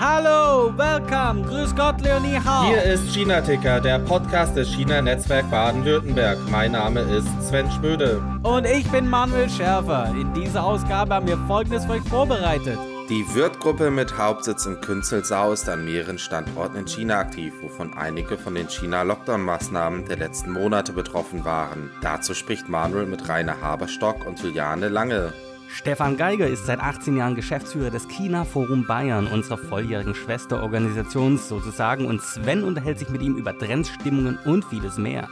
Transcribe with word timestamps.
Hallo, 0.00 0.72
welcome, 0.76 1.42
grüß 1.42 1.74
Gott, 1.76 2.00
Leonie 2.00 2.38
Hau. 2.44 2.64
Hier 2.68 2.82
ist 2.82 3.12
China 3.14 3.40
Ticker, 3.40 3.80
der 3.80 3.98
Podcast 4.00 4.56
des 4.56 4.68
China 4.68 5.00
Netzwerk 5.00 5.48
Baden-Württemberg. 5.50 6.38
Mein 6.50 6.72
Name 6.72 7.00
ist 7.00 7.28
Sven 7.40 7.70
Schmöde. 7.70 8.20
Und 8.42 8.66
ich 8.66 8.90
bin 8.90 9.08
Manuel 9.08 9.48
Schärfer. 9.48 10.12
In 10.18 10.32
dieser 10.34 10.64
Ausgabe 10.64 11.14
haben 11.14 11.28
wir 11.28 11.38
folgendes 11.46 11.84
für 11.84 11.92
euch 11.92 12.02
vorbereitet. 12.08 12.78
Die 13.08 13.24
Wirtgruppe 13.34 13.90
mit 13.90 14.18
Hauptsitz 14.18 14.66
in 14.66 14.80
Künzelsau 14.80 15.52
ist 15.52 15.68
an 15.68 15.84
mehreren 15.84 16.18
Standorten 16.18 16.76
in 16.76 16.86
China 16.86 17.20
aktiv, 17.20 17.52
wovon 17.62 17.96
einige 17.96 18.36
von 18.36 18.54
den 18.54 18.68
China-Lockdown-Maßnahmen 18.68 20.06
der 20.06 20.16
letzten 20.16 20.50
Monate 20.50 20.92
betroffen 20.92 21.44
waren. 21.44 21.90
Dazu 22.02 22.34
spricht 22.34 22.68
Manuel 22.68 23.06
mit 23.06 23.28
Rainer 23.28 23.60
Haberstock 23.62 24.26
und 24.26 24.40
Juliane 24.40 24.88
Lange. 24.88 25.32
Stefan 25.70 26.16
Geiger 26.16 26.46
ist 26.46 26.66
seit 26.66 26.80
18 26.80 27.16
Jahren 27.16 27.34
Geschäftsführer 27.34 27.90
des 27.90 28.08
China 28.08 28.44
Forum 28.44 28.86
Bayern, 28.86 29.26
unserer 29.26 29.58
volljährigen 29.58 30.14
Schwesterorganisation 30.14 31.38
sozusagen, 31.38 32.06
und 32.06 32.22
Sven 32.22 32.64
unterhält 32.64 32.98
sich 32.98 33.10
mit 33.10 33.22
ihm 33.22 33.36
über 33.36 33.56
Trends, 33.56 33.90
Stimmungen 33.90 34.38
und 34.44 34.64
vieles 34.64 34.96
mehr. 34.96 35.28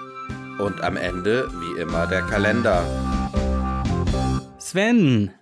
Und 0.59 0.83
am 0.83 0.96
Ende, 0.96 1.48
wie 1.60 1.80
immer, 1.80 2.07
der 2.07 2.23
Kalender. 2.23 2.84
Sven, 4.59 5.33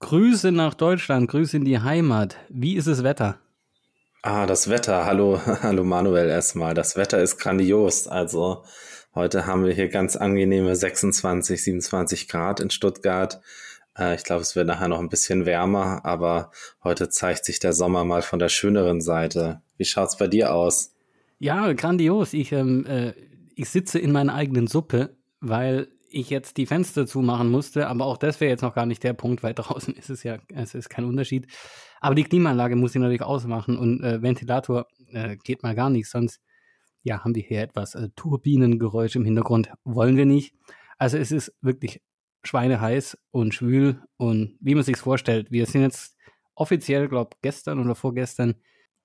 Grüße 0.00 0.50
nach 0.50 0.74
Deutschland, 0.74 1.30
Grüße 1.30 1.56
in 1.56 1.64
die 1.64 1.80
Heimat. 1.80 2.36
Wie 2.48 2.76
ist 2.76 2.88
das 2.88 3.04
Wetter? 3.04 3.38
Ah, 4.22 4.46
das 4.46 4.68
Wetter. 4.68 5.06
Hallo, 5.06 5.40
hallo 5.62 5.84
Manuel 5.84 6.28
erstmal. 6.28 6.74
Das 6.74 6.96
Wetter 6.96 7.20
ist 7.20 7.38
grandios. 7.38 8.08
Also 8.08 8.64
heute 9.14 9.46
haben 9.46 9.64
wir 9.64 9.72
hier 9.72 9.88
ganz 9.88 10.16
angenehme 10.16 10.74
26, 10.74 11.62
27 11.62 12.28
Grad 12.28 12.60
in 12.60 12.70
Stuttgart. 12.70 13.40
Äh, 13.98 14.14
ich 14.14 14.24
glaube, 14.24 14.42
es 14.42 14.56
wird 14.56 14.66
nachher 14.66 14.88
noch 14.88 14.98
ein 14.98 15.08
bisschen 15.08 15.46
wärmer, 15.46 16.04
aber 16.04 16.50
heute 16.84 17.08
zeigt 17.08 17.44
sich 17.44 17.58
der 17.58 17.72
Sommer 17.72 18.04
mal 18.04 18.22
von 18.22 18.38
der 18.38 18.48
schöneren 18.48 19.00
Seite. 19.00 19.62
Wie 19.76 19.84
schaut's 19.84 20.16
bei 20.16 20.26
dir 20.26 20.54
aus? 20.54 20.94
Ja, 21.38 21.72
grandios. 21.72 22.32
Ich, 22.32 22.52
ähm, 22.52 22.86
äh, 22.86 23.12
ich 23.54 23.68
sitze 23.68 23.98
in 23.98 24.12
meiner 24.12 24.34
eigenen 24.34 24.66
Suppe, 24.66 25.16
weil 25.40 25.88
ich 26.10 26.28
jetzt 26.28 26.56
die 26.56 26.66
Fenster 26.66 27.06
zumachen 27.06 27.50
musste, 27.50 27.86
aber 27.86 28.04
auch 28.04 28.16
das 28.16 28.40
wäre 28.40 28.50
jetzt 28.50 28.62
noch 28.62 28.74
gar 28.74 28.86
nicht 28.86 29.02
der 29.04 29.12
Punkt, 29.12 29.42
weil 29.42 29.54
draußen 29.54 29.94
ist 29.94 30.10
es 30.10 30.22
ja, 30.22 30.38
es 30.48 30.74
ist 30.74 30.90
kein 30.90 31.04
Unterschied. 31.04 31.46
Aber 32.00 32.14
die 32.14 32.24
Klimaanlage 32.24 32.76
muss 32.76 32.94
ich 32.94 33.00
natürlich 33.00 33.22
ausmachen 33.22 33.78
und 33.78 34.02
äh, 34.02 34.22
Ventilator 34.22 34.86
äh, 35.12 35.36
geht 35.36 35.62
mal 35.62 35.74
gar 35.74 35.90
nicht, 35.90 36.08
sonst 36.08 36.40
ja, 37.02 37.24
haben 37.24 37.34
wir 37.34 37.42
hier 37.42 37.62
etwas 37.62 37.94
äh, 37.94 38.08
Turbinengeräusch 38.16 39.16
im 39.16 39.24
Hintergrund. 39.24 39.70
Wollen 39.84 40.16
wir 40.16 40.26
nicht. 40.26 40.54
Also 40.98 41.16
es 41.16 41.32
ist 41.32 41.54
wirklich 41.62 42.02
schweineheiß 42.42 43.18
und 43.30 43.54
schwül 43.54 44.02
und 44.16 44.56
wie 44.60 44.74
man 44.74 44.84
sich 44.84 44.96
vorstellt. 44.96 45.50
Wir 45.50 45.66
sind 45.66 45.82
jetzt 45.82 46.16
offiziell, 46.54 47.08
glaube 47.08 47.36
gestern 47.42 47.78
oder 47.78 47.94
vorgestern 47.94 48.54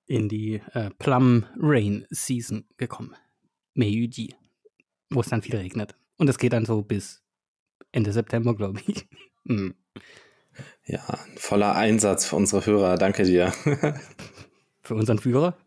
in 0.06 0.28
die 0.28 0.62
äh, 0.72 0.90
Plum 0.98 1.44
Rain 1.58 2.06
Season 2.10 2.66
gekommen. 2.76 3.14
Meiyuji, 3.74 4.34
wo 5.10 5.20
es 5.20 5.28
dann 5.28 5.42
viel 5.42 5.56
regnet. 5.56 5.96
Und 6.16 6.28
es 6.28 6.38
geht 6.38 6.52
dann 6.52 6.64
so 6.64 6.82
bis 6.82 7.22
Ende 7.92 8.12
September, 8.12 8.54
glaube 8.54 8.80
ich. 8.86 9.06
mm. 9.44 9.70
Ja, 10.86 11.02
voller 11.36 11.74
Einsatz 11.74 12.24
für 12.24 12.36
unsere 12.36 12.64
Hörer. 12.64 12.96
Danke 12.96 13.24
dir. 13.24 13.52
für 14.82 14.94
unseren 14.94 15.18
Führer? 15.18 15.58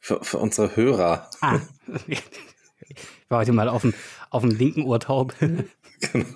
Für, 0.00 0.22
für 0.22 0.38
unsere 0.38 0.76
Hörer. 0.76 1.30
Ah. 1.40 1.60
ich 2.08 2.22
war 3.28 3.38
heute 3.38 3.52
mal 3.52 3.68
auf 3.68 3.82
dem, 3.82 3.94
auf 4.30 4.42
dem 4.42 4.50
linken 4.50 4.82
Ohr 4.82 5.00
taub. 5.00 5.34
genau. 5.38 6.26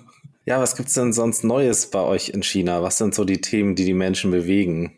Ja, 0.45 0.59
was 0.59 0.75
gibt's 0.75 0.95
denn 0.95 1.13
sonst 1.13 1.43
Neues 1.43 1.91
bei 1.91 2.01
euch 2.01 2.29
in 2.29 2.41
China? 2.41 2.81
Was 2.81 2.97
sind 2.97 3.13
so 3.13 3.25
die 3.25 3.41
Themen, 3.41 3.75
die 3.75 3.85
die 3.85 3.93
Menschen 3.93 4.31
bewegen? 4.31 4.97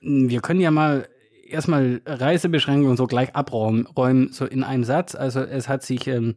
Wir 0.00 0.40
können 0.40 0.60
ja 0.60 0.70
mal 0.70 1.08
erstmal 1.46 2.02
Reisebeschränkungen 2.04 2.96
so 2.96 3.06
gleich 3.06 3.34
abräumen, 3.34 3.86
räumen, 3.86 4.32
so 4.32 4.44
in 4.46 4.64
einem 4.64 4.84
Satz. 4.84 5.14
Also 5.14 5.40
es 5.40 5.68
hat 5.68 5.82
sich 5.82 6.08
ähm, 6.08 6.36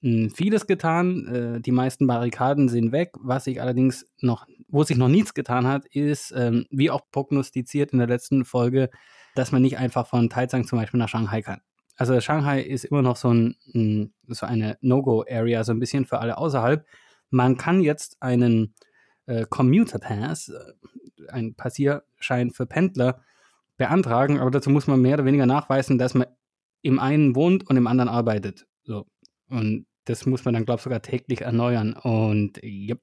vieles 0.00 0.66
getan. 0.66 1.26
Äh, 1.26 1.60
die 1.60 1.72
meisten 1.72 2.06
Barrikaden 2.06 2.68
sind 2.68 2.92
weg. 2.92 3.12
Was 3.20 3.44
sich 3.44 3.60
allerdings 3.60 4.06
noch, 4.20 4.46
wo 4.68 4.82
sich 4.82 4.96
noch 4.96 5.08
nichts 5.08 5.34
getan 5.34 5.66
hat, 5.66 5.84
ist, 5.86 6.32
ähm, 6.36 6.66
wie 6.70 6.90
auch 6.90 7.02
prognostiziert 7.10 7.92
in 7.92 7.98
der 7.98 8.08
letzten 8.08 8.44
Folge, 8.44 8.90
dass 9.34 9.52
man 9.52 9.62
nicht 9.62 9.78
einfach 9.78 10.06
von 10.06 10.30
Taizang 10.30 10.66
zum 10.66 10.78
Beispiel 10.78 10.98
nach 10.98 11.08
Shanghai 11.08 11.42
kann. 11.42 11.60
Also 11.96 12.20
Shanghai 12.20 12.60
ist 12.60 12.84
immer 12.84 13.02
noch 13.02 13.16
so, 13.16 13.32
ein, 13.32 14.12
so 14.26 14.46
eine 14.46 14.78
No-Go-Area, 14.80 15.62
so 15.62 15.72
ein 15.72 15.80
bisschen 15.80 16.06
für 16.06 16.18
alle 16.18 16.38
außerhalb. 16.38 16.84
Man 17.30 17.56
kann 17.56 17.80
jetzt 17.80 18.16
einen 18.20 18.74
äh, 19.26 19.44
Commuter 19.48 19.98
Pass, 19.98 20.48
äh, 20.48 21.28
einen 21.28 21.54
Passierschein 21.54 22.50
für 22.50 22.66
Pendler, 22.66 23.22
beantragen, 23.76 24.38
aber 24.38 24.50
dazu 24.50 24.70
muss 24.70 24.86
man 24.86 25.00
mehr 25.00 25.14
oder 25.14 25.24
weniger 25.24 25.46
nachweisen, 25.46 25.98
dass 25.98 26.14
man 26.14 26.28
im 26.82 26.98
einen 26.98 27.34
wohnt 27.34 27.68
und 27.68 27.76
im 27.76 27.86
anderen 27.86 28.08
arbeitet. 28.08 28.66
So. 28.84 29.06
Und 29.48 29.86
das 30.04 30.26
muss 30.26 30.44
man 30.44 30.54
dann, 30.54 30.64
glaube 30.64 30.78
ich, 30.78 30.84
sogar 30.84 31.02
täglich 31.02 31.40
erneuern. 31.40 31.94
Und 31.94 32.60
ja, 32.62 32.94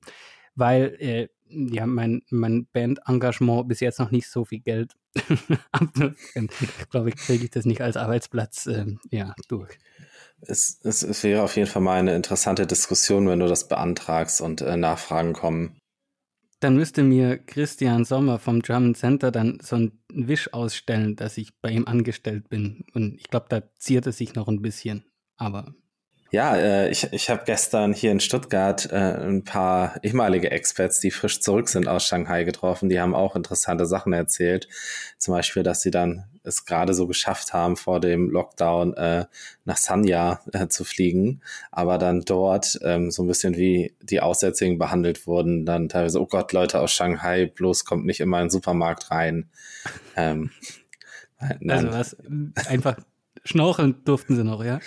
weil 0.55 0.95
äh, 0.99 1.27
ja, 1.49 1.85
mein, 1.85 2.21
mein 2.29 2.67
Band-Engagement 2.71 3.67
bis 3.67 3.81
jetzt 3.81 3.99
noch 3.99 4.11
nicht 4.11 4.29
so 4.29 4.45
viel 4.45 4.61
Geld 4.61 4.95
glaube 6.89 7.09
ich, 7.09 7.15
kriege 7.17 7.43
ich 7.43 7.49
das 7.49 7.65
nicht 7.65 7.81
als 7.81 7.97
Arbeitsplatz 7.97 8.67
äh, 8.67 8.85
ja, 9.09 9.35
durch 9.49 9.77
es, 10.41 10.79
es, 10.83 11.03
es 11.03 11.23
wäre 11.23 11.43
auf 11.43 11.55
jeden 11.55 11.67
Fall 11.67 11.81
mal 11.81 11.99
eine 11.99 12.15
interessante 12.15 12.65
Diskussion, 12.67 13.27
wenn 13.27 13.39
du 13.39 13.47
das 13.47 13.67
beantragst 13.67 14.41
und 14.41 14.61
äh, 14.61 14.77
Nachfragen 14.77 15.33
kommen. 15.33 15.77
Dann 16.59 16.75
müsste 16.75 17.01
mir 17.01 17.39
Christian 17.39 18.05
Sommer 18.05 18.37
vom 18.37 18.61
German 18.61 18.93
Center 18.93 19.31
dann 19.31 19.59
so 19.63 19.77
ein 19.77 19.99
Wisch 20.13 20.53
ausstellen, 20.53 21.15
dass 21.15 21.37
ich 21.37 21.59
bei 21.59 21.71
ihm 21.71 21.87
angestellt 21.87 22.49
bin. 22.49 22.85
Und 22.93 23.15
ich 23.15 23.29
glaube, 23.29 23.47
da 23.49 23.63
ziert 23.77 24.05
es 24.05 24.17
sich 24.17 24.35
noch 24.35 24.47
ein 24.47 24.61
bisschen. 24.61 25.03
Aber 25.37 25.73
ja, 26.31 26.55
äh, 26.55 26.89
ich, 26.89 27.11
ich 27.11 27.29
habe 27.29 27.43
gestern 27.45 27.91
hier 27.91 28.11
in 28.11 28.21
Stuttgart 28.21 28.89
äh, 28.89 28.95
ein 28.95 29.43
paar 29.43 30.01
ehemalige 30.01 30.49
Experts, 30.49 31.01
die 31.01 31.11
frisch 31.11 31.41
zurück 31.41 31.67
sind 31.67 31.89
aus 31.89 32.05
Shanghai 32.05 32.45
getroffen. 32.45 32.87
Die 32.87 33.01
haben 33.01 33.13
auch 33.13 33.35
interessante 33.35 33.85
Sachen 33.85 34.13
erzählt. 34.13 34.69
Zum 35.17 35.33
Beispiel, 35.33 35.61
dass 35.61 35.81
sie 35.81 35.91
dann 35.91 36.23
es 36.43 36.65
gerade 36.65 36.93
so 36.93 37.05
geschafft 37.05 37.51
haben, 37.51 37.75
vor 37.75 37.99
dem 37.99 38.29
Lockdown 38.29 38.93
äh, 38.93 39.25
nach 39.65 39.75
Sanya 39.75 40.39
äh, 40.53 40.69
zu 40.69 40.85
fliegen, 40.85 41.41
aber 41.69 41.97
dann 41.97 42.21
dort 42.21 42.79
ähm, 42.81 43.11
so 43.11 43.23
ein 43.23 43.27
bisschen 43.27 43.57
wie 43.57 43.93
die 44.01 44.21
Aussätzigen 44.21 44.79
behandelt 44.79 45.27
wurden. 45.27 45.65
Dann 45.65 45.89
teilweise, 45.89 46.21
oh 46.21 46.27
Gott, 46.27 46.53
Leute 46.53 46.79
aus 46.79 46.93
Shanghai, 46.93 47.45
bloß 47.45 47.83
kommt 47.83 48.05
nicht 48.05 48.21
immer 48.21 48.37
in 48.39 48.45
den 48.45 48.51
Supermarkt 48.51 49.11
rein. 49.11 49.49
Ähm, 50.15 50.51
also 51.67 51.91
was, 51.91 52.17
einfach 52.67 52.95
schnorcheln 53.43 54.03
durften 54.05 54.37
sie 54.37 54.45
noch, 54.45 54.63
ja? 54.63 54.79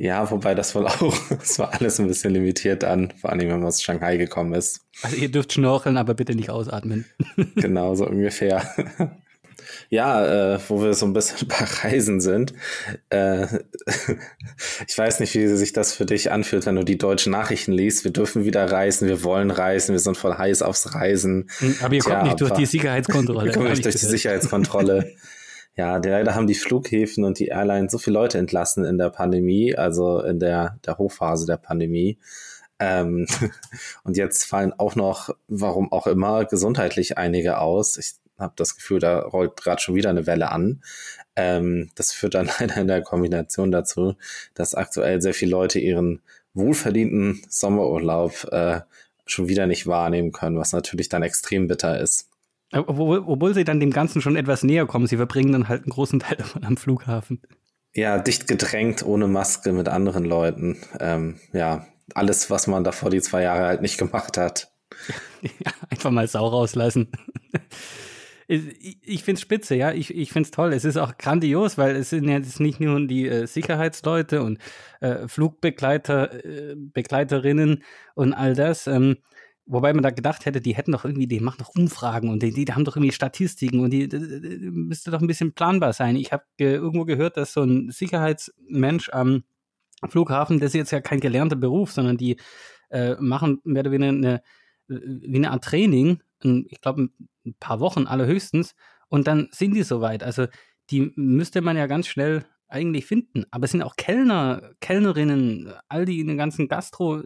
Ja, 0.00 0.30
wobei 0.30 0.54
das 0.54 0.74
wohl 0.74 0.86
auch, 0.86 1.14
es 1.42 1.58
war 1.58 1.74
alles 1.74 2.00
ein 2.00 2.08
bisschen 2.08 2.32
limitiert 2.32 2.84
an, 2.84 3.12
vor 3.20 3.28
allem 3.28 3.40
wenn 3.40 3.60
man 3.60 3.64
aus 3.64 3.82
Shanghai 3.82 4.16
gekommen 4.16 4.54
ist. 4.54 4.80
Also 5.02 5.16
ihr 5.16 5.30
dürft 5.30 5.52
schnorcheln, 5.52 5.98
aber 5.98 6.14
bitte 6.14 6.34
nicht 6.34 6.48
ausatmen. 6.48 7.04
genau, 7.56 7.94
so 7.94 8.06
ungefähr. 8.06 8.64
Ja, 9.90 10.54
äh, 10.54 10.58
wo 10.68 10.82
wir 10.82 10.94
so 10.94 11.04
ein 11.04 11.12
bisschen 11.12 11.48
bei 11.48 11.56
Reisen 11.82 12.22
sind. 12.22 12.54
Äh, 13.10 13.46
ich 14.88 14.96
weiß 14.96 15.20
nicht, 15.20 15.34
wie 15.34 15.46
sich 15.48 15.74
das 15.74 15.92
für 15.92 16.06
dich 16.06 16.32
anfühlt, 16.32 16.64
wenn 16.64 16.76
du 16.76 16.82
die 16.82 16.96
deutschen 16.96 17.32
Nachrichten 17.32 17.72
liest. 17.72 18.02
Wir 18.02 18.10
dürfen 18.10 18.46
wieder 18.46 18.72
reisen, 18.72 19.06
wir 19.06 19.22
wollen 19.22 19.50
reisen, 19.50 19.92
wir 19.92 20.00
sind 20.00 20.16
voll 20.16 20.32
heiß 20.32 20.62
aufs 20.62 20.94
Reisen. 20.94 21.50
Hm, 21.58 21.76
aber 21.82 21.94
ihr 21.94 22.00
Tja, 22.00 22.14
kommt 22.14 22.24
nicht 22.24 22.40
durch 22.40 22.52
die 22.52 22.64
Sicherheitskontrolle. 22.64 23.44
Wir 23.44 23.52
kommen 23.52 23.68
nicht 23.68 23.84
durch 23.84 23.96
die 23.96 24.06
Sicherheitskontrolle. 24.06 25.12
Ja, 25.80 25.96
leider 25.96 26.34
haben 26.34 26.46
die 26.46 26.54
Flughäfen 26.54 27.24
und 27.24 27.38
die 27.38 27.46
Airlines 27.46 27.90
so 27.90 27.96
viele 27.96 28.18
Leute 28.18 28.36
entlassen 28.36 28.84
in 28.84 28.98
der 28.98 29.08
Pandemie, 29.08 29.74
also 29.74 30.20
in 30.20 30.38
der, 30.38 30.78
der 30.84 30.98
Hochphase 30.98 31.46
der 31.46 31.56
Pandemie. 31.56 32.18
Ähm, 32.78 33.26
und 34.04 34.18
jetzt 34.18 34.44
fallen 34.44 34.74
auch 34.76 34.94
noch, 34.94 35.34
warum 35.48 35.90
auch 35.90 36.06
immer, 36.06 36.44
gesundheitlich 36.44 37.16
einige 37.16 37.56
aus. 37.56 37.96
Ich 37.96 38.12
habe 38.38 38.52
das 38.56 38.76
Gefühl, 38.76 39.00
da 39.00 39.20
rollt 39.20 39.56
gerade 39.56 39.80
schon 39.80 39.94
wieder 39.94 40.10
eine 40.10 40.26
Welle 40.26 40.52
an. 40.52 40.82
Ähm, 41.34 41.90
das 41.94 42.12
führt 42.12 42.34
dann 42.34 42.50
leider 42.60 42.76
in 42.76 42.86
der 42.86 43.00
Kombination 43.00 43.72
dazu, 43.72 44.16
dass 44.52 44.74
aktuell 44.74 45.22
sehr 45.22 45.32
viele 45.32 45.52
Leute 45.52 45.78
ihren 45.78 46.20
wohlverdienten 46.52 47.40
Sommerurlaub 47.48 48.52
äh, 48.52 48.80
schon 49.24 49.48
wieder 49.48 49.66
nicht 49.66 49.86
wahrnehmen 49.86 50.32
können, 50.32 50.58
was 50.58 50.74
natürlich 50.74 51.08
dann 51.08 51.22
extrem 51.22 51.68
bitter 51.68 51.98
ist. 51.98 52.29
Obwohl, 52.72 53.24
obwohl 53.26 53.54
sie 53.54 53.64
dann 53.64 53.80
dem 53.80 53.90
Ganzen 53.90 54.22
schon 54.22 54.36
etwas 54.36 54.62
näher 54.62 54.86
kommen, 54.86 55.06
sie 55.06 55.16
verbringen 55.16 55.52
dann 55.52 55.68
halt 55.68 55.82
einen 55.82 55.90
großen 55.90 56.20
Teil 56.20 56.36
davon 56.38 56.64
am 56.64 56.76
Flughafen. 56.76 57.40
Ja, 57.94 58.18
dicht 58.18 58.46
gedrängt, 58.46 59.04
ohne 59.04 59.26
Maske 59.26 59.72
mit 59.72 59.88
anderen 59.88 60.24
Leuten. 60.24 60.78
Ähm, 61.00 61.40
ja, 61.52 61.86
alles, 62.14 62.50
was 62.50 62.66
man 62.66 62.84
davor 62.84 63.10
die 63.10 63.20
zwei 63.20 63.42
Jahre 63.42 63.66
halt 63.66 63.82
nicht 63.82 63.98
gemacht 63.98 64.36
hat. 64.36 64.72
Ja, 65.42 65.72
einfach 65.88 66.10
mal 66.10 66.28
Sau 66.28 66.46
rauslassen 66.46 67.10
ich, 68.50 69.22
finde 69.22 69.38
es 69.38 69.42
spitze, 69.42 69.76
ja, 69.76 69.92
ich, 69.92 70.12
ich 70.14 70.32
finde 70.32 70.48
es 70.48 70.50
toll. 70.50 70.72
Es 70.72 70.84
ist 70.84 70.96
auch 70.96 71.16
grandios, 71.18 71.78
weil 71.78 71.94
es 71.94 72.10
sind 72.10 72.28
jetzt 72.28 72.58
nicht 72.58 72.80
nur 72.80 73.06
die 73.06 73.28
äh, 73.28 73.46
Sicherheitsleute 73.46 74.42
und 74.42 74.58
äh, 75.00 75.28
Flugbegleiter, 75.28 76.44
äh, 76.44 76.74
Begleiterinnen 76.76 77.84
und 78.14 78.34
all 78.34 78.54
das. 78.54 78.88
Ähm, 78.88 79.18
Wobei 79.72 79.92
man 79.92 80.02
da 80.02 80.10
gedacht 80.10 80.46
hätte, 80.46 80.60
die 80.60 80.74
hätten 80.74 80.90
doch 80.90 81.04
irgendwie, 81.04 81.28
die 81.28 81.38
machen 81.38 81.58
doch 81.60 81.68
Umfragen 81.68 82.28
und 82.28 82.42
die, 82.42 82.52
die 82.52 82.72
haben 82.72 82.84
doch 82.84 82.96
irgendwie 82.96 83.12
Statistiken 83.12 83.78
und 83.78 83.90
die, 83.90 84.08
die, 84.08 84.40
die 84.40 84.70
müsste 84.70 85.12
doch 85.12 85.20
ein 85.20 85.28
bisschen 85.28 85.52
planbar 85.52 85.92
sein. 85.92 86.16
Ich 86.16 86.32
habe 86.32 86.42
ge 86.56 86.74
irgendwo 86.74 87.04
gehört, 87.04 87.36
dass 87.36 87.52
so 87.52 87.62
ein 87.62 87.90
Sicherheitsmensch 87.90 89.10
am 89.10 89.44
Flughafen, 90.08 90.58
das 90.58 90.70
ist 90.70 90.74
jetzt 90.74 90.90
ja 90.90 91.00
kein 91.00 91.20
gelernter 91.20 91.54
Beruf, 91.54 91.92
sondern 91.92 92.16
die 92.16 92.36
äh, 92.90 93.14
machen 93.20 93.60
mehr 93.62 93.82
oder 93.82 93.92
weniger 93.92 94.10
eine, 94.10 94.42
wie 94.88 95.36
eine 95.36 95.52
Art 95.52 95.62
Training, 95.62 96.20
ich 96.42 96.80
glaube 96.80 97.10
ein 97.46 97.54
paar 97.60 97.78
Wochen 97.78 98.08
allerhöchstens, 98.08 98.74
und 99.08 99.28
dann 99.28 99.48
sind 99.52 99.74
die 99.74 99.84
soweit. 99.84 100.24
Also 100.24 100.46
die 100.90 101.12
müsste 101.14 101.60
man 101.60 101.76
ja 101.76 101.86
ganz 101.86 102.08
schnell 102.08 102.44
eigentlich 102.66 103.06
finden. 103.06 103.44
Aber 103.50 103.64
es 103.64 103.72
sind 103.72 103.82
auch 103.82 103.96
Kellner, 103.96 104.72
Kellnerinnen, 104.80 105.72
all 105.88 106.04
die 106.04 106.20
in 106.20 106.28
den 106.28 106.38
ganzen 106.38 106.68
Gastro. 106.68 107.22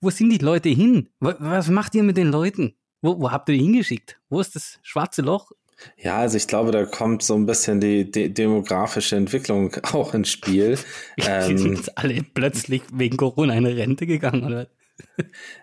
Wo 0.00 0.10
sind 0.10 0.30
die 0.30 0.38
Leute 0.38 0.68
hin? 0.68 1.08
Was 1.20 1.68
macht 1.68 1.94
ihr 1.94 2.02
mit 2.02 2.16
den 2.16 2.30
Leuten? 2.30 2.74
Wo, 3.00 3.20
wo 3.20 3.30
habt 3.30 3.48
ihr 3.48 3.56
die 3.56 3.62
hingeschickt? 3.62 4.18
Wo 4.28 4.40
ist 4.40 4.56
das 4.56 4.78
schwarze 4.82 5.22
Loch? 5.22 5.52
Ja, 5.96 6.18
also 6.18 6.36
ich 6.36 6.48
glaube, 6.48 6.72
da 6.72 6.84
kommt 6.84 7.22
so 7.22 7.34
ein 7.34 7.46
bisschen 7.46 7.80
die, 7.80 8.10
die 8.10 8.32
demografische 8.32 9.16
Entwicklung 9.16 9.74
auch 9.92 10.14
ins 10.14 10.30
Spiel. 10.30 10.78
die 11.18 11.24
ähm, 11.26 11.58
sind 11.58 11.76
jetzt 11.76 11.98
alle 11.98 12.22
plötzlich 12.22 12.82
wegen 12.92 13.16
Corona 13.16 13.54
in 13.54 13.66
Rente 13.66 14.06
gegangen, 14.06 14.44
oder? 14.44 14.68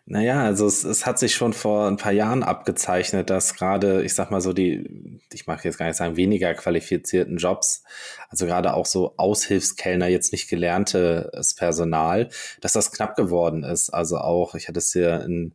Naja, 0.05 0.43
also 0.43 0.67
es, 0.67 0.83
es 0.83 1.05
hat 1.05 1.17
sich 1.17 1.33
schon 1.33 1.53
vor 1.53 1.87
ein 1.87 1.97
paar 1.97 2.11
Jahren 2.11 2.43
abgezeichnet, 2.43 3.29
dass 3.29 3.55
gerade, 3.55 4.03
ich 4.03 4.13
sag 4.13 4.29
mal 4.29 4.41
so, 4.41 4.53
die, 4.53 5.19
ich 5.33 5.47
mag 5.47 5.63
jetzt 5.65 5.77
gar 5.77 5.87
nicht 5.87 5.95
sagen, 5.95 6.17
weniger 6.17 6.53
qualifizierten 6.53 7.37
Jobs, 7.37 7.83
also 8.29 8.45
gerade 8.45 8.73
auch 8.73 8.85
so 8.85 9.15
Aushilfskellner, 9.17 10.07
jetzt 10.07 10.31
nicht 10.31 10.49
gelerntes 10.49 11.55
Personal, 11.55 12.29
dass 12.61 12.73
das 12.73 12.91
knapp 12.91 13.15
geworden 13.15 13.63
ist. 13.63 13.89
Also 13.89 14.17
auch, 14.17 14.55
ich 14.55 14.67
hatte 14.67 14.79
es 14.79 14.91
hier 14.91 15.21
in 15.21 15.53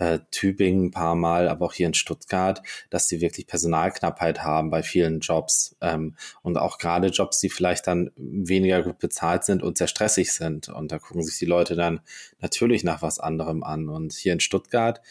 äh, 0.00 0.18
Tübingen 0.30 0.86
ein 0.86 0.90
paar 0.90 1.14
Mal, 1.14 1.48
aber 1.48 1.66
auch 1.66 1.74
hier 1.74 1.86
in 1.86 1.94
Stuttgart, 1.94 2.62
dass 2.88 3.06
sie 3.06 3.20
wirklich 3.20 3.46
Personalknappheit 3.46 4.42
haben 4.42 4.70
bei 4.70 4.82
vielen 4.82 5.20
Jobs 5.20 5.76
ähm, 5.82 6.16
und 6.42 6.56
auch 6.56 6.78
gerade 6.78 7.08
Jobs, 7.08 7.38
die 7.38 7.50
vielleicht 7.50 7.86
dann 7.86 8.10
weniger 8.16 8.82
gut 8.82 8.98
bezahlt 8.98 9.44
sind 9.44 9.62
und 9.62 9.76
sehr 9.76 9.88
stressig 9.88 10.32
sind. 10.32 10.70
Und 10.70 10.90
da 10.90 10.98
gucken 10.98 11.22
sich 11.22 11.38
die 11.38 11.44
Leute 11.46 11.76
dann 11.76 12.00
natürlich 12.40 12.82
nach 12.82 13.02
was 13.02 13.18
anderem 13.18 13.62
an. 13.62 13.90
Und 13.90 14.14
hier 14.14 14.32
in 14.32 14.40
Stuttgart, 14.40 15.02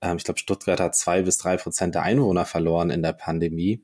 ähm, 0.00 0.16
ich 0.16 0.24
glaube, 0.24 0.40
Stuttgart 0.40 0.80
hat 0.80 0.96
zwei 0.96 1.22
bis 1.22 1.36
drei 1.36 1.58
Prozent 1.58 1.94
der 1.94 2.02
Einwohner 2.02 2.46
verloren 2.46 2.90
in 2.90 3.02
der 3.02 3.12
Pandemie 3.12 3.82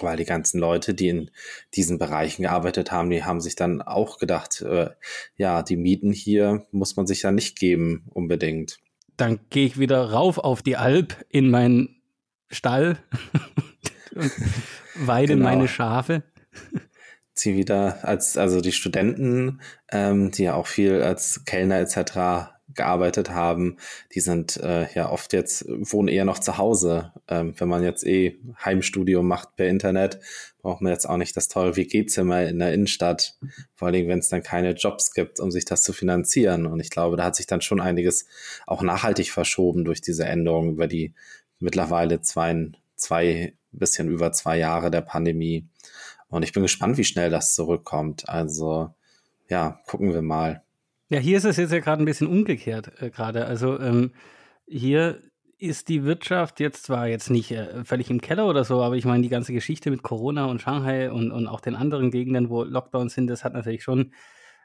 weil 0.00 0.16
die 0.16 0.24
ganzen 0.24 0.60
Leute, 0.60 0.94
die 0.94 1.08
in 1.08 1.30
diesen 1.74 1.98
Bereichen 1.98 2.42
gearbeitet 2.42 2.92
haben, 2.92 3.10
die 3.10 3.24
haben 3.24 3.40
sich 3.40 3.56
dann 3.56 3.82
auch 3.82 4.18
gedacht, 4.18 4.62
äh, 4.62 4.90
ja, 5.36 5.64
die 5.64 5.76
Mieten 5.76 6.12
hier 6.12 6.64
muss 6.70 6.94
man 6.94 7.08
sich 7.08 7.22
ja 7.22 7.32
nicht 7.32 7.58
geben 7.58 8.04
unbedingt 8.14 8.78
dann 9.22 9.38
gehe 9.50 9.66
ich 9.66 9.78
wieder 9.78 10.10
rauf 10.10 10.38
auf 10.38 10.62
die 10.62 10.76
Alp 10.76 11.24
in 11.28 11.48
meinen 11.48 12.02
Stall 12.50 12.98
und 14.16 14.32
weide 14.96 15.34
genau. 15.34 15.44
meine 15.44 15.68
Schafe. 15.68 16.24
Zieh 17.32 17.56
wieder 17.56 18.04
als, 18.04 18.36
also 18.36 18.60
die 18.60 18.72
Studenten, 18.72 19.60
ähm, 19.90 20.32
die 20.32 20.42
ja 20.42 20.54
auch 20.54 20.66
viel 20.66 21.02
als 21.02 21.44
Kellner 21.44 21.78
etc 21.78 22.50
gearbeitet 22.74 23.30
haben, 23.30 23.76
die 24.14 24.20
sind 24.20 24.56
äh, 24.58 24.92
ja 24.94 25.10
oft 25.10 25.32
jetzt, 25.32 25.64
wohnen 25.68 26.08
eher 26.08 26.24
noch 26.24 26.38
zu 26.38 26.58
Hause. 26.58 27.12
Ähm, 27.28 27.54
wenn 27.58 27.68
man 27.68 27.82
jetzt 27.82 28.04
eh 28.06 28.38
Heimstudio 28.64 29.22
macht 29.22 29.56
per 29.56 29.68
Internet, 29.68 30.20
braucht 30.62 30.80
man 30.80 30.92
jetzt 30.92 31.06
auch 31.06 31.16
nicht 31.16 31.36
das 31.36 31.48
teure 31.48 31.76
WG-Zimmer 31.76 32.44
in 32.44 32.58
der 32.58 32.72
Innenstadt. 32.72 33.36
Vor 33.74 33.88
allem, 33.88 34.08
wenn 34.08 34.20
es 34.20 34.28
dann 34.28 34.42
keine 34.42 34.72
Jobs 34.72 35.12
gibt, 35.12 35.40
um 35.40 35.50
sich 35.50 35.64
das 35.64 35.82
zu 35.82 35.92
finanzieren. 35.92 36.66
Und 36.66 36.80
ich 36.80 36.90
glaube, 36.90 37.16
da 37.16 37.24
hat 37.24 37.36
sich 37.36 37.46
dann 37.46 37.60
schon 37.60 37.80
einiges 37.80 38.26
auch 38.66 38.82
nachhaltig 38.82 39.30
verschoben 39.30 39.84
durch 39.84 40.00
diese 40.00 40.24
Änderung 40.24 40.70
über 40.70 40.86
die 40.86 41.14
mittlerweile 41.58 42.20
zwei, 42.20 42.72
zwei, 42.96 43.54
bisschen 43.72 44.08
über 44.08 44.32
zwei 44.32 44.58
Jahre 44.58 44.90
der 44.90 45.00
Pandemie. 45.00 45.66
Und 46.28 46.42
ich 46.44 46.52
bin 46.52 46.62
gespannt, 46.62 46.96
wie 46.96 47.04
schnell 47.04 47.30
das 47.30 47.54
zurückkommt. 47.54 48.28
Also, 48.28 48.94
ja, 49.48 49.80
gucken 49.86 50.14
wir 50.14 50.22
mal. 50.22 50.62
Ja, 51.12 51.18
hier 51.18 51.36
ist 51.36 51.44
es 51.44 51.58
jetzt 51.58 51.72
ja 51.72 51.80
gerade 51.80 52.02
ein 52.02 52.06
bisschen 52.06 52.26
umgekehrt 52.26 52.90
äh, 53.02 53.10
gerade. 53.10 53.44
Also 53.44 53.78
ähm, 53.78 54.12
hier 54.66 55.20
ist 55.58 55.90
die 55.90 56.04
Wirtschaft 56.04 56.58
jetzt 56.58 56.84
zwar 56.84 57.06
jetzt 57.06 57.28
nicht 57.28 57.50
äh, 57.50 57.84
völlig 57.84 58.08
im 58.08 58.22
Keller 58.22 58.48
oder 58.48 58.64
so, 58.64 58.80
aber 58.80 58.96
ich 58.96 59.04
meine, 59.04 59.22
die 59.22 59.28
ganze 59.28 59.52
Geschichte 59.52 59.90
mit 59.90 60.02
Corona 60.02 60.46
und 60.46 60.62
Shanghai 60.62 61.12
und, 61.12 61.30
und 61.30 61.48
auch 61.48 61.60
den 61.60 61.74
anderen 61.76 62.10
Gegenden, 62.10 62.48
wo 62.48 62.64
Lockdowns 62.64 63.12
sind, 63.12 63.26
das 63.26 63.44
hat 63.44 63.52
natürlich 63.52 63.82
schon 63.82 64.14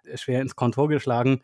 äh, 0.05 0.15
schwer 0.15 0.41
ins 0.41 0.55
Kontor 0.55 0.87
geschlagen. 0.87 1.41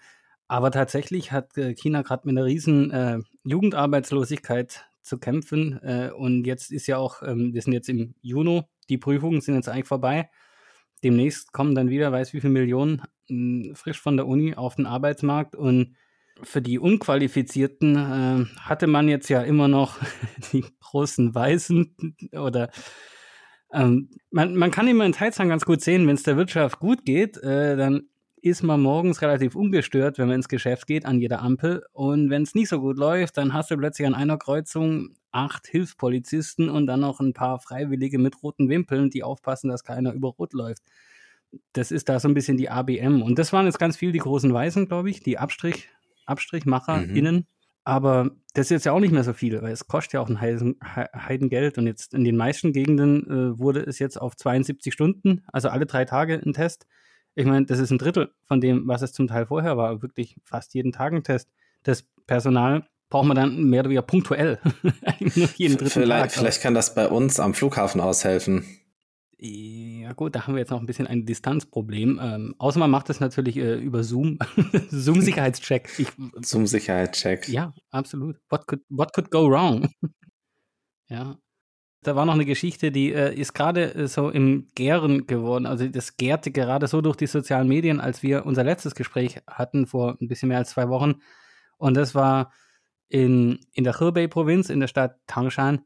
Aber 0.47 0.71
tatsächlich 0.71 1.33
hat 1.33 1.57
äh, 1.57 1.75
China 1.75 2.01
gerade 2.01 2.25
mit 2.25 2.37
einer 2.37 2.45
riesen 2.45 2.89
äh, 2.91 3.19
Jugendarbeitslosigkeit 3.43 4.85
zu 5.01 5.17
kämpfen. 5.17 5.83
Äh, 5.83 6.11
und 6.15 6.45
jetzt 6.45 6.71
ist 6.71 6.87
ja 6.87 6.95
auch, 6.95 7.21
ähm, 7.23 7.53
wir 7.53 7.61
sind 7.61 7.73
jetzt 7.73 7.89
im 7.89 8.15
Juni, 8.21 8.61
die 8.87 8.97
Prüfungen 8.97 9.41
sind 9.41 9.55
jetzt 9.55 9.67
eigentlich 9.67 9.87
vorbei 9.89 10.29
demnächst 11.03 11.53
kommen 11.53 11.75
dann 11.75 11.89
wieder, 11.89 12.11
weiß 12.11 12.33
wie 12.33 12.41
viele 12.41 12.53
Millionen 12.53 13.01
hm, 13.27 13.73
frisch 13.75 13.99
von 13.99 14.17
der 14.17 14.27
Uni 14.27 14.55
auf 14.55 14.75
den 14.75 14.85
Arbeitsmarkt. 14.85 15.55
Und 15.55 15.95
für 16.41 16.61
die 16.61 16.79
Unqualifizierten 16.79 17.95
äh, 17.95 18.59
hatte 18.59 18.87
man 18.87 19.07
jetzt 19.07 19.29
ja 19.29 19.41
immer 19.41 19.67
noch 19.67 19.99
die 20.53 20.65
großen 20.79 21.33
Weißen 21.33 21.95
oder 22.33 22.69
ähm, 23.71 24.09
man, 24.29 24.55
man 24.55 24.71
kann 24.71 24.87
immer 24.87 25.05
in 25.05 25.13
Teilzahlen 25.13 25.49
ganz 25.49 25.65
gut 25.65 25.81
sehen, 25.81 26.07
wenn 26.07 26.15
es 26.15 26.23
der 26.23 26.37
Wirtschaft 26.37 26.79
gut 26.79 27.05
geht, 27.05 27.37
äh, 27.37 27.75
dann 27.75 28.03
ist 28.43 28.61
man 28.61 28.81
morgens 28.81 29.21
relativ 29.21 29.55
ungestört, 29.55 30.17
wenn 30.17 30.27
man 30.27 30.35
ins 30.35 30.49
Geschäft 30.49 30.85
geht, 30.85 31.05
an 31.05 31.17
jeder 31.17 31.41
Ampel. 31.41 31.85
Und 31.93 32.29
wenn 32.29 32.43
es 32.43 32.53
nicht 32.55 32.67
so 32.67 32.81
gut 32.81 32.97
läuft, 32.97 33.37
dann 33.37 33.53
hast 33.53 33.71
du 33.71 33.77
plötzlich 33.77 34.05
an 34.05 34.13
einer 34.13 34.37
Kreuzung 34.37 35.15
acht 35.31 35.65
Hilfspolizisten 35.67 36.69
und 36.69 36.85
dann 36.85 36.99
noch 36.99 37.21
ein 37.21 37.33
paar 37.33 37.59
Freiwillige 37.59 38.19
mit 38.19 38.43
roten 38.43 38.67
Wimpeln, 38.67 39.09
die 39.09 39.23
aufpassen, 39.23 39.69
dass 39.69 39.85
keiner 39.85 40.11
über 40.11 40.27
Rot 40.27 40.51
läuft. 40.51 40.83
Das 41.71 41.91
ist 41.91 42.09
da 42.09 42.19
so 42.19 42.27
ein 42.27 42.33
bisschen 42.33 42.57
die 42.57 42.69
ABM. 42.69 43.21
Und 43.21 43.39
das 43.39 43.53
waren 43.53 43.65
jetzt 43.65 43.79
ganz 43.79 43.95
viel 43.95 44.11
die 44.11 44.19
großen 44.19 44.53
Weißen, 44.53 44.87
glaube 44.89 45.09
ich, 45.09 45.21
die 45.21 45.37
Abstrich, 45.37 45.87
AbstrichmacherInnen. 46.25 47.35
Mhm. 47.35 47.45
Aber 47.85 48.31
das 48.53 48.67
ist 48.67 48.71
jetzt 48.71 48.85
ja 48.85 48.91
auch 48.91 48.99
nicht 48.99 49.13
mehr 49.13 49.23
so 49.23 49.33
viel, 49.33 49.61
weil 49.61 49.71
es 49.71 49.87
kostet 49.87 50.13
ja 50.13 50.19
auch 50.19 50.29
ein 50.29 50.41
Heidengeld. 50.41 51.77
Und 51.77 51.87
jetzt 51.87 52.13
in 52.13 52.25
den 52.25 52.35
meisten 52.35 52.73
Gegenden 52.73 53.25
äh, 53.29 53.57
wurde 53.57 53.79
es 53.79 53.99
jetzt 53.99 54.19
auf 54.19 54.35
72 54.35 54.93
Stunden, 54.93 55.43
also 55.47 55.69
alle 55.69 55.85
drei 55.85 56.03
Tage 56.03 56.41
ein 56.45 56.53
Test, 56.53 56.87
ich 57.35 57.45
meine, 57.45 57.65
das 57.65 57.79
ist 57.79 57.91
ein 57.91 57.97
Drittel 57.97 58.31
von 58.45 58.61
dem, 58.61 58.87
was 58.87 59.01
es 59.01 59.13
zum 59.13 59.27
Teil 59.27 59.47
vorher 59.47 59.77
war. 59.77 60.01
Wirklich 60.01 60.35
fast 60.43 60.73
jeden 60.73 60.91
Tag 60.91 61.13
ein 61.13 61.23
Test. 61.23 61.49
Das 61.83 62.03
Personal 62.27 62.87
braucht 63.09 63.27
man 63.27 63.35
dann 63.35 63.63
mehr 63.65 63.81
oder 63.81 63.89
weniger 63.89 64.01
punktuell. 64.01 64.59
jeden 65.55 65.77
dritten 65.77 65.89
vielleicht, 65.89 66.23
Tag. 66.23 66.31
vielleicht 66.31 66.61
kann 66.61 66.73
das 66.73 66.95
bei 66.95 67.07
uns 67.07 67.39
am 67.39 67.53
Flughafen 67.53 68.01
aushelfen. 68.01 68.65
Ja 69.45 70.13
gut, 70.13 70.35
da 70.35 70.47
haben 70.47 70.53
wir 70.53 70.59
jetzt 70.59 70.69
noch 70.69 70.79
ein 70.79 70.85
bisschen 70.85 71.05
ein 71.05 71.25
Distanzproblem. 71.25 72.19
Ähm, 72.21 72.55
außer 72.59 72.79
man 72.79 72.89
macht 72.89 73.09
das 73.09 73.19
natürlich 73.19 73.57
äh, 73.57 73.75
über 73.75 74.03
Zoom. 74.03 74.39
Zoom-Sicherheitscheck. 74.89 75.89
Zoom-Sicherheitscheck. 76.41 77.49
Ja, 77.49 77.73
absolut. 77.91 78.39
What 78.49 78.67
could, 78.67 78.81
what 78.89 79.11
could 79.13 79.29
go 79.31 79.49
wrong? 79.49 79.89
ja. 81.09 81.37
Da 82.03 82.15
war 82.15 82.25
noch 82.25 82.33
eine 82.33 82.45
Geschichte, 82.45 82.91
die 82.91 83.13
äh, 83.13 83.33
ist 83.33 83.53
gerade 83.53 83.93
äh, 83.95 84.07
so 84.07 84.29
im 84.29 84.67
Gären 84.75 85.27
geworden. 85.27 85.65
Also 85.65 85.87
das 85.87 86.17
gärte 86.17 86.51
gerade 86.51 86.87
so 86.87 87.01
durch 87.01 87.15
die 87.15 87.27
sozialen 87.27 87.67
Medien, 87.67 87.99
als 87.99 88.23
wir 88.23 88.45
unser 88.45 88.63
letztes 88.63 88.95
Gespräch 88.95 89.41
hatten 89.47 89.87
vor 89.87 90.17
ein 90.21 90.27
bisschen 90.27 90.49
mehr 90.49 90.57
als 90.57 90.71
zwei 90.71 90.89
Wochen. 90.89 91.15
Und 91.77 91.95
das 91.95 92.15
war 92.15 92.51
in, 93.09 93.59
in 93.73 93.83
der 93.83 93.99
Hebei-Provinz, 93.99 94.69
in 94.69 94.79
der 94.79 94.87
Stadt 94.87 95.17
Tangshan. 95.27 95.81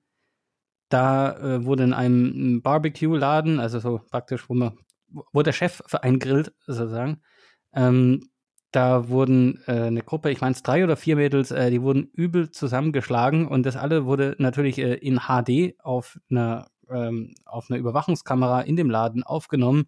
Da 0.89 1.37
äh, 1.37 1.65
wurde 1.65 1.83
in 1.83 1.93
einem 1.93 2.61
Barbecue-Laden, 2.61 3.59
also 3.59 3.79
so 3.79 4.01
praktisch, 4.09 4.49
wo 4.49 4.53
man, 4.53 4.77
wo 5.07 5.41
der 5.41 5.51
Chef 5.51 5.81
für 5.85 6.03
einen 6.03 6.19
grillt, 6.19 6.53
sozusagen, 6.65 7.21
ähm, 7.73 8.29
da 8.77 9.09
wurden 9.09 9.59
äh, 9.65 9.71
eine 9.71 10.03
Gruppe, 10.03 10.29
ich 10.29 10.39
meine 10.39 10.53
es 10.53 10.61
drei 10.61 10.83
oder 10.83 10.95
vier 10.95 11.15
Mädels, 11.15 11.49
äh, 11.49 11.71
die 11.71 11.81
wurden 11.81 12.11
übel 12.13 12.51
zusammengeschlagen 12.51 13.47
und 13.47 13.65
das 13.65 13.75
alle 13.75 14.05
wurde 14.05 14.35
natürlich 14.37 14.77
äh, 14.77 14.93
in 14.93 15.21
HD 15.21 15.73
auf 15.83 16.19
einer, 16.29 16.67
ähm, 16.87 17.33
auf 17.43 17.71
einer 17.71 17.79
Überwachungskamera 17.79 18.61
in 18.61 18.75
dem 18.75 18.91
Laden 18.91 19.23
aufgenommen 19.23 19.87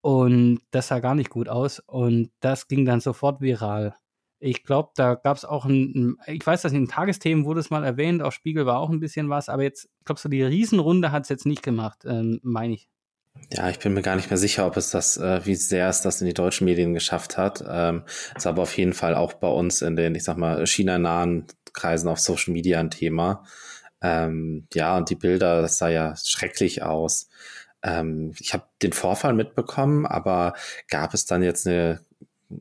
und 0.00 0.60
das 0.70 0.88
sah 0.88 1.00
gar 1.00 1.14
nicht 1.14 1.28
gut 1.28 1.50
aus 1.50 1.80
und 1.80 2.30
das 2.40 2.66
ging 2.66 2.86
dann 2.86 3.00
sofort 3.00 3.42
viral. 3.42 3.94
Ich 4.38 4.64
glaube, 4.64 4.92
da 4.96 5.14
gab 5.14 5.36
es 5.36 5.44
auch 5.44 5.66
ein, 5.66 6.16
ich 6.26 6.46
weiß, 6.46 6.62
dass 6.62 6.72
in 6.72 6.88
Tagesthemen 6.88 7.44
wurde 7.44 7.60
es 7.60 7.68
mal 7.68 7.84
erwähnt, 7.84 8.22
auf 8.22 8.32
Spiegel 8.32 8.64
war 8.64 8.78
auch 8.78 8.88
ein 8.88 9.00
bisschen 9.00 9.28
was, 9.28 9.50
aber 9.50 9.64
jetzt, 9.64 9.84
ich 9.98 10.06
glaube, 10.06 10.20
so 10.20 10.30
die 10.30 10.42
Riesenrunde 10.42 11.12
hat 11.12 11.24
es 11.24 11.28
jetzt 11.28 11.44
nicht 11.44 11.62
gemacht, 11.62 12.06
ähm, 12.06 12.40
meine 12.42 12.72
ich. 12.72 12.88
Ja, 13.50 13.70
ich 13.70 13.78
bin 13.78 13.94
mir 13.94 14.02
gar 14.02 14.16
nicht 14.16 14.30
mehr 14.30 14.36
sicher, 14.36 14.66
ob 14.66 14.76
es 14.76 14.90
das, 14.90 15.16
äh, 15.16 15.44
wie 15.46 15.54
sehr 15.54 15.88
es 15.88 16.02
das 16.02 16.20
in 16.20 16.26
die 16.26 16.34
deutschen 16.34 16.66
Medien 16.66 16.92
geschafft 16.92 17.38
hat. 17.38 17.64
Ähm, 17.66 18.04
ist 18.36 18.46
aber 18.46 18.62
auf 18.62 18.76
jeden 18.76 18.92
Fall 18.92 19.14
auch 19.14 19.32
bei 19.34 19.48
uns 19.48 19.80
in 19.80 19.96
den, 19.96 20.14
ich 20.14 20.24
sag 20.24 20.36
mal, 20.36 20.66
China-nahen 20.66 21.46
Kreisen 21.72 22.08
auf 22.08 22.20
Social 22.20 22.52
Media 22.52 22.78
ein 22.78 22.90
Thema. 22.90 23.44
Ähm, 24.02 24.66
ja, 24.74 24.96
und 24.96 25.10
die 25.10 25.14
Bilder, 25.14 25.62
das 25.62 25.78
sah 25.78 25.88
ja 25.88 26.14
schrecklich 26.16 26.82
aus. 26.82 27.28
Ähm, 27.82 28.32
ich 28.38 28.52
habe 28.52 28.64
den 28.82 28.92
Vorfall 28.92 29.32
mitbekommen, 29.32 30.06
aber 30.06 30.54
gab 30.88 31.14
es 31.14 31.24
dann 31.24 31.42
jetzt 31.42 31.66
eine 31.66 32.00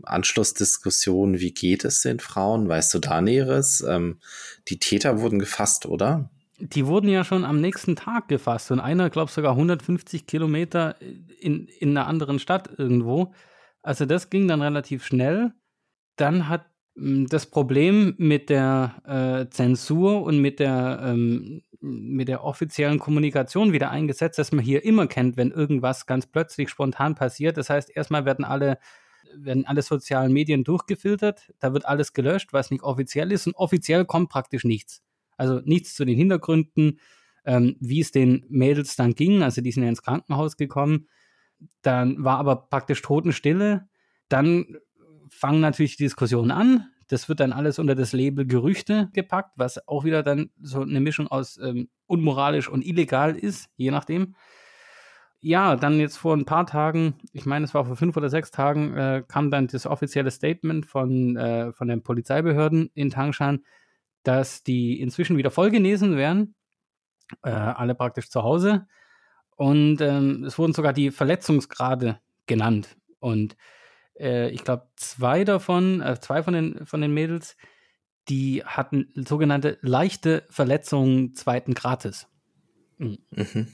Anschlussdiskussion, 0.03 1.39
wie 1.39 1.53
geht 1.53 1.85
es 1.85 2.01
den 2.01 2.19
Frauen? 2.19 2.67
Weißt 2.67 2.93
du 2.93 2.99
da 2.99 3.21
Näheres? 3.21 3.83
Ähm, 3.87 4.19
die 4.67 4.79
Täter 4.79 5.21
wurden 5.21 5.39
gefasst, 5.39 5.85
oder? 5.85 6.29
Die 6.59 6.87
wurden 6.87 7.09
ja 7.09 7.23
schon 7.23 7.45
am 7.45 7.61
nächsten 7.61 7.95
Tag 7.95 8.27
gefasst 8.27 8.71
und 8.71 8.79
einer, 8.79 9.09
glaube 9.09 9.31
sogar 9.31 9.51
150 9.51 10.25
Kilometer 10.25 10.99
in, 11.39 11.67
in 11.67 11.91
einer 11.91 12.07
anderen 12.07 12.39
Stadt 12.39 12.69
irgendwo. 12.77 13.33
Also 13.83 14.05
das 14.05 14.29
ging 14.29 14.47
dann 14.47 14.61
relativ 14.61 15.05
schnell. 15.05 15.53
Dann 16.15 16.49
hat 16.49 16.65
hm, 16.95 17.27
das 17.27 17.45
Problem 17.45 18.15
mit 18.17 18.49
der 18.49 19.47
äh, 19.47 19.53
Zensur 19.53 20.23
und 20.23 20.39
mit 20.39 20.59
der, 20.59 20.99
ähm, 21.03 21.61
mit 21.79 22.27
der 22.27 22.43
offiziellen 22.43 22.97
Kommunikation 22.97 23.71
wieder 23.71 23.91
eingesetzt, 23.91 24.39
dass 24.39 24.51
man 24.51 24.65
hier 24.65 24.83
immer 24.83 25.05
kennt, 25.05 25.37
wenn 25.37 25.51
irgendwas 25.51 26.07
ganz 26.07 26.25
plötzlich 26.25 26.69
spontan 26.69 27.13
passiert. 27.13 27.57
Das 27.57 27.69
heißt, 27.69 27.95
erstmal 27.95 28.25
werden 28.25 28.45
alle 28.45 28.79
werden 29.35 29.65
alle 29.65 29.81
sozialen 29.81 30.33
Medien 30.33 30.63
durchgefiltert, 30.63 31.51
da 31.59 31.73
wird 31.73 31.85
alles 31.85 32.13
gelöscht, 32.13 32.53
was 32.53 32.71
nicht 32.71 32.83
offiziell 32.83 33.31
ist 33.31 33.47
und 33.47 33.55
offiziell 33.55 34.05
kommt 34.05 34.29
praktisch 34.29 34.63
nichts. 34.63 35.01
Also 35.37 35.61
nichts 35.63 35.95
zu 35.95 36.05
den 36.05 36.17
Hintergründen, 36.17 36.99
ähm, 37.45 37.77
wie 37.79 38.01
es 38.01 38.11
den 38.11 38.45
Mädels 38.49 38.95
dann 38.95 39.15
ging. 39.15 39.43
Also 39.43 39.61
die 39.61 39.71
sind 39.71 39.83
ja 39.83 39.89
ins 39.89 40.03
Krankenhaus 40.03 40.57
gekommen. 40.57 41.07
Dann 41.81 42.23
war 42.23 42.37
aber 42.37 42.67
praktisch 42.69 43.01
Totenstille. 43.01 43.87
Dann 44.29 44.77
fangen 45.29 45.61
natürlich 45.61 45.97
die 45.97 46.03
Diskussionen 46.03 46.51
an. 46.51 46.87
Das 47.07 47.29
wird 47.29 47.39
dann 47.39 47.53
alles 47.53 47.79
unter 47.79 47.95
das 47.95 48.11
Label 48.11 48.45
Gerüchte 48.45 49.09
gepackt, 49.13 49.53
was 49.55 49.87
auch 49.87 50.03
wieder 50.03 50.23
dann 50.23 50.49
so 50.61 50.81
eine 50.81 50.99
Mischung 50.99 51.27
aus 51.27 51.57
ähm, 51.57 51.89
unmoralisch 52.05 52.67
und 52.67 52.85
illegal 52.85 53.35
ist, 53.35 53.69
je 53.77 53.91
nachdem. 53.91 54.35
Ja, 55.39 55.75
dann 55.75 55.99
jetzt 55.99 56.17
vor 56.17 56.35
ein 56.35 56.45
paar 56.45 56.65
Tagen, 56.65 57.15
ich 57.31 57.45
meine, 57.45 57.63
es 57.63 57.73
war 57.73 57.85
vor 57.85 57.95
fünf 57.95 58.17
oder 58.17 58.29
sechs 58.29 58.51
Tagen, 58.51 58.97
äh, 58.97 59.23
kam 59.25 59.51
dann 59.51 59.67
das 59.67 59.85
offizielle 59.85 60.31
Statement 60.31 60.85
von, 60.85 61.37
äh, 61.37 61.71
von 61.71 61.87
den 61.87 62.01
Polizeibehörden 62.01 62.89
in 62.93 63.09
Tangshan, 63.11 63.63
dass 64.27 64.61
die 64.61 64.99
inzwischen 64.99 65.37
wieder 65.37 65.51
voll 65.51 65.71
genesen 65.71 66.17
wären, 66.17 66.53
äh, 67.43 67.49
alle 67.49 67.95
praktisch 67.95 68.29
zu 68.29 68.43
Hause. 68.43 68.85
Und 69.55 70.01
ähm, 70.01 70.43
es 70.43 70.59
wurden 70.59 70.73
sogar 70.73 70.91
die 70.91 71.11
Verletzungsgrade 71.11 72.19
genannt. 72.45 72.97
Und 73.19 73.55
äh, 74.19 74.49
ich 74.49 74.65
glaube, 74.65 74.87
zwei 74.97 75.45
davon, 75.45 76.01
äh, 76.01 76.19
zwei 76.19 76.43
von 76.43 76.53
den, 76.53 76.85
von 76.85 76.99
den 76.99 77.13
Mädels, 77.13 77.55
die 78.27 78.63
hatten 78.65 79.11
sogenannte 79.15 79.77
leichte 79.81 80.43
Verletzungen 80.49 81.33
zweiten 81.33 81.73
Grades. 81.73 82.27
Mhm. 82.97 83.19
Mhm. 83.31 83.67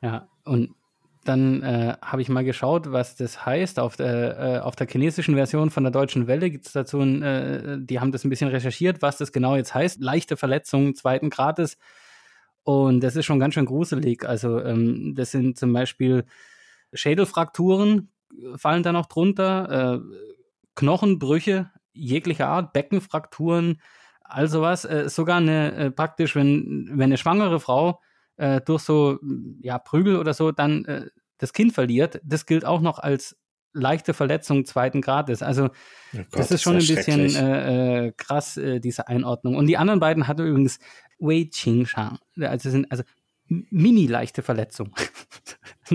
Ja, 0.00 0.28
und 0.44 0.74
dann 1.24 1.62
äh, 1.62 1.96
habe 2.00 2.22
ich 2.22 2.28
mal 2.28 2.44
geschaut, 2.44 2.92
was 2.92 3.16
das 3.16 3.44
heißt. 3.44 3.78
Auf 3.78 3.96
der, 3.96 4.38
äh, 4.38 4.58
auf 4.60 4.74
der 4.74 4.86
chinesischen 4.86 5.34
Version 5.34 5.70
von 5.70 5.84
der 5.84 5.90
Deutschen 5.90 6.26
Welle 6.26 6.50
gibt 6.50 6.66
es 6.66 6.72
dazu, 6.72 7.00
ein, 7.00 7.22
äh, 7.22 7.78
die 7.78 8.00
haben 8.00 8.12
das 8.12 8.24
ein 8.24 8.30
bisschen 8.30 8.48
recherchiert, 8.48 9.02
was 9.02 9.18
das 9.18 9.32
genau 9.32 9.56
jetzt 9.56 9.74
heißt. 9.74 10.00
Leichte 10.00 10.36
Verletzungen 10.36 10.94
zweiten 10.94 11.28
Grades. 11.28 11.76
Und 12.62 13.00
das 13.00 13.16
ist 13.16 13.26
schon 13.26 13.40
ganz 13.40 13.54
schön 13.54 13.66
gruselig. 13.66 14.24
Also 14.26 14.60
ähm, 14.62 15.14
das 15.14 15.30
sind 15.30 15.58
zum 15.58 15.72
Beispiel 15.72 16.24
Schädelfrakturen, 16.92 18.10
fallen 18.56 18.82
da 18.82 18.92
noch 18.92 19.06
drunter, 19.06 20.00
äh, 20.00 20.16
Knochenbrüche 20.74 21.70
jeglicher 21.92 22.48
Art, 22.48 22.72
Beckenfrakturen, 22.72 23.80
all 24.22 24.48
sowas. 24.48 24.84
Äh, 24.84 25.08
sogar 25.08 25.38
eine 25.38 25.74
äh, 25.74 25.90
praktisch, 25.90 26.34
wenn, 26.34 26.88
wenn 26.92 27.04
eine 27.04 27.18
schwangere 27.18 27.60
Frau 27.60 28.00
äh, 28.40 28.60
durch 28.60 28.82
so 28.82 29.18
ja, 29.60 29.78
Prügel 29.78 30.16
oder 30.16 30.34
so 30.34 30.50
dann 30.50 30.84
äh, 30.86 31.06
das 31.38 31.52
Kind 31.52 31.72
verliert, 31.72 32.20
das 32.24 32.46
gilt 32.46 32.64
auch 32.64 32.80
noch 32.80 32.98
als 32.98 33.36
leichte 33.72 34.14
Verletzung 34.14 34.64
zweiten 34.64 35.00
Grades. 35.00 35.42
Also 35.42 35.66
oh 35.66 35.68
Gott, 36.12 36.26
das 36.32 36.50
ist 36.50 36.62
schon 36.62 36.76
ein 36.76 36.86
bisschen 36.86 37.34
äh, 37.34 38.06
äh, 38.06 38.12
krass, 38.16 38.56
äh, 38.56 38.80
diese 38.80 39.08
Einordnung. 39.08 39.56
Und 39.56 39.66
die 39.66 39.76
anderen 39.76 40.00
beiden 40.00 40.26
hatten 40.26 40.46
übrigens 40.46 40.78
Wei 41.18 41.48
Qing 41.52 41.86
Shang. 41.86 42.18
Also 42.40 42.70
sind 42.70 42.90
also 42.90 43.04
mini 43.48 44.06
leichte 44.06 44.42
Verletzung. 44.42 44.94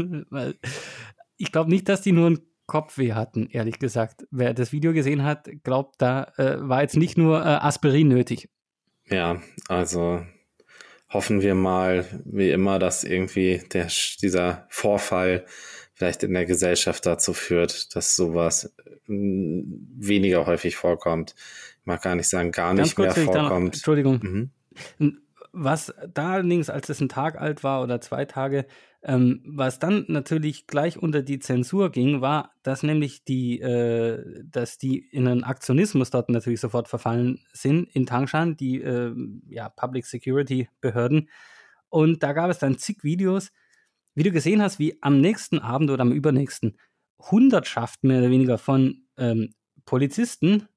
ich 1.38 1.52
glaube 1.52 1.70
nicht, 1.70 1.90
dass 1.90 2.02
die 2.02 2.12
nur 2.12 2.28
einen 2.28 2.40
Kopfweh 2.66 3.14
hatten, 3.14 3.48
ehrlich 3.48 3.80
gesagt. 3.80 4.26
Wer 4.32 4.54
das 4.54 4.72
Video 4.72 4.94
gesehen 4.94 5.24
hat, 5.24 5.50
glaubt, 5.64 5.96
da 6.02 6.32
äh, 6.38 6.58
war 6.60 6.82
jetzt 6.82 6.98
nicht 6.98 7.18
nur 7.18 7.42
äh, 7.42 7.44
Aspirin 7.44 8.08
nötig. 8.08 8.50
Ja, 9.08 9.42
also 9.68 10.26
hoffen 11.10 11.42
wir 11.42 11.56
mal, 11.56 12.06
wie 12.26 12.52
immer, 12.52 12.80
dass 12.80 13.04
irgendwie 13.04 13.62
der, 13.72 13.88
dieser 14.22 14.66
Vorfall 14.70 15.46
vielleicht 15.94 16.24
in 16.24 16.34
der 16.34 16.46
Gesellschaft 16.46 17.06
dazu 17.06 17.34
führt, 17.34 17.96
dass 17.96 18.16
sowas 18.16 18.74
mm, 19.08 19.62
weniger 19.98 20.46
häufig 20.46 20.76
vorkommt. 20.76 21.36
Ich 21.80 21.86
mag 21.86 22.02
gar 22.02 22.16
nicht 22.16 22.28
sagen, 22.28 22.52
gar 22.52 22.74
nicht 22.74 22.98
mehr 22.98 23.12
vorkommt. 23.12 23.50
Noch, 23.50 23.74
Entschuldigung. 23.74 24.52
Mhm. 25.00 25.22
Was 25.54 25.94
da 26.14 26.34
allerdings, 26.34 26.70
als 26.70 26.90
es 26.90 27.00
ein 27.00 27.08
Tag 27.08 27.40
alt 27.40 27.64
war 27.64 27.82
oder 27.82 28.02
zwei 28.02 28.26
Tage, 28.26 28.66
ähm, 29.08 29.44
was 29.46 29.78
dann 29.78 30.06
natürlich 30.08 30.66
gleich 30.66 30.98
unter 30.98 31.22
die 31.22 31.38
Zensur 31.38 31.92
ging, 31.92 32.22
war, 32.22 32.56
dass 32.64 32.82
nämlich 32.82 33.24
die, 33.24 33.62
äh, 33.62 34.44
dass 34.44 34.80
die 34.80 34.98
in 34.98 35.28
einen 35.28 35.44
Aktionismus 35.44 36.10
dort 36.10 36.30
natürlich 36.30 36.60
sofort 36.60 36.88
verfallen 36.88 37.40
sind 37.54 37.88
in 37.94 38.08
Tangshan, 38.08 38.58
die 38.58 38.82
äh, 38.82 39.14
ja, 39.48 39.70
Public 39.70 40.08
Security 40.08 40.70
Behörden. 40.82 41.30
Und 41.90 42.24
da 42.24 42.34
gab 42.34 42.50
es 42.50 42.58
dann 42.58 42.80
zig 42.80 43.04
Videos, 43.04 43.52
wie 44.16 44.24
du 44.24 44.32
gesehen 44.32 44.62
hast, 44.62 44.80
wie 44.80 44.98
am 45.02 45.22
nächsten 45.22 45.60
Abend 45.60 45.92
oder 45.92 46.02
am 46.02 46.12
übernächsten 46.12 46.76
Hundertschaft 47.20 48.04
mehr 48.04 48.20
oder 48.20 48.32
weniger 48.32 48.58
von 48.58 49.04
ähm, 49.18 49.54
Polizisten 49.86 50.68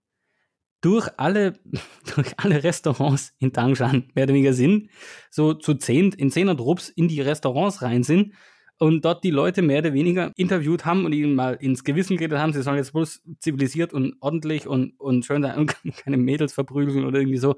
durch 0.81 1.09
alle, 1.17 1.55
durch 2.15 2.39
alle 2.39 2.63
Restaurants 2.63 3.35
in 3.39 3.53
Tangshan 3.53 4.11
mehr 4.15 4.25
oder 4.25 4.35
weniger 4.35 4.53
sind, 4.53 4.91
so 5.31 5.55
zu 5.55 5.75
zehn, 5.75 6.13
in 6.13 6.31
zehner 6.31 6.57
Trupps 6.57 6.89
in 6.89 7.09
die 7.09 7.21
Restaurants 7.21 7.83
rein 7.83 8.03
sind 8.03 8.33
und 8.79 9.05
dort 9.05 9.25
die 9.25 9.31
Leute 9.31 9.61
mehr 9.63 9.81
oder 9.81 9.93
weniger 9.93 10.33
interviewt 10.37 10.85
haben 10.85 11.05
und 11.05 11.13
ihnen 11.13 11.35
mal 11.35 11.55
ins 11.55 11.85
Gewissen 11.85 12.17
geredet 12.17 12.39
haben, 12.39 12.53
sie 12.53 12.63
sollen 12.63 12.77
jetzt 12.77 12.93
bloß 12.93 13.23
zivilisiert 13.41 13.93
und 13.93 14.15
ordentlich 14.21 14.67
und, 14.67 14.99
und 14.99 15.25
schön 15.25 15.43
da 15.43 15.65
keine 16.05 16.17
Mädels 16.17 16.53
verprügeln 16.53 17.05
oder 17.05 17.19
irgendwie 17.19 17.39
so. 17.39 17.57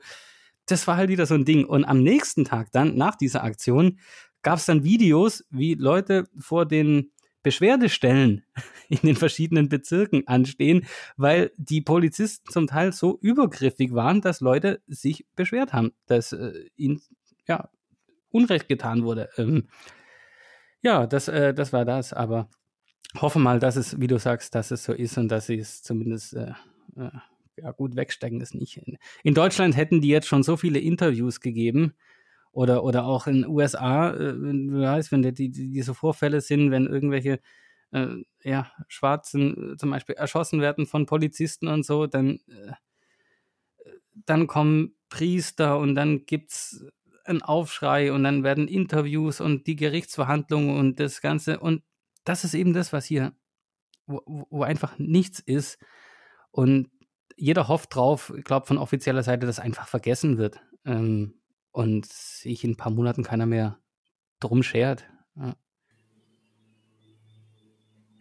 Das 0.66 0.86
war 0.86 0.96
halt 0.96 1.10
wieder 1.10 1.26
so 1.26 1.34
ein 1.34 1.44
Ding. 1.44 1.64
Und 1.64 1.84
am 1.84 2.02
nächsten 2.02 2.44
Tag 2.44 2.70
dann, 2.72 2.96
nach 2.96 3.16
dieser 3.16 3.42
Aktion, 3.44 3.98
gab 4.42 4.58
es 4.58 4.66
dann 4.66 4.84
Videos, 4.84 5.44
wie 5.50 5.74
Leute 5.74 6.28
vor 6.38 6.64
den 6.64 7.10
Beschwerdestellen 7.42 8.44
in 8.88 8.99
den 8.99 9.16
verschiedenen 9.16 9.68
Bezirken 9.68 10.26
anstehen, 10.26 10.87
weil 11.16 11.52
die 11.56 11.80
Polizisten 11.80 12.50
zum 12.50 12.66
Teil 12.66 12.92
so 12.92 13.18
übergriffig 13.20 13.92
waren, 13.94 14.20
dass 14.20 14.40
Leute 14.40 14.82
sich 14.87 15.26
beschwert 15.37 15.73
haben, 15.73 15.92
dass 16.06 16.32
äh, 16.32 16.52
ihnen 16.76 17.00
ja 17.47 17.68
Unrecht 18.30 18.68
getan 18.68 19.04
wurde. 19.04 19.28
Ähm, 19.37 19.68
ja, 20.82 21.06
das, 21.06 21.28
äh, 21.28 21.52
das 21.52 21.73
war 21.73 21.85
das, 21.85 22.12
aber 22.12 22.49
hoffe 23.16 23.38
mal, 23.38 23.59
dass 23.59 23.76
es, 23.76 24.00
wie 24.00 24.06
du 24.06 24.18
sagst, 24.18 24.54
dass 24.54 24.70
es 24.70 24.85
so 24.85 24.92
ist 24.92 25.18
und 25.18 25.28
dass 25.28 25.47
sie 25.47 25.59
es 25.59 25.82
zumindest 25.82 26.35
äh, 26.35 26.52
äh 26.97 27.11
ja, 27.56 27.73
gut 27.73 27.97
wegstecken 27.97 28.40
es 28.40 28.54
nicht. 28.54 28.80
In 29.23 29.35
Deutschland 29.35 29.76
hätten 29.76 30.00
die 30.00 30.09
jetzt 30.09 30.26
schon 30.26 30.42
so 30.42 30.56
viele 30.56 30.78
Interviews 30.78 31.40
gegeben, 31.40 31.94
oder, 32.52 32.85
oder 32.85 33.04
auch 33.04 33.26
in 33.26 33.42
den 33.42 33.47
USA, 33.47 34.11
äh, 34.11 34.33
du 34.33 34.80
weißt, 34.80 35.12
wenn 35.12 35.23
die, 35.23 35.33
die, 35.33 35.50
diese 35.50 35.95
Vorfälle 35.95 36.40
sind, 36.40 36.71
wenn 36.71 36.87
irgendwelche 36.87 37.40
äh, 37.92 38.16
ja, 38.42 38.71
Schwarzen 38.88 39.73
äh, 39.73 39.76
zum 39.76 39.90
Beispiel 39.90 40.16
erschossen 40.16 40.61
werden 40.61 40.87
von 40.87 41.07
Polizisten 41.07 41.69
und 41.69 41.85
so, 41.85 42.07
dann, 42.07 42.40
äh, 42.49 42.73
dann 44.26 44.47
kommen 44.47 44.97
Priester 45.09 45.78
und 45.78 45.95
dann 45.95 46.26
gibt 46.26 46.52
es 46.52 46.87
einen 47.25 47.42
Aufschrei 47.42 48.12
und 48.12 48.25
dann 48.25 48.42
werden 48.42 48.69
Interviews 48.69 49.40
und 49.40 49.66
die 49.66 49.76
Gerichtsverhandlungen 49.76 50.76
und 50.76 51.00
das 51.00 51.21
Ganze. 51.21 51.61
Und 51.61 51.83
das 52.25 52.45
ist 52.45 52.54
eben 52.54 52.73
das, 52.73 52.92
was 52.92 53.04
hier, 53.04 53.33
wo, 54.07 54.47
wo 54.50 54.62
einfach 54.62 54.99
nichts 54.99 55.40
ist. 55.40 55.78
Und 56.50 56.90
jeder 57.37 57.69
hofft 57.69 57.95
drauf, 57.95 58.33
ich 58.37 58.45
glaube 58.45 58.66
von 58.66 58.78
offizieller 58.78 59.23
Seite, 59.23 59.47
dass 59.47 59.59
einfach 59.61 59.88
vergessen 59.88 60.38
wird. 60.38 60.61
Ähm, 60.85 61.39
und 61.72 62.06
sich 62.06 62.64
in 62.64 62.72
ein 62.72 62.76
paar 62.76 62.92
Monaten 62.92 63.22
keiner 63.22 63.46
mehr 63.46 63.78
drum 64.40 64.62
schert. 64.62 65.04
Ja. 65.36 65.54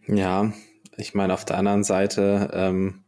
Ja, 0.06 0.52
ich 0.96 1.14
meine, 1.14 1.34
auf 1.34 1.44
der 1.44 1.58
anderen 1.58 1.84
Seite, 1.84 2.50
ähm, 2.52 3.04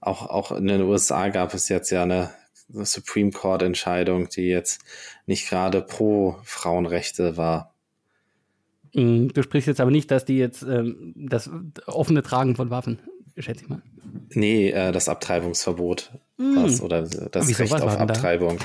auch, 0.00 0.26
auch 0.26 0.52
in 0.52 0.66
den 0.66 0.82
USA 0.82 1.28
gab 1.28 1.54
es 1.54 1.68
jetzt 1.68 1.90
ja 1.90 2.02
eine 2.02 2.30
Supreme 2.68 3.30
Court-Entscheidung, 3.30 4.28
die 4.28 4.48
jetzt 4.48 4.82
nicht 5.26 5.48
gerade 5.48 5.82
pro 5.82 6.36
Frauenrechte 6.44 7.36
war. 7.36 7.74
Mm, 8.94 9.28
du 9.28 9.42
sprichst 9.42 9.68
jetzt 9.68 9.80
aber 9.80 9.90
nicht, 9.90 10.10
dass 10.10 10.24
die 10.24 10.38
jetzt 10.38 10.62
ähm, 10.62 11.14
das 11.16 11.50
offene 11.86 12.22
Tragen 12.22 12.56
von 12.56 12.70
Waffen, 12.70 13.00
schätze 13.36 13.64
ich 13.64 13.68
mal. 13.68 13.82
Nee, 14.30 14.70
äh, 14.70 14.92
das 14.92 15.08
Abtreibungsverbot 15.08 16.12
mm. 16.38 16.56
was, 16.56 16.80
oder 16.80 17.02
das 17.02 17.58
Recht 17.58 17.72
auf 17.72 17.96
Abtreibung. 17.98 18.58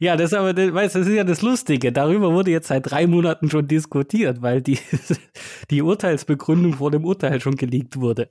Ja, 0.00 0.16
das 0.16 0.32
ist 0.32 0.38
aber, 0.38 0.54
weißt, 0.56 0.96
das 0.96 1.06
ist 1.06 1.14
ja 1.14 1.24
das 1.24 1.42
Lustige. 1.42 1.92
Darüber 1.92 2.32
wurde 2.32 2.50
jetzt 2.50 2.68
seit 2.68 2.90
drei 2.90 3.06
Monaten 3.06 3.48
schon 3.50 3.68
diskutiert, 3.68 4.42
weil 4.42 4.60
die, 4.60 4.78
die 5.70 5.82
Urteilsbegründung 5.82 6.74
vor 6.74 6.90
dem 6.90 7.04
Urteil 7.04 7.40
schon 7.40 7.56
geleakt 7.56 7.98
wurde. 8.00 8.30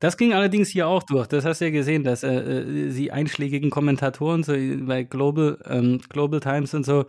Das 0.00 0.16
ging 0.16 0.32
allerdings 0.32 0.68
hier 0.68 0.88
auch 0.88 1.04
durch. 1.04 1.28
Das 1.28 1.44
hast 1.44 1.60
du 1.60 1.66
ja 1.66 1.70
gesehen, 1.70 2.02
dass 2.02 2.24
äh, 2.24 2.34
äh 2.34 2.92
die 2.92 3.12
einschlägigen 3.12 3.70
Kommentatoren 3.70 4.42
so 4.42 4.52
bei 4.52 5.04
Global, 5.04 5.58
ähm, 5.66 6.00
Global 6.08 6.40
Times 6.40 6.74
und 6.74 6.84
so, 6.84 7.04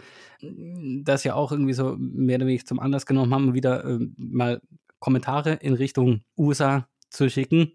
das 1.01 1.23
ja 1.23 1.33
auch 1.33 1.51
irgendwie 1.51 1.73
so 1.73 1.95
mehr 1.97 2.35
oder 2.35 2.45
weniger 2.45 2.65
zum 2.65 2.79
Anlass 2.79 3.07
genommen 3.07 3.33
haben, 3.33 3.53
wieder 3.55 3.83
äh, 3.83 3.99
mal 4.17 4.61
Kommentare 4.99 5.53
in 5.53 5.73
Richtung 5.73 6.21
USA 6.37 6.87
zu 7.09 7.29
schicken, 7.29 7.71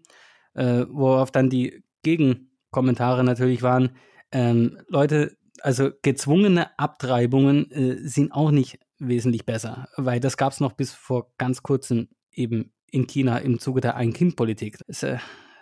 äh, 0.53 0.85
worauf 0.89 1.31
dann 1.31 1.49
die 1.49 1.83
Gegenkommentare 2.03 3.23
natürlich 3.25 3.61
waren, 3.61 3.91
ähm, 4.31 4.79
Leute, 4.87 5.37
also 5.61 5.89
gezwungene 6.01 6.77
Abtreibungen 6.79 7.71
äh, 7.71 7.97
sind 8.07 8.31
auch 8.31 8.51
nicht 8.51 8.79
wesentlich 8.99 9.45
besser, 9.45 9.87
weil 9.95 10.19
das 10.19 10.37
gab 10.37 10.53
es 10.53 10.59
noch 10.59 10.73
bis 10.73 10.91
vor 10.91 11.31
ganz 11.37 11.63
kurzem 11.63 12.09
eben 12.31 12.71
in 12.91 13.07
China 13.07 13.37
im 13.37 13.59
Zuge 13.59 13.81
der 13.81 13.95
Ein-Kind-Politik. 13.95 14.77
Das 14.79 14.87
ist 14.97 15.03
äh, 15.03 15.17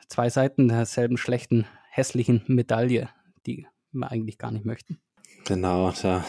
zwei 0.08 0.30
Seiten 0.30 0.68
derselben 0.68 1.18
schlechten, 1.18 1.66
hässlichen 1.90 2.44
Medaille, 2.48 3.10
die 3.46 3.68
wir 3.92 4.12
eigentlich 4.12 4.38
gar 4.38 4.52
nicht 4.52 4.66
möchten. 4.66 5.00
Genau, 5.46 5.94
da 6.02 6.26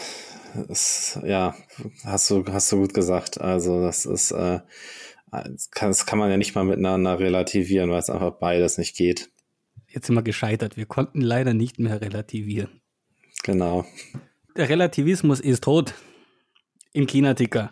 ist, 0.67 1.19
ja, 1.23 1.55
hast 2.03 2.29
du, 2.29 2.45
hast 2.47 2.71
du 2.71 2.77
gut 2.77 2.93
gesagt. 2.93 3.39
Also 3.39 3.81
das 3.81 4.05
ist, 4.05 4.31
äh, 4.31 4.59
das 5.31 5.69
kann, 5.71 5.89
das 5.89 6.05
kann 6.05 6.19
man 6.19 6.29
ja 6.29 6.37
nicht 6.37 6.55
mal 6.55 6.63
miteinander 6.63 7.19
relativieren, 7.19 7.91
weil 7.91 7.99
es 7.99 8.09
einfach 8.09 8.31
beides 8.39 8.77
nicht 8.77 8.95
geht. 8.95 9.29
Jetzt 9.89 10.07
sind 10.07 10.15
wir 10.15 10.23
gescheitert. 10.23 10.77
Wir 10.77 10.85
konnten 10.85 11.21
leider 11.21 11.53
nicht 11.53 11.79
mehr 11.79 12.01
relativieren. 12.01 12.81
Genau. 13.43 13.85
Der 14.55 14.69
Relativismus 14.69 15.39
ist 15.39 15.63
tot. 15.63 15.93
Im 16.93 17.07
China-Ticker. 17.07 17.71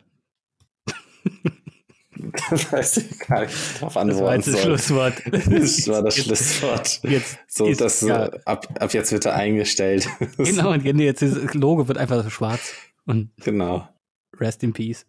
das 2.50 2.72
heißt 2.72 2.98
ich 2.98 3.20
gar 3.20 3.42
nicht 3.42 3.82
drauf 3.82 3.98
antworten 3.98 4.08
Das 4.08 4.22
war 4.22 4.36
jetzt 4.36 4.48
das 4.48 4.62
Schlusswort. 4.62 5.14
Das 5.26 5.88
war 5.88 6.02
das 6.02 6.16
Schlusswort. 6.16 7.00
Jetzt 7.04 7.38
so, 7.48 7.66
ist, 7.66 7.82
das, 7.82 8.02
ja. 8.02 8.30
ab, 8.46 8.68
ab 8.80 8.94
jetzt 8.94 9.12
wird 9.12 9.26
er 9.26 9.36
eingestellt. 9.36 10.08
Genau, 10.38 10.72
und 10.72 10.84
jetzt 10.86 11.22
das 11.22 11.54
Logo 11.54 11.88
wird 11.88 11.98
einfach 11.98 12.24
so 12.24 12.30
schwarz. 12.30 12.74
Und 13.06 13.32
genau. 13.44 13.88
Rest 14.40 14.64
in 14.64 14.74
Peace. 14.74 15.06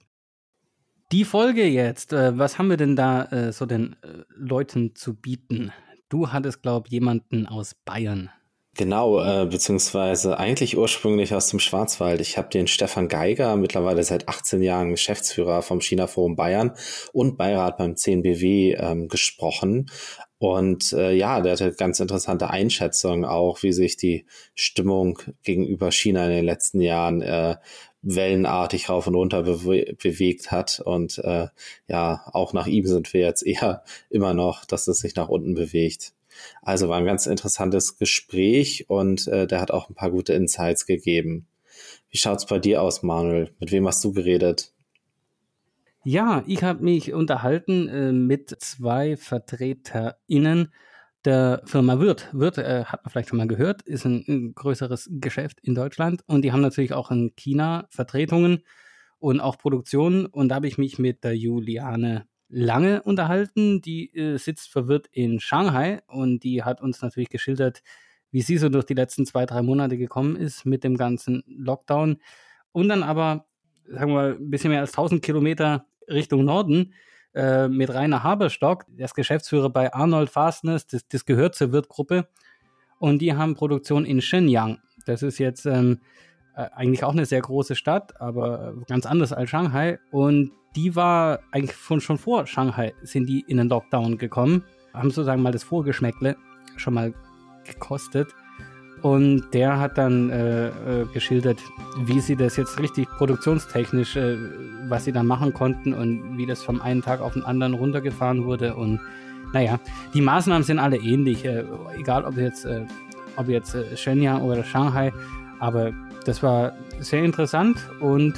Die 1.12 1.24
Folge 1.24 1.64
jetzt, 1.64 2.12
äh, 2.12 2.36
was 2.36 2.58
haben 2.58 2.68
wir 2.68 2.76
denn 2.76 2.94
da 2.94 3.24
äh, 3.24 3.52
so 3.52 3.64
den 3.64 3.94
äh, 4.02 4.24
Leuten 4.36 4.94
zu 4.94 5.14
bieten? 5.14 5.72
Du 6.08 6.32
hattest, 6.32 6.62
glaube 6.62 6.88
ich, 6.88 6.92
jemanden 6.92 7.46
aus 7.46 7.74
Bayern. 7.84 8.30
Genau, 8.78 9.20
äh, 9.20 9.44
beziehungsweise 9.44 10.38
eigentlich 10.38 10.78
ursprünglich 10.78 11.34
aus 11.34 11.48
dem 11.48 11.58
Schwarzwald. 11.58 12.20
Ich 12.20 12.38
habe 12.38 12.48
den 12.48 12.68
Stefan 12.68 13.08
Geiger, 13.08 13.56
mittlerweile 13.56 14.04
seit 14.04 14.28
18 14.28 14.62
Jahren 14.62 14.90
Geschäftsführer 14.90 15.62
vom 15.62 15.80
China 15.80 16.06
Forum 16.06 16.36
Bayern 16.36 16.72
und 17.12 17.36
Beirat 17.36 17.76
beim 17.76 17.96
CNBW 17.96 18.74
ähm, 18.74 19.08
gesprochen. 19.08 19.90
Und 20.38 20.92
äh, 20.92 21.12
ja, 21.12 21.40
der 21.40 21.54
hatte 21.54 21.72
ganz 21.72 21.98
interessante 21.98 22.50
Einschätzungen 22.50 23.24
auch, 23.24 23.64
wie 23.64 23.72
sich 23.72 23.96
die 23.96 24.26
Stimmung 24.54 25.18
gegenüber 25.42 25.90
China 25.90 26.26
in 26.26 26.30
den 26.30 26.44
letzten 26.44 26.80
Jahren 26.80 27.20
äh, 27.20 27.56
wellenartig 28.14 28.88
rauf 28.88 29.06
und 29.06 29.14
runter 29.14 29.42
bewe 29.42 29.94
bewegt 30.00 30.50
hat. 30.50 30.80
Und 30.80 31.18
äh, 31.18 31.48
ja, 31.88 32.22
auch 32.32 32.52
nach 32.52 32.66
ihm 32.66 32.86
sind 32.86 33.12
wir 33.12 33.20
jetzt 33.20 33.46
eher 33.46 33.84
immer 34.10 34.34
noch, 34.34 34.64
dass 34.64 34.88
es 34.88 34.98
sich 34.98 35.14
nach 35.14 35.28
unten 35.28 35.54
bewegt. 35.54 36.12
Also 36.62 36.88
war 36.88 36.98
ein 36.98 37.04
ganz 37.04 37.26
interessantes 37.26 37.98
Gespräch 37.98 38.88
und 38.88 39.26
äh, 39.28 39.46
der 39.46 39.60
hat 39.60 39.70
auch 39.70 39.90
ein 39.90 39.94
paar 39.94 40.10
gute 40.10 40.32
Insights 40.34 40.86
gegeben. 40.86 41.46
Wie 42.10 42.18
schaut's 42.18 42.46
bei 42.46 42.58
dir 42.58 42.82
aus, 42.82 43.02
Manuel? 43.02 43.50
Mit 43.58 43.72
wem 43.72 43.86
hast 43.86 44.02
du 44.04 44.12
geredet? 44.12 44.72
Ja, 46.04 46.44
ich 46.46 46.62
habe 46.62 46.82
mich 46.82 47.12
unterhalten 47.12 47.88
äh, 47.88 48.12
mit 48.12 48.56
zwei 48.60 49.16
VertreterInnen 49.16 50.72
der 51.28 51.60
Firma 51.66 52.00
Wirth. 52.00 52.26
Wirth 52.32 52.56
äh, 52.56 52.84
hat 52.84 53.04
man 53.04 53.10
vielleicht 53.10 53.28
schon 53.28 53.36
mal 53.36 53.46
gehört, 53.46 53.82
ist 53.82 54.06
ein, 54.06 54.24
ein, 54.26 54.54
größeres 54.54 55.10
Geschäft 55.12 55.60
in 55.62 55.74
Deutschland 55.74 56.22
und 56.26 56.40
die 56.40 56.52
haben 56.52 56.62
natürlich 56.62 56.94
auch 56.94 57.10
in 57.10 57.36
China 57.36 57.86
Vertretungen 57.90 58.64
und 59.18 59.38
auch 59.38 59.58
Produktionen 59.58 60.24
und 60.24 60.48
da 60.48 60.54
habe 60.54 60.68
ich 60.68 60.78
mich 60.78 60.98
mit 60.98 61.24
der 61.24 61.36
Juliane 61.36 62.26
lange 62.48 63.02
unterhalten. 63.02 63.82
Die 63.82 64.14
äh, 64.16 64.38
sitzt 64.38 64.70
verwirrt 64.70 65.06
in 65.12 65.38
Shanghai 65.38 66.00
und 66.06 66.44
die 66.44 66.62
hat 66.62 66.80
uns 66.80 67.02
natürlich 67.02 67.28
geschildert, 67.28 67.82
wie 68.30 68.40
sie 68.40 68.56
so 68.56 68.70
durch 68.70 68.86
die 68.86 68.94
letzten 68.94 69.26
zwei, 69.26 69.44
drei 69.44 69.60
Monate 69.60 69.98
gekommen 69.98 70.34
ist 70.34 70.64
mit 70.64 70.82
dem 70.82 70.96
ganzen 70.96 71.44
Lockdown. 71.46 72.22
Und 72.72 72.88
dann 72.88 73.02
aber, 73.02 73.46
sagen 73.86 74.12
wir 74.12 74.14
mal, 74.14 74.32
ein 74.36 74.50
bisschen 74.50 74.70
mehr 74.70 74.80
als 74.80 74.92
1000 74.92 75.22
Kilometer 75.22 75.84
Richtung 76.08 76.46
Norden 76.46 76.94
äh, 77.38 77.68
mit 77.68 77.94
Rainer 77.94 78.24
Haberstock, 78.24 78.84
der 78.88 79.04
ist 79.04 79.14
Geschäftsführer 79.14 79.70
bei 79.70 79.94
Arnold 79.94 80.28
Fastness, 80.28 80.86
das, 80.86 81.06
das 81.06 81.24
gehört 81.24 81.54
zur 81.54 81.70
Wirtgruppe. 81.70 82.26
Und 82.98 83.20
die 83.20 83.34
haben 83.34 83.54
Produktion 83.54 84.04
in 84.04 84.20
Shenyang. 84.20 84.78
Das 85.06 85.22
ist 85.22 85.38
jetzt 85.38 85.64
ähm, 85.64 86.00
äh, 86.56 86.66
eigentlich 86.74 87.04
auch 87.04 87.12
eine 87.12 87.26
sehr 87.26 87.40
große 87.40 87.76
Stadt, 87.76 88.20
aber 88.20 88.74
ganz 88.88 89.06
anders 89.06 89.32
als 89.32 89.50
Shanghai. 89.50 90.00
Und 90.10 90.50
die 90.74 90.96
war 90.96 91.38
eigentlich 91.52 91.76
von, 91.76 92.00
schon 92.00 92.18
vor 92.18 92.46
Shanghai 92.48 92.92
sind 93.02 93.28
die 93.28 93.44
in 93.46 93.58
den 93.58 93.68
Lockdown 93.68 94.18
gekommen, 94.18 94.64
haben 94.92 95.10
sozusagen 95.10 95.40
mal 95.40 95.52
das 95.52 95.62
Vorgeschmäckle 95.62 96.36
schon 96.76 96.94
mal 96.94 97.14
gekostet. 97.64 98.34
Und 99.02 99.44
der 99.52 99.78
hat 99.78 99.96
dann 99.96 100.30
äh, 100.30 100.68
äh, 100.68 100.72
geschildert, 101.12 101.58
wie 102.04 102.20
sie 102.20 102.36
das 102.36 102.56
jetzt 102.56 102.80
richtig 102.80 103.08
produktionstechnisch, 103.10 104.16
äh, 104.16 104.36
was 104.88 105.04
sie 105.04 105.12
da 105.12 105.22
machen 105.22 105.52
konnten 105.54 105.94
und 105.94 106.36
wie 106.36 106.46
das 106.46 106.62
vom 106.62 106.80
einen 106.80 107.02
Tag 107.02 107.20
auf 107.20 107.34
den 107.34 107.44
anderen 107.44 107.74
runtergefahren 107.74 108.44
wurde. 108.44 108.74
Und 108.74 109.00
naja, 109.52 109.78
die 110.14 110.20
Maßnahmen 110.20 110.62
sind 110.62 110.78
alle 110.78 110.96
ähnlich, 110.96 111.44
äh, 111.44 111.64
egal 111.96 112.24
ob 112.24 112.36
jetzt, 112.36 112.64
äh, 112.64 112.84
ob 113.36 113.48
jetzt 113.48 113.74
äh, 113.74 113.96
Shenyang 113.96 114.42
oder 114.42 114.64
Shanghai. 114.64 115.12
Aber 115.60 115.92
das 116.24 116.42
war 116.42 116.72
sehr 117.00 117.24
interessant 117.24 117.78
und 118.00 118.34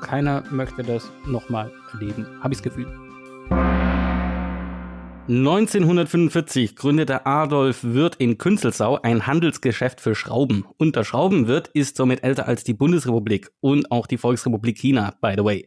keiner 0.00 0.42
möchte 0.50 0.82
das 0.82 1.10
nochmal 1.26 1.70
erleben, 1.92 2.26
habe 2.40 2.54
ich 2.54 2.60
das 2.60 2.74
Gefühl. 2.74 3.03
1945 5.26 6.76
gründete 6.76 7.24
Adolf 7.24 7.82
Wirth 7.82 8.16
in 8.16 8.36
Künzelsau 8.36 9.00
ein 9.00 9.26
Handelsgeschäft 9.26 10.02
für 10.02 10.14
Schrauben. 10.14 10.66
Und 10.76 10.96
der 10.96 11.04
Schraubenwirt 11.04 11.68
ist 11.68 11.96
somit 11.96 12.22
älter 12.22 12.46
als 12.46 12.62
die 12.62 12.74
Bundesrepublik 12.74 13.50
und 13.60 13.90
auch 13.90 14.06
die 14.06 14.18
Volksrepublik 14.18 14.76
China, 14.76 15.16
by 15.22 15.32
the 15.34 15.42
way. 15.42 15.66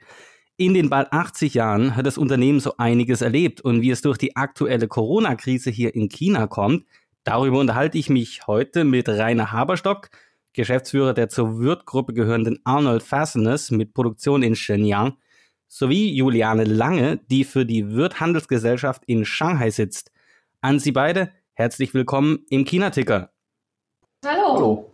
In 0.58 0.76
den 0.76 0.92
bald 0.92 1.12
80 1.12 1.56
Jahren 1.56 1.96
hat 1.96 2.06
das 2.06 2.20
Unternehmen 2.20 2.60
so 2.60 2.78
einiges 2.78 3.24
erlebt 3.24 3.60
und 3.62 3.82
wie 3.82 3.90
es 3.90 4.04
durch 4.04 4.20
die 4.20 4.36
aktuelle 4.36 4.88
Corona-Krise 4.88 5.72
hier 5.72 5.96
in 5.96 6.08
China 6.10 6.46
kommt, 6.46 6.86
darüber 7.24 7.58
unterhalte 7.58 7.98
ich 7.98 8.12
mich 8.12 8.46
heute 8.46 8.84
mit 8.84 9.10
Rainer 9.10 9.52
Haberstock, 9.52 10.12
Geschäftsführer 10.54 11.16
der 11.16 11.30
zur 11.30 11.58
Wirth-Gruppe 11.58 12.14
gehörenden 12.14 12.60
Arnold 12.64 13.02
Fasteners 13.02 13.72
mit 13.72 13.96
Produktion 13.96 14.44
in 14.44 14.56
Shenyang, 14.56 15.18
sowie 15.68 16.14
Juliane 16.14 16.64
Lange, 16.64 17.20
die 17.30 17.44
für 17.44 17.66
die 17.66 17.92
Wirth 17.92 18.20
Handelsgesellschaft 18.20 19.04
in 19.06 19.26
Shanghai 19.26 19.70
sitzt. 19.70 20.12
An 20.62 20.80
Sie 20.80 20.92
beide 20.92 21.32
herzlich 21.54 21.94
willkommen 21.94 22.46
im 22.50 22.66
China-Ticker. 22.66 23.32
Hallo. 24.26 24.56
Hallo. 24.56 24.92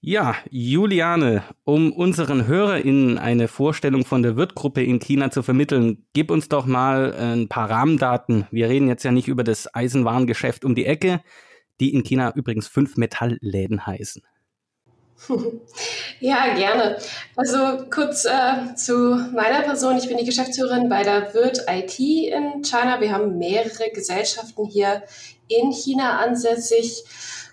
Ja, 0.00 0.36
Juliane, 0.48 1.42
um 1.64 1.92
unseren 1.92 2.46
HörerInnen 2.46 3.18
eine 3.18 3.48
Vorstellung 3.48 4.04
von 4.04 4.22
der 4.22 4.36
Wirth-Gruppe 4.36 4.82
in 4.84 5.00
China 5.00 5.32
zu 5.32 5.42
vermitteln, 5.42 6.06
gib 6.12 6.30
uns 6.30 6.48
doch 6.48 6.66
mal 6.66 7.12
ein 7.14 7.48
paar 7.48 7.68
Rahmendaten. 7.68 8.46
Wir 8.52 8.68
reden 8.68 8.86
jetzt 8.86 9.02
ja 9.02 9.10
nicht 9.10 9.26
über 9.26 9.42
das 9.42 9.74
Eisenwarengeschäft 9.74 10.64
um 10.64 10.76
die 10.76 10.86
Ecke, 10.86 11.20
die 11.80 11.92
in 11.92 12.04
China 12.04 12.32
übrigens 12.36 12.68
fünf 12.68 12.96
Metallläden 12.96 13.86
heißen. 13.86 14.22
Ja, 16.20 16.52
gerne. 16.54 16.98
Also 17.36 17.84
kurz 17.90 18.24
äh, 18.24 18.74
zu 18.74 19.14
meiner 19.32 19.62
Person. 19.62 19.98
Ich 19.98 20.08
bin 20.08 20.16
die 20.16 20.24
Geschäftsführerin 20.24 20.88
bei 20.88 21.04
der 21.04 21.32
Wirt 21.32 21.64
IT 21.68 22.00
in 22.00 22.62
China. 22.62 23.00
Wir 23.00 23.12
haben 23.12 23.38
mehrere 23.38 23.90
Gesellschaften 23.90 24.64
hier 24.64 25.04
in 25.46 25.70
China 25.70 26.18
ansässig. 26.18 27.04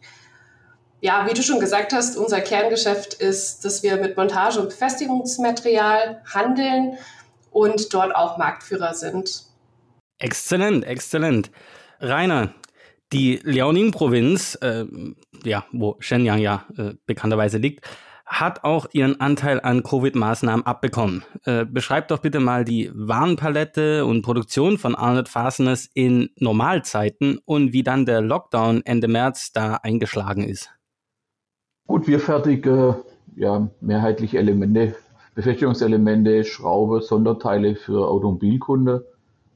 ja, 1.02 1.26
wie 1.30 1.34
du 1.34 1.41
schon 1.41 1.60
gesagt 1.60 1.93
hast, 1.93 2.17
unser 2.17 2.41
Kerngeschäft 2.41 3.13
ist, 3.13 3.63
dass 3.63 3.84
wir 3.84 3.98
mit 3.98 4.17
Montage- 4.17 4.60
und 4.60 4.69
Befestigungsmaterial 4.69 6.22
handeln 6.34 6.98
und 7.52 7.93
dort 7.93 8.15
auch 8.15 8.38
Marktführer 8.38 8.93
sind. 8.93 9.43
Exzellent, 10.19 10.86
exzellent. 10.86 11.52
Rainer, 12.02 12.54
die 13.12 13.39
Liaoning-Provinz, 13.43 14.56
äh, 14.62 14.86
ja, 15.43 15.65
wo 15.72 15.95
Shenyang 16.00 16.39
ja 16.39 16.65
äh, 16.78 16.93
bekannterweise 17.06 17.58
liegt, 17.58 17.86
hat 18.30 18.63
auch 18.63 18.86
ihren 18.93 19.19
Anteil 19.19 19.60
an 19.60 19.82
Covid-Maßnahmen 19.82 20.63
abbekommen. 20.65 21.24
Äh, 21.45 21.65
beschreibt 21.65 22.12
doch 22.12 22.19
bitte 22.19 22.39
mal 22.39 22.63
die 22.63 22.91
Warenpalette 22.93 24.06
und 24.06 24.22
Produktion 24.22 24.78
von 24.78 24.93
Arnold 24.93 25.28
Fasteners 25.28 25.89
in 25.95 26.30
Normalzeiten 26.38 27.39
und 27.43 27.74
wie 27.74 27.82
dann 27.82 28.06
der 28.06 28.22
Lockdown 28.22 28.84
Ende 28.86 29.08
März 29.08 29.52
da 29.52 29.76
eingeschlagen 29.82 30.43
ist. 30.43 30.69
Gut, 31.88 32.08
wir 32.08 32.19
fertigen 32.19 32.98
ja, 33.36 33.67
mehrheitlich 33.82 34.36
Elemente, 34.36 34.95
Befestigungselemente, 35.34 36.43
Schraube, 36.43 37.02
Sonderteile 37.02 37.76
für 37.76 38.08
Automobilkunde. 38.08 39.08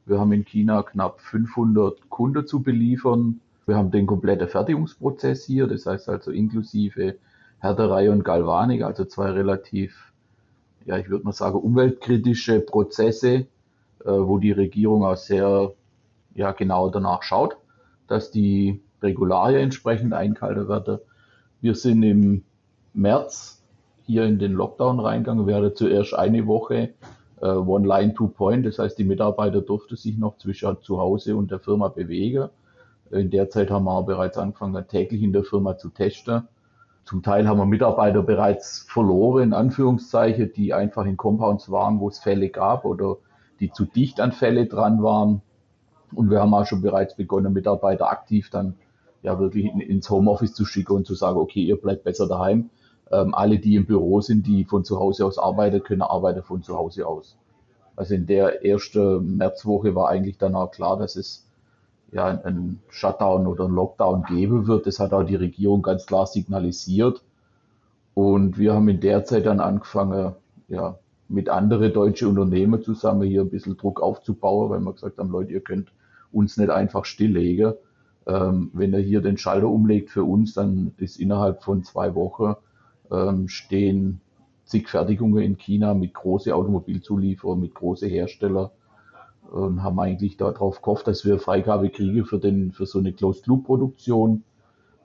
Wir 0.06 0.20
haben 0.20 0.32
in 0.34 0.46
China 0.46 0.84
knapp 0.84 1.22
500 1.22 2.10
Kunden 2.10 2.46
zu 2.46 2.62
beliefern. 2.62 3.40
Wir 3.66 3.78
haben 3.78 3.92
den 3.92 4.06
kompletten 4.06 4.50
Fertigungsprozess 4.50 5.46
hier, 5.46 5.68
das 5.68 5.86
heißt 5.86 6.10
also 6.10 6.32
inklusive 6.32 7.16
Härterei 7.60 8.12
und 8.12 8.26
Galvanik, 8.26 8.84
also 8.84 9.06
zwei 9.06 9.32
relativ, 9.32 10.12
ja, 10.86 10.98
ich 10.98 11.10
würde 11.10 11.24
mal 11.24 11.32
sagen, 11.32 11.58
umweltkritische 11.58 12.60
Prozesse, 12.60 13.34
äh, 13.34 13.46
wo 14.06 14.38
die 14.38 14.52
Regierung 14.52 15.06
auch 15.06 15.16
sehr 15.16 15.72
ja, 16.36 16.52
genau 16.52 16.90
danach 16.90 17.24
schaut, 17.24 17.56
dass 18.08 18.32
die 18.32 18.82
Regularien 19.02 19.62
entsprechend 19.62 20.14
eingehalten 20.14 20.68
werden. 20.68 21.00
Wir 21.62 21.76
sind 21.76 22.04
im 22.04 22.44
März 22.94 23.62
hier 24.06 24.26
in 24.26 24.40
den 24.40 24.52
Lockdown 24.52 25.00
reingegangen. 25.00 25.48
Wir 25.48 25.56
hatten 25.56 25.76
zuerst 25.76 26.14
eine 26.14 26.46
Woche 26.48 26.94
One 27.48 27.88
Line, 27.88 28.14
Two 28.14 28.28
Point, 28.28 28.66
das 28.66 28.80
heißt, 28.80 28.98
die 28.98 29.04
Mitarbeiter 29.04 29.62
durften 29.62 29.96
sich 29.96 30.18
noch 30.18 30.38
zwischen 30.38 30.78
zu 30.82 31.00
Hause 31.00 31.36
und 31.36 31.52
der 31.52 31.60
Firma 31.60 31.90
bewegen. 31.90 32.50
In 33.12 33.30
der 33.30 33.50
Zeit 33.50 33.70
haben 33.70 33.86
wir 33.86 34.04
bereits 34.04 34.38
angefangen, 34.38 34.88
täglich 34.88 35.22
in 35.22 35.34
der 35.34 35.44
Firma 35.44 35.78
zu 35.78 35.90
testen 35.90 36.48
zum 37.06 37.22
Teil 37.22 37.48
haben 37.48 37.58
wir 37.58 37.66
Mitarbeiter 37.66 38.24
bereits 38.24 38.86
verloren, 38.90 39.44
in 39.44 39.54
Anführungszeichen, 39.54 40.54
die 40.56 40.74
einfach 40.74 41.06
in 41.06 41.18
Compounds 41.18 41.70
waren, 41.70 42.00
wo 42.00 42.08
es 42.08 42.20
Fälle 42.20 42.50
gab 42.50 42.86
oder 42.86 43.18
die 43.60 43.72
zu 43.72 43.86
dicht 43.86 44.22
an 44.22 44.32
Fälle 44.32 44.68
dran 44.68 45.04
waren. 45.04 45.42
Und 46.14 46.30
wir 46.30 46.40
haben 46.40 46.54
auch 46.54 46.66
schon 46.66 46.82
bereits 46.82 47.16
begonnen, 47.16 47.54
Mitarbeiter 47.54 48.10
aktiv 48.10 48.50
dann 48.50 48.76
ja 49.22 49.40
wirklich 49.40 49.66
ins 49.66 50.10
Homeoffice 50.10 50.54
zu 50.54 50.66
schicken 50.66 50.94
und 50.94 51.06
zu 51.06 51.16
sagen, 51.16 51.38
okay, 51.38 51.64
ihr 51.64 51.80
bleibt 51.80 52.04
besser 52.04 52.28
daheim. 52.28 52.70
Ähm, 53.12 53.34
alle, 53.36 53.60
die 53.60 53.76
im 53.76 53.86
Büro 53.86 54.22
sind, 54.22 54.48
die 54.48 54.64
von 54.66 54.84
zu 54.84 55.00
Hause 55.00 55.26
aus 55.26 55.38
arbeiten, 55.38 55.84
können 55.84 56.02
arbeiten 56.02 56.44
von 56.44 56.64
zu 56.64 56.76
Hause 56.76 57.08
aus. 57.08 57.38
Also 57.96 58.16
in 58.16 58.26
der 58.26 58.66
ersten 58.66 59.38
Märzwoche 59.38 59.94
war 59.96 60.10
eigentlich 60.10 60.38
dann 60.38 60.56
auch 60.56 60.72
klar, 60.72 60.98
dass 60.98 61.16
es 61.16 61.46
ja, 62.12 62.26
einen 62.26 62.82
Shutdown 62.90 63.48
oder 63.48 63.66
einen 63.66 63.76
Lockdown 63.76 64.24
geben 64.24 64.68
wird. 64.68 64.88
Das 64.88 65.00
hat 65.00 65.14
auch 65.14 65.24
die 65.24 65.36
Regierung 65.36 65.82
ganz 65.82 66.06
klar 66.06 66.28
signalisiert. 66.28 67.24
Und 68.14 68.58
wir 68.58 68.74
haben 68.74 68.88
in 68.88 69.00
der 69.00 69.26
Zeit 69.26 69.46
dann 69.46 69.60
angefangen, 69.60 70.34
ja, 70.68 70.98
mit 71.30 71.50
anderen 71.50 71.92
deutschen 71.94 72.28
Unternehmen 72.28 72.84
zusammen 72.84 73.28
hier 73.28 73.42
ein 73.42 73.50
bisschen 73.50 73.78
Druck 73.78 74.02
aufzubauen, 74.02 74.70
weil 74.70 74.80
wir 74.80 74.94
gesagt 74.94 75.18
haben, 75.18 75.32
Leute, 75.32 75.54
ihr 75.54 75.62
könnt 75.62 75.92
uns 76.32 76.58
nicht 76.58 76.70
einfach 76.70 77.06
stilllegen. 77.06 77.74
Ähm, 78.28 78.70
wenn 78.74 78.94
ihr 78.94 79.00
hier 79.00 79.22
den 79.22 79.38
Schalter 79.38 79.68
umlegt 79.68 80.12
für 80.12 80.24
uns, 80.24 80.54
dann 80.54 80.94
ist 80.98 81.20
innerhalb 81.20 81.64
von 81.64 81.84
zwei 81.84 82.14
Wochen 82.16 82.56
ähm, 83.12 83.48
stehen 83.48 84.22
zig 84.66 84.90
Fertigungen 84.90 85.44
in 85.44 85.58
China 85.58 85.94
mit 85.94 86.14
großen 86.14 86.52
Automobilzulieferern, 86.52 87.60
mit 87.60 87.74
großen 87.74 88.10
Herstellern 88.10 88.70
und 89.52 89.84
haben 89.84 90.00
eigentlich 90.00 90.38
darauf 90.38 90.82
gehofft, 90.82 91.08
dass 91.08 91.26
wir 91.26 91.40
Freigabe 91.40 91.90
kriegen 91.90 92.26
für, 92.26 92.40
den, 92.40 92.72
für 92.72 92.86
so 92.86 93.00
eine 93.00 93.14
Closed-Loop-Produktion. 93.14 94.44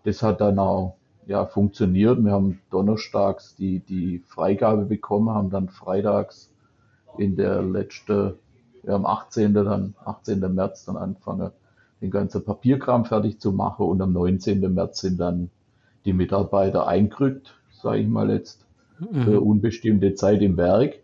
Das 0.05 0.23
hat 0.23 0.41
dann 0.41 0.59
auch 0.59 0.97
ja, 1.27 1.45
funktioniert. 1.45 2.25
Wir 2.25 2.33
haben 2.33 2.61
donnerstags 2.71 3.57
die, 3.57 3.81
die 3.81 4.21
Freigabe 4.21 4.87
bekommen, 4.87 5.31
haben 5.31 5.51
dann 5.51 5.69
freitags 5.69 6.51
in 7.19 7.37
der 7.37 7.63
letzten, 7.63 8.35
ja, 8.85 8.95
am 8.95 9.05
18. 9.05 9.53
dann, 9.53 9.95
18. 10.05 10.41
März 10.55 10.87
dann 10.87 10.97
angefangen, 10.97 11.51
den 12.01 12.11
ganzen 12.11 12.45
Papierkram 12.45 13.05
fertig 13.05 13.41
zu 13.41 13.53
machen 13.53 13.87
und 13.87 14.01
am 14.01 14.13
19. 14.13 14.73
März 14.73 15.01
sind 15.01 15.19
dann 15.19 15.51
die 16.07 16.13
Mitarbeiter 16.15 16.87
eingerückt, 16.87 17.58
sage 17.81 18.01
ich 18.01 18.09
mal 18.09 18.31
jetzt, 18.31 18.67
mhm. 18.99 19.23
für 19.23 19.41
unbestimmte 19.41 20.15
Zeit 20.15 20.43
im 20.43 20.57
Werk. 20.57 20.95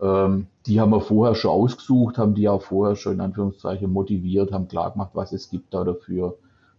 Ähm, 0.00 0.46
die 0.66 0.80
haben 0.80 0.90
wir 0.90 1.00
vorher 1.00 1.34
schon 1.34 1.50
ausgesucht, 1.50 2.18
haben 2.18 2.34
die 2.34 2.48
auch 2.48 2.62
vorher 2.62 2.96
schon 2.96 3.14
in 3.14 3.20
Anführungszeichen 3.20 3.90
motiviert, 3.90 4.52
haben 4.52 4.68
klar 4.68 4.92
gemacht, 4.92 5.10
was 5.14 5.32
es 5.32 5.50
gibt 5.50 5.72
da 5.72 5.84
dafür, 5.84 6.36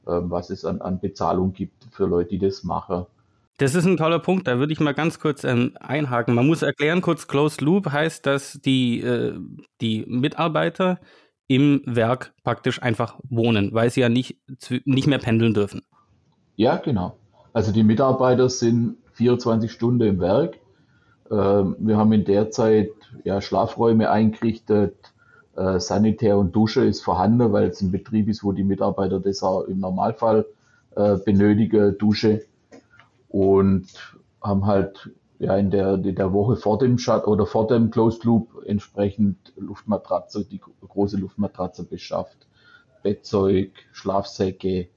ähm, 0.08 0.30
was 0.30 0.50
es 0.50 0.66
an, 0.66 0.82
an 0.82 1.00
Bezahlung 1.00 1.54
gibt 1.54 1.86
für 1.92 2.06
Leute, 2.06 2.32
die 2.32 2.40
das 2.40 2.64
machen. 2.64 3.06
Das 3.58 3.74
ist 3.74 3.86
ein 3.86 3.96
toller 3.96 4.20
Punkt, 4.20 4.48
da 4.48 4.60
würde 4.60 4.74
ich 4.74 4.82
mal 4.82 4.94
ganz 4.94 5.20
kurz 5.20 5.46
ähm, 5.46 5.78
einhaken. 5.80 6.36
Man 6.36 6.46
muss 6.46 6.62
erklären, 6.62 7.02
kurz 7.02 7.28
Closed 7.28 7.62
Loop 7.62 7.90
heißt, 7.90 8.26
dass 8.26 8.60
die, 8.66 9.00
äh, 9.00 9.40
die 9.80 10.06
Mitarbeiter 10.08 11.00
im 11.48 11.82
Werk 11.86 12.34
praktisch 12.44 12.82
einfach 12.82 13.18
wohnen, 13.30 13.74
weil 13.74 13.90
sie 13.92 14.02
ja 14.02 14.10
nicht, 14.10 14.40
nicht 14.84 15.08
mehr 15.08 15.20
pendeln 15.20 15.54
dürfen. 15.54 15.84
Ja, 16.58 16.78
genau. 16.78 17.18
Also 17.54 17.72
die 17.72 17.84
Mitarbeiter 17.84 18.50
sind 18.50 18.98
24 19.16 19.72
Stunden 19.72 20.08
im 20.08 20.20
Werk 20.20 20.60
ähm, 21.32 21.76
wir 21.80 21.98
haben 21.98 22.14
in 22.14 22.26
der 22.26 22.52
Zeit 22.52 22.92
ja, 23.24 23.42
Schlafräume 23.42 24.10
eingerichtet, 24.10 24.96
äh, 25.56 25.80
Sanitär 25.80 26.38
und 26.38 26.56
Dusche 26.56 26.86
ist 26.86 27.04
vorhanden, 27.04 27.52
weil 27.52 27.68
es 27.68 27.82
ein 27.82 27.92
Betrieb 27.92 28.28
ist, 28.28 28.44
wo 28.44 28.52
die 28.52 28.64
Mitarbeiter 28.64 29.20
das 29.20 29.42
auch 29.42 29.64
im 29.64 29.80
Normalfall 29.80 30.46
äh, 30.96 31.18
benötigen, 31.18 31.98
Dusche. 31.98 32.46
Und 33.30 33.88
haben 34.42 34.66
halt 34.66 35.10
ja 35.40 35.58
in 35.58 35.72
der, 35.72 35.96
in 35.96 36.16
der 36.16 36.32
Woche 36.32 36.56
vor 36.56 36.78
dem 36.78 36.98
Shut 36.98 37.28
oder 37.28 37.46
vor 37.46 37.68
dem 37.68 37.90
Closed 37.90 38.24
Loop 38.24 38.64
entsprechend 38.66 39.54
Luftmatratze, 39.58 40.46
die 40.46 40.62
große 40.88 41.18
Luftmatratze 41.18 41.84
beschafft, 41.84 42.48
Bettzeug, 43.04 43.72
Schlafsäcke, 43.92 44.88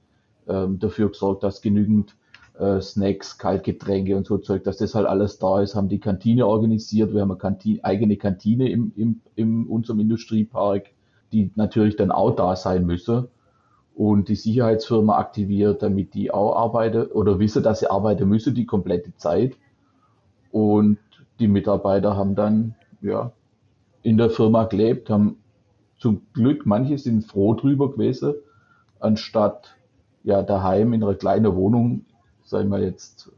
ähm, 0.47 0.79
dafür 0.79 1.09
gesorgt, 1.09 1.43
dass 1.43 1.61
genügend 1.61 2.15
äh, 2.59 2.81
Snacks, 2.81 3.37
Kaltgetränke 3.37 4.15
und 4.15 4.25
so 4.25 4.37
Zeug, 4.37 4.63
dass 4.63 4.77
das 4.77 4.93
halt 4.93 5.07
alles 5.07 5.39
da 5.39 5.61
ist, 5.61 5.75
haben 5.75 5.89
die 5.89 5.99
Kantine 5.99 6.45
organisiert. 6.45 7.13
Wir 7.13 7.21
haben 7.21 7.31
eine 7.31 7.39
Kantine, 7.39 7.83
eigene 7.83 8.17
Kantine 8.17 8.69
im, 8.69 8.91
im, 8.95 9.21
in 9.35 9.65
unserem 9.65 9.99
Industriepark, 9.99 10.87
die 11.31 11.51
natürlich 11.55 11.95
dann 11.95 12.11
auch 12.11 12.35
da 12.35 12.55
sein 12.55 12.85
müsse. 12.85 13.29
Und 13.95 14.29
die 14.29 14.35
Sicherheitsfirma 14.35 15.17
aktiviert, 15.17 15.81
damit 15.81 16.13
die 16.13 16.31
auch 16.31 16.55
arbeiten 16.55 17.11
oder 17.11 17.39
wissen, 17.39 17.63
dass 17.63 17.79
sie 17.79 17.89
arbeiten 17.89 18.27
müssen 18.27 18.55
die 18.55 18.65
komplette 18.65 19.15
Zeit. 19.17 19.57
Und 20.51 20.99
die 21.39 21.47
Mitarbeiter 21.47 22.15
haben 22.15 22.35
dann 22.35 22.75
ja 23.01 23.31
in 24.01 24.17
der 24.17 24.29
Firma 24.29 24.65
gelebt, 24.65 25.09
haben 25.09 25.37
zum 25.97 26.21
Glück, 26.33 26.65
manche 26.65 26.97
sind 26.97 27.25
froh 27.25 27.53
drüber 27.53 27.91
gewesen, 27.91 28.35
anstatt 28.99 29.75
ja 30.23 30.43
daheim 30.43 30.93
in 30.93 31.03
einer 31.03 31.15
kleinen 31.15 31.55
Wohnung 31.55 32.05
sagen 32.49 32.69
wir 32.69 32.79
jetzt, 32.79 33.31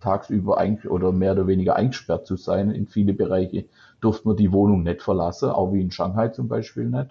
tagsüber 0.00 0.58
oder 0.88 1.12
mehr 1.12 1.32
oder 1.32 1.46
weniger 1.46 1.76
eingesperrt 1.76 2.26
zu 2.26 2.36
sein 2.36 2.70
in 2.70 2.86
viele 2.86 3.14
Bereiche, 3.14 3.64
durfte 4.00 4.28
man 4.28 4.36
die 4.36 4.52
Wohnung 4.52 4.82
nicht 4.82 5.02
verlassen, 5.02 5.50
auch 5.50 5.72
wie 5.72 5.80
in 5.80 5.90
Shanghai 5.90 6.28
zum 6.28 6.48
Beispiel 6.48 6.88
nicht. 6.88 7.10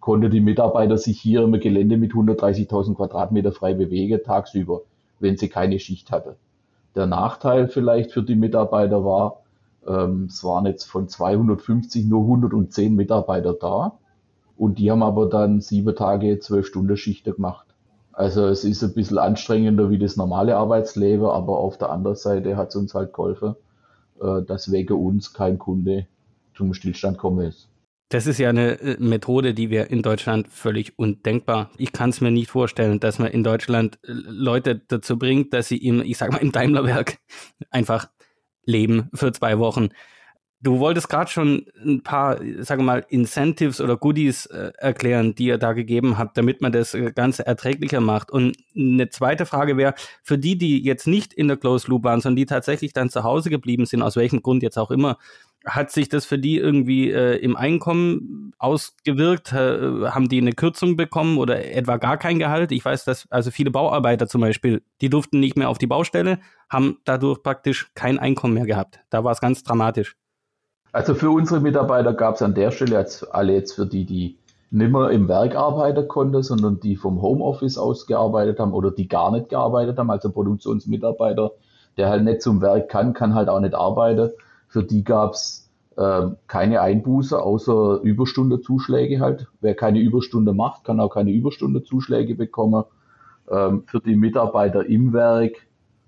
Konnte 0.00 0.30
die 0.30 0.40
Mitarbeiter 0.40 0.96
sich 0.96 1.20
hier 1.20 1.42
im 1.42 1.52
Gelände 1.52 1.96
mit 1.96 2.12
130.000 2.12 2.94
Quadratmeter 2.94 3.52
frei 3.52 3.74
bewegen, 3.74 4.20
tagsüber, 4.24 4.82
wenn 5.18 5.36
sie 5.36 5.48
keine 5.48 5.78
Schicht 5.78 6.10
hatte. 6.10 6.36
Der 6.94 7.06
Nachteil 7.06 7.68
vielleicht 7.68 8.12
für 8.12 8.22
die 8.22 8.34
Mitarbeiter 8.34 9.04
war, 9.04 9.42
ähm, 9.86 10.26
es 10.28 10.42
waren 10.44 10.66
jetzt 10.66 10.84
von 10.84 11.08
250 11.08 12.06
nur 12.06 12.22
110 12.22 12.94
Mitarbeiter 12.94 13.54
da 13.54 13.98
und 14.56 14.78
die 14.78 14.90
haben 14.90 15.02
aber 15.02 15.26
dann 15.26 15.60
sieben 15.60 15.94
Tage, 15.94 16.38
zwölf 16.38 16.66
Stunden 16.66 16.96
Schichten 16.96 17.34
gemacht. 17.34 17.69
Also 18.20 18.48
es 18.48 18.64
ist 18.64 18.82
ein 18.82 18.92
bisschen 18.92 19.16
anstrengender 19.16 19.88
wie 19.88 19.96
das 19.96 20.18
normale 20.18 20.54
Arbeitsleben, 20.54 21.24
aber 21.24 21.56
auf 21.56 21.78
der 21.78 21.88
anderen 21.88 22.16
Seite 22.16 22.54
hat 22.54 22.68
es 22.68 22.76
uns 22.76 22.92
halt 22.92 23.14
geholfen, 23.14 23.54
äh, 24.20 24.42
dass 24.42 24.70
wegen 24.70 24.92
uns 24.92 25.32
kein 25.32 25.58
Kunde 25.58 26.06
zum 26.54 26.74
Stillstand 26.74 27.16
kommen 27.16 27.46
ist. 27.46 27.70
Das 28.10 28.26
ist 28.26 28.36
ja 28.36 28.50
eine 28.50 28.78
äh, 28.78 28.96
Methode, 28.98 29.54
die 29.54 29.70
wir 29.70 29.88
in 29.88 30.02
Deutschland 30.02 30.48
völlig 30.48 30.98
undenkbar. 30.98 31.70
Ich 31.78 31.94
kann 31.94 32.10
es 32.10 32.20
mir 32.20 32.30
nicht 32.30 32.50
vorstellen, 32.50 33.00
dass 33.00 33.18
man 33.18 33.28
in 33.28 33.42
Deutschland 33.42 33.98
äh, 34.02 34.12
Leute 34.12 34.82
dazu 34.86 35.18
bringt, 35.18 35.54
dass 35.54 35.68
sie 35.68 35.78
im, 35.78 36.02
ich 36.02 36.18
sag 36.18 36.30
mal, 36.30 36.42
im 36.42 36.52
Daimlerwerk 36.52 37.16
einfach 37.70 38.10
leben 38.66 39.08
für 39.14 39.32
zwei 39.32 39.58
Wochen. 39.58 39.88
Du 40.62 40.78
wolltest 40.78 41.08
gerade 41.08 41.30
schon 41.30 41.64
ein 41.82 42.02
paar, 42.02 42.36
sagen 42.58 42.82
wir 42.82 42.86
mal, 42.86 43.06
Incentives 43.08 43.80
oder 43.80 43.96
Goodies 43.96 44.44
äh, 44.44 44.72
erklären, 44.76 45.34
die 45.34 45.46
ihr 45.46 45.56
da 45.56 45.72
gegeben 45.72 46.18
habt, 46.18 46.36
damit 46.36 46.60
man 46.60 46.70
das 46.70 46.92
äh, 46.92 47.12
Ganze 47.12 47.46
erträglicher 47.46 48.02
macht. 48.02 48.30
Und 48.30 48.58
eine 48.76 49.08
zweite 49.08 49.46
Frage 49.46 49.78
wäre, 49.78 49.94
für 50.22 50.36
die, 50.36 50.58
die 50.58 50.84
jetzt 50.84 51.06
nicht 51.06 51.32
in 51.32 51.48
der 51.48 51.56
Closed 51.56 51.88
Loop 51.88 52.04
waren, 52.04 52.20
sondern 52.20 52.36
die 52.36 52.44
tatsächlich 52.44 52.92
dann 52.92 53.08
zu 53.08 53.24
Hause 53.24 53.48
geblieben 53.48 53.86
sind, 53.86 54.02
aus 54.02 54.16
welchem 54.16 54.42
Grund 54.42 54.62
jetzt 54.62 54.76
auch 54.76 54.90
immer, 54.90 55.16
hat 55.64 55.90
sich 55.90 56.10
das 56.10 56.26
für 56.26 56.38
die 56.38 56.58
irgendwie 56.58 57.10
äh, 57.10 57.36
im 57.36 57.56
Einkommen 57.56 58.52
ausgewirkt? 58.58 59.54
Äh, 59.54 60.08
haben 60.10 60.28
die 60.28 60.42
eine 60.42 60.52
Kürzung 60.52 60.94
bekommen 60.94 61.38
oder 61.38 61.74
etwa 61.74 61.96
gar 61.96 62.18
kein 62.18 62.38
Gehalt? 62.38 62.70
Ich 62.72 62.84
weiß, 62.84 63.04
dass 63.06 63.26
also 63.30 63.50
viele 63.50 63.70
Bauarbeiter 63.70 64.26
zum 64.26 64.42
Beispiel, 64.42 64.82
die 65.00 65.08
durften 65.08 65.40
nicht 65.40 65.56
mehr 65.56 65.70
auf 65.70 65.78
die 65.78 65.86
Baustelle, 65.86 66.38
haben 66.68 66.98
dadurch 67.04 67.42
praktisch 67.42 67.90
kein 67.94 68.18
Einkommen 68.18 68.54
mehr 68.54 68.66
gehabt. 68.66 69.00
Da 69.08 69.24
war 69.24 69.32
es 69.32 69.40
ganz 69.40 69.62
dramatisch. 69.62 70.16
Also 70.92 71.14
für 71.14 71.30
unsere 71.30 71.60
Mitarbeiter 71.60 72.12
gab 72.14 72.34
es 72.34 72.42
an 72.42 72.54
der 72.54 72.72
Stelle 72.72 72.98
jetzt 72.98 73.32
alle 73.32 73.52
jetzt 73.52 73.74
für 73.74 73.86
die, 73.86 74.04
die 74.04 74.38
nimmer 74.72 75.10
im 75.10 75.28
Werk 75.28 75.54
arbeiten 75.54 76.08
konnten, 76.08 76.42
sondern 76.42 76.80
die 76.80 76.96
vom 76.96 77.22
Homeoffice 77.22 77.78
aus 77.78 78.06
gearbeitet 78.06 78.58
haben 78.58 78.72
oder 78.72 78.90
die 78.90 79.08
gar 79.08 79.30
nicht 79.30 79.48
gearbeitet 79.48 79.98
haben, 79.98 80.10
also 80.10 80.30
Produktionsmitarbeiter, 80.30 81.52
der 81.96 82.08
halt 82.08 82.24
nicht 82.24 82.42
zum 82.42 82.60
Werk 82.60 82.88
kann, 82.88 83.12
kann 83.12 83.34
halt 83.34 83.48
auch 83.48 83.60
nicht 83.60 83.74
arbeiten. 83.74 84.30
Für 84.68 84.82
die 84.82 85.04
gab 85.04 85.34
es 85.34 85.70
äh, 85.96 86.26
keine 86.48 86.80
Einbuße, 86.80 87.40
außer 87.40 88.00
Überstundezuschläge 88.02 89.20
halt. 89.20 89.46
Wer 89.60 89.74
keine 89.74 90.00
Überstunde 90.00 90.52
macht, 90.52 90.84
kann 90.84 91.00
auch 91.00 91.10
keine 91.10 91.30
Überstundezuschläge 91.30 92.34
bekommen. 92.34 92.84
Ähm, 93.48 93.84
für 93.86 94.00
die 94.00 94.16
Mitarbeiter 94.16 94.86
im 94.86 95.12
Werk 95.12 95.52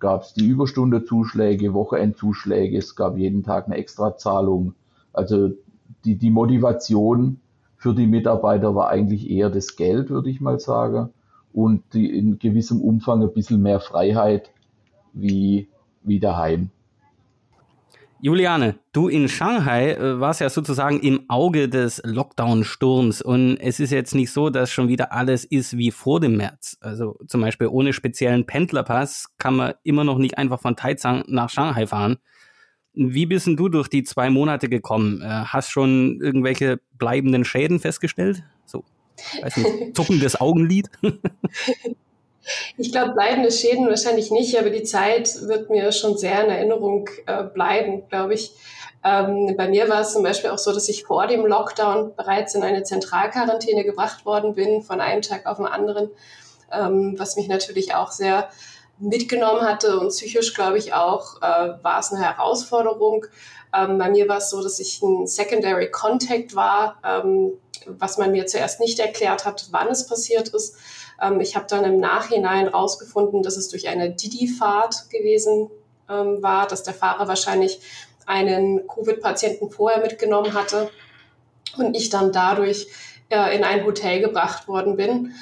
gab 0.03 0.23
es 0.23 0.35
die 0.35 0.49
Überstundezuschläge, 0.49 1.75
Wochenendzuschläge, 1.75 2.77
es 2.77 2.97
gab 2.97 3.17
jeden 3.17 3.45
Tag 3.45 3.67
eine 3.67 3.77
Extrazahlung. 3.77 4.75
Also 5.13 5.53
die, 6.05 6.17
die 6.17 6.31
Motivation 6.31 7.39
für 7.77 7.95
die 7.95 8.09
Mitarbeiter 8.09 8.75
war 8.75 8.89
eigentlich 8.89 9.31
eher 9.31 9.49
das 9.49 9.77
Geld, 9.77 10.11
würde 10.11 10.29
ich 10.29 10.41
mal 10.41 10.59
sagen, 10.59 11.11
und 11.53 11.85
die 11.95 12.11
in 12.19 12.41
gewissem 12.41 12.81
Umfang 12.81 13.23
ein 13.23 13.33
bisschen 13.33 13.63
mehr 13.63 13.79
Freiheit 13.79 14.51
wie, 15.13 15.69
wie 16.03 16.19
daheim. 16.19 16.71
Juliane, 18.25 18.77
du 18.93 19.09
in 19.09 19.29
Shanghai 19.29 19.95
äh, 19.95 20.21
warst 20.21 20.41
ja 20.41 20.49
sozusagen 20.49 21.01
im 21.01 21.29
Auge 21.29 21.69
des 21.69 22.01
Lockdown-Sturms 22.05 23.21
und 23.21 23.57
es 23.57 23.81
ist 23.81 23.91
jetzt 23.91 24.15
nicht 24.15 24.31
so, 24.31 24.49
dass 24.49 24.71
schon 24.71 24.87
wieder 24.87 25.13
alles 25.13 25.45
ist 25.45 25.77
wie 25.77 25.91
vor 25.91 26.21
dem 26.21 26.37
März. 26.37 26.77
Also 26.81 27.19
zum 27.27 27.41
Beispiel 27.41 27.67
ohne 27.67 27.93
speziellen 27.93 28.47
Pendlerpass 28.47 29.27
kann 29.39 29.57
man 29.57 29.75
immer 29.83 30.05
noch 30.05 30.19
nicht 30.19 30.39
einfach 30.39 30.61
von 30.61 30.77
Taizang 30.77 31.25
nach 31.27 31.51
Shanghai 31.51 31.89
fahren. 31.89 32.19
Wie 32.95 33.27
bist 33.27 33.49
denn 33.49 33.57
du 33.57 33.69
durch 33.69 33.89
die 33.89 34.05
zwei 34.05 34.31
Monate 34.31 34.69
gekommen? 34.69 35.21
Äh, 35.21 35.27
hast 35.27 35.73
schon 35.73 36.21
irgendwelche 36.23 36.79
bleibenden 36.97 37.45
Schäden 37.45 37.81
festgestellt? 37.81 38.45
So, 38.67 38.85
weiß 39.43 39.57
nicht, 39.57 39.69
zuckendes 39.97 40.41
Augenlid? 40.41 40.89
Ich 42.77 42.93
glaube, 42.93 43.13
bleibende 43.13 43.51
Schäden 43.53 43.89
wahrscheinlich 43.89 44.31
nicht, 44.31 44.59
aber 44.59 44.71
die 44.71 44.83
Zeit 44.83 45.43
wird 45.43 45.71
mir 45.71 45.93
schon 45.93 46.17
sehr 46.17 46.45
in 46.45 46.51
Erinnerung 46.51 47.09
äh, 47.27 47.45
bleiben, 47.45 48.09
glaube 48.09 48.35
ich. 48.35 48.53
Ähm, 49.05 49.55
bei 49.57 49.69
mir 49.69 49.89
war 49.89 50.01
es 50.01 50.13
zum 50.13 50.23
Beispiel 50.23 50.51
auch 50.51 50.59
so, 50.59 50.73
dass 50.73 50.89
ich 50.89 51.05
vor 51.05 51.27
dem 51.27 51.45
Lockdown 51.45 52.15
bereits 52.15 52.55
in 52.55 52.63
eine 52.63 52.85
Zentralquarantäne 52.85 53.85
gebracht 53.85 54.25
worden 54.25 54.55
bin, 54.55 54.83
von 54.83 55.01
einem 55.01 55.23
Tag 55.23 55.47
auf 55.47 55.57
den 55.57 55.67
anderen, 55.67 56.11
ähm, 56.73 57.15
was 57.19 57.37
mich 57.37 57.49
natürlich 57.49 57.95
auch 57.95 58.13
sehr 58.13 58.49
mitgenommen 58.99 59.63
hatte 59.63 59.99
und 59.99 60.09
psychisch, 60.09 60.55
glaube 60.55 60.79
ich, 60.79 60.95
auch 60.95 61.43
äh, 61.43 61.73
war 61.83 61.99
es 61.99 62.13
eine 62.13 62.25
Herausforderung. 62.25 63.27
Ähm, 63.75 63.99
bei 63.99 64.11
mir 64.11 64.29
war 64.29 64.37
es 64.37 64.51
so, 64.51 64.63
dass 64.63 64.79
ich 64.79 65.03
ein 65.03 65.27
Secondary 65.27 65.91
Contact 65.91 66.55
war, 66.55 66.99
ähm, 67.05 67.53
was 67.87 68.19
man 68.19 68.31
mir 68.31 68.47
zuerst 68.47 68.79
nicht 68.79 69.01
erklärt 69.01 69.45
hat, 69.45 69.67
wann 69.73 69.89
es 69.89 70.07
passiert 70.07 70.49
ist. 70.49 70.77
Ähm, 71.21 71.41
ich 71.41 71.57
habe 71.57 71.67
dann 71.69 71.85
im 71.85 71.99
Nachhinein 71.99 72.69
rausgefunden, 72.69 73.43
dass 73.43 73.57
es 73.57 73.69
durch 73.69 73.89
eine 73.89 74.11
Didi-Fahrt 74.11 75.11
gewesen 75.11 75.71
ähm, 76.09 76.43
war, 76.43 76.67
dass 76.67 76.83
der 76.83 76.95
Fahrer 76.95 77.29
wahrscheinlich 77.29 77.81
einen 78.27 78.87
Covid-Patienten 78.87 79.71
vorher 79.71 80.01
mitgenommen 80.01 80.55
hatte 80.55 80.91
und 81.77 81.97
ich 81.97 82.11
dann 82.11 82.33
dadurch 82.33 82.87
äh, 83.31 83.57
in 83.57 83.65
ein 83.65 83.85
Hotel 83.85 84.21
gebracht 84.21 84.69
worden 84.69 84.97
bin. 84.97 85.35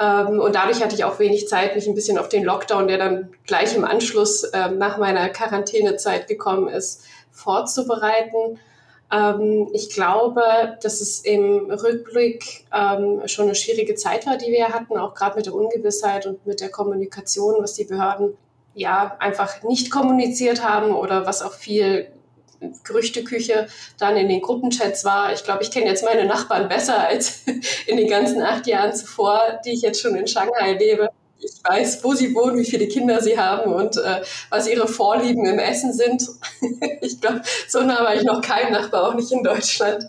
Ähm, 0.00 0.40
und 0.40 0.54
dadurch 0.54 0.82
hatte 0.82 0.94
ich 0.94 1.04
auch 1.04 1.18
wenig 1.18 1.48
Zeit, 1.48 1.74
mich 1.74 1.86
ein 1.86 1.94
bisschen 1.94 2.18
auf 2.18 2.28
den 2.28 2.44
Lockdown, 2.44 2.88
der 2.88 2.98
dann 2.98 3.30
gleich 3.46 3.74
im 3.76 3.84
Anschluss 3.84 4.44
äh, 4.44 4.70
nach 4.70 4.98
meiner 4.98 5.28
Quarantänezeit 5.28 6.28
gekommen 6.28 6.68
ist, 6.68 7.04
vorzubereiten. 7.30 8.58
Ähm, 9.12 9.68
ich 9.72 9.90
glaube, 9.90 10.42
dass 10.82 11.00
es 11.00 11.20
im 11.20 11.70
Rückblick 11.70 12.64
ähm, 12.74 13.20
schon 13.26 13.44
eine 13.44 13.54
schwierige 13.54 13.94
Zeit 13.94 14.26
war, 14.26 14.38
die 14.38 14.50
wir 14.50 14.68
hatten, 14.68 14.96
auch 14.96 15.14
gerade 15.14 15.36
mit 15.36 15.46
der 15.46 15.54
Ungewissheit 15.54 16.26
und 16.26 16.46
mit 16.46 16.60
der 16.60 16.70
Kommunikation, 16.70 17.56
was 17.62 17.74
die 17.74 17.84
Behörden 17.84 18.36
ja 18.74 19.16
einfach 19.18 19.62
nicht 19.62 19.90
kommuniziert 19.90 20.66
haben 20.66 20.94
oder 20.94 21.26
was 21.26 21.42
auch 21.42 21.52
viel 21.52 22.08
Gerüchteküche 22.84 23.66
dann 23.98 24.16
in 24.16 24.28
den 24.28 24.40
Gruppenchats 24.40 25.04
war. 25.04 25.32
Ich 25.32 25.44
glaube, 25.44 25.62
ich 25.62 25.70
kenne 25.70 25.86
jetzt 25.86 26.04
meine 26.04 26.24
Nachbarn 26.24 26.68
besser 26.68 27.06
als 27.06 27.44
in 27.86 27.96
den 27.96 28.08
ganzen 28.08 28.40
acht 28.40 28.66
Jahren 28.66 28.94
zuvor, 28.94 29.60
die 29.64 29.72
ich 29.72 29.82
jetzt 29.82 30.00
schon 30.00 30.14
in 30.14 30.26
Shanghai 30.26 30.72
lebe 30.72 31.10
ich 31.42 31.52
weiß, 31.64 32.04
wo 32.04 32.14
sie 32.14 32.34
wohnen, 32.34 32.58
wie 32.58 32.64
viele 32.64 32.86
Kinder 32.88 33.20
sie 33.20 33.38
haben 33.38 33.72
und 33.72 33.96
äh, 33.96 34.22
was 34.50 34.68
ihre 34.68 34.86
Vorlieben 34.86 35.44
im 35.46 35.58
Essen 35.58 35.92
sind. 35.92 36.28
ich 37.00 37.20
glaube, 37.20 37.42
so 37.68 37.82
nah 37.82 38.02
war 38.04 38.14
ich 38.14 38.22
noch 38.22 38.40
kein 38.40 38.72
Nachbar, 38.72 39.08
auch 39.08 39.14
nicht 39.14 39.32
in 39.32 39.42
Deutschland. 39.42 40.08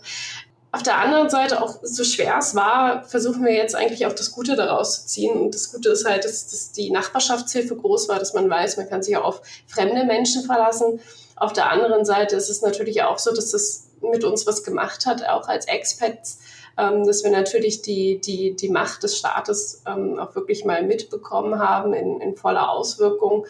Auf 0.72 0.82
der 0.82 0.98
anderen 0.98 1.30
Seite, 1.30 1.62
auch 1.62 1.76
so 1.82 2.02
schwer 2.02 2.36
es 2.38 2.56
war, 2.56 3.04
versuchen 3.04 3.44
wir 3.44 3.52
jetzt 3.52 3.76
eigentlich 3.76 4.06
auch 4.06 4.12
das 4.12 4.32
Gute 4.32 4.56
daraus 4.56 5.02
zu 5.02 5.06
ziehen. 5.06 5.36
Und 5.36 5.54
das 5.54 5.72
Gute 5.72 5.90
ist 5.90 6.04
halt, 6.04 6.24
dass, 6.24 6.48
dass 6.50 6.72
die 6.72 6.90
Nachbarschaftshilfe 6.90 7.76
groß 7.76 8.08
war, 8.08 8.18
dass 8.18 8.34
man 8.34 8.50
weiß, 8.50 8.76
man 8.76 8.88
kann 8.88 9.02
sich 9.02 9.16
auch 9.16 9.24
auf 9.24 9.42
fremde 9.68 10.04
Menschen 10.04 10.44
verlassen. 10.44 10.98
Auf 11.36 11.52
der 11.52 11.70
anderen 11.70 12.04
Seite 12.04 12.34
ist 12.34 12.48
es 12.48 12.62
natürlich 12.62 13.04
auch 13.04 13.20
so, 13.20 13.32
dass 13.32 13.52
das 13.52 13.84
mit 14.02 14.24
uns 14.24 14.46
was 14.46 14.64
gemacht 14.64 15.06
hat, 15.06 15.24
auch 15.28 15.48
als 15.48 15.66
Expats 15.66 16.38
ähm, 16.76 17.06
dass 17.06 17.24
wir 17.24 17.30
natürlich 17.30 17.82
die, 17.82 18.20
die, 18.20 18.54
die 18.56 18.68
Macht 18.68 19.02
des 19.02 19.16
Staates 19.16 19.82
ähm, 19.86 20.18
auch 20.18 20.34
wirklich 20.34 20.64
mal 20.64 20.82
mitbekommen 20.82 21.58
haben 21.58 21.94
in, 21.94 22.20
in 22.20 22.36
voller 22.36 22.70
Auswirkung. 22.70 23.46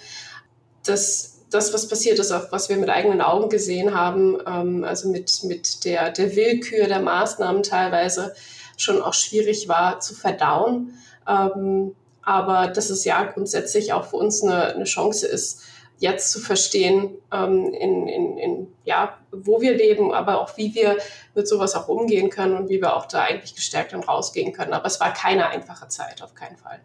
Das 0.84 1.34
das, 1.54 1.72
was 1.72 1.88
passiert 1.88 2.18
ist, 2.18 2.32
auch 2.32 2.50
was 2.50 2.68
wir 2.68 2.76
mit 2.76 2.88
eigenen 2.88 3.20
Augen 3.20 3.48
gesehen 3.48 3.94
haben, 3.94 4.38
ähm, 4.46 4.84
also 4.84 5.08
mit, 5.08 5.44
mit 5.44 5.84
der, 5.84 6.10
der 6.10 6.34
Willkür 6.34 6.88
der 6.88 7.00
Maßnahmen 7.00 7.62
teilweise 7.62 8.34
schon 8.76 9.00
auch 9.00 9.14
schwierig 9.14 9.68
war 9.68 10.00
zu 10.00 10.14
verdauen. 10.14 10.98
Ähm, 11.28 11.94
aber 12.22 12.68
dass 12.68 12.90
es 12.90 13.04
ja 13.04 13.22
grundsätzlich 13.24 13.92
auch 13.92 14.06
für 14.06 14.16
uns 14.16 14.42
eine, 14.42 14.74
eine 14.74 14.84
Chance 14.84 15.26
ist, 15.26 15.62
jetzt 15.98 16.32
zu 16.32 16.40
verstehen, 16.40 17.10
ähm, 17.32 17.72
in, 17.72 18.08
in, 18.08 18.38
in, 18.38 18.66
ja, 18.84 19.18
wo 19.30 19.60
wir 19.60 19.76
leben, 19.76 20.12
aber 20.12 20.40
auch 20.40 20.56
wie 20.56 20.74
wir 20.74 20.98
mit 21.34 21.48
sowas 21.48 21.74
auch 21.74 21.88
umgehen 21.88 22.30
können 22.30 22.56
und 22.56 22.68
wie 22.68 22.80
wir 22.80 22.96
auch 22.96 23.06
da 23.06 23.22
eigentlich 23.22 23.54
gestärkt 23.54 23.92
dann 23.92 24.02
rausgehen 24.02 24.52
können. 24.52 24.72
Aber 24.72 24.86
es 24.86 25.00
war 25.00 25.12
keine 25.12 25.48
einfache 25.48 25.88
Zeit, 25.88 26.22
auf 26.22 26.34
keinen 26.34 26.56
Fall. 26.56 26.80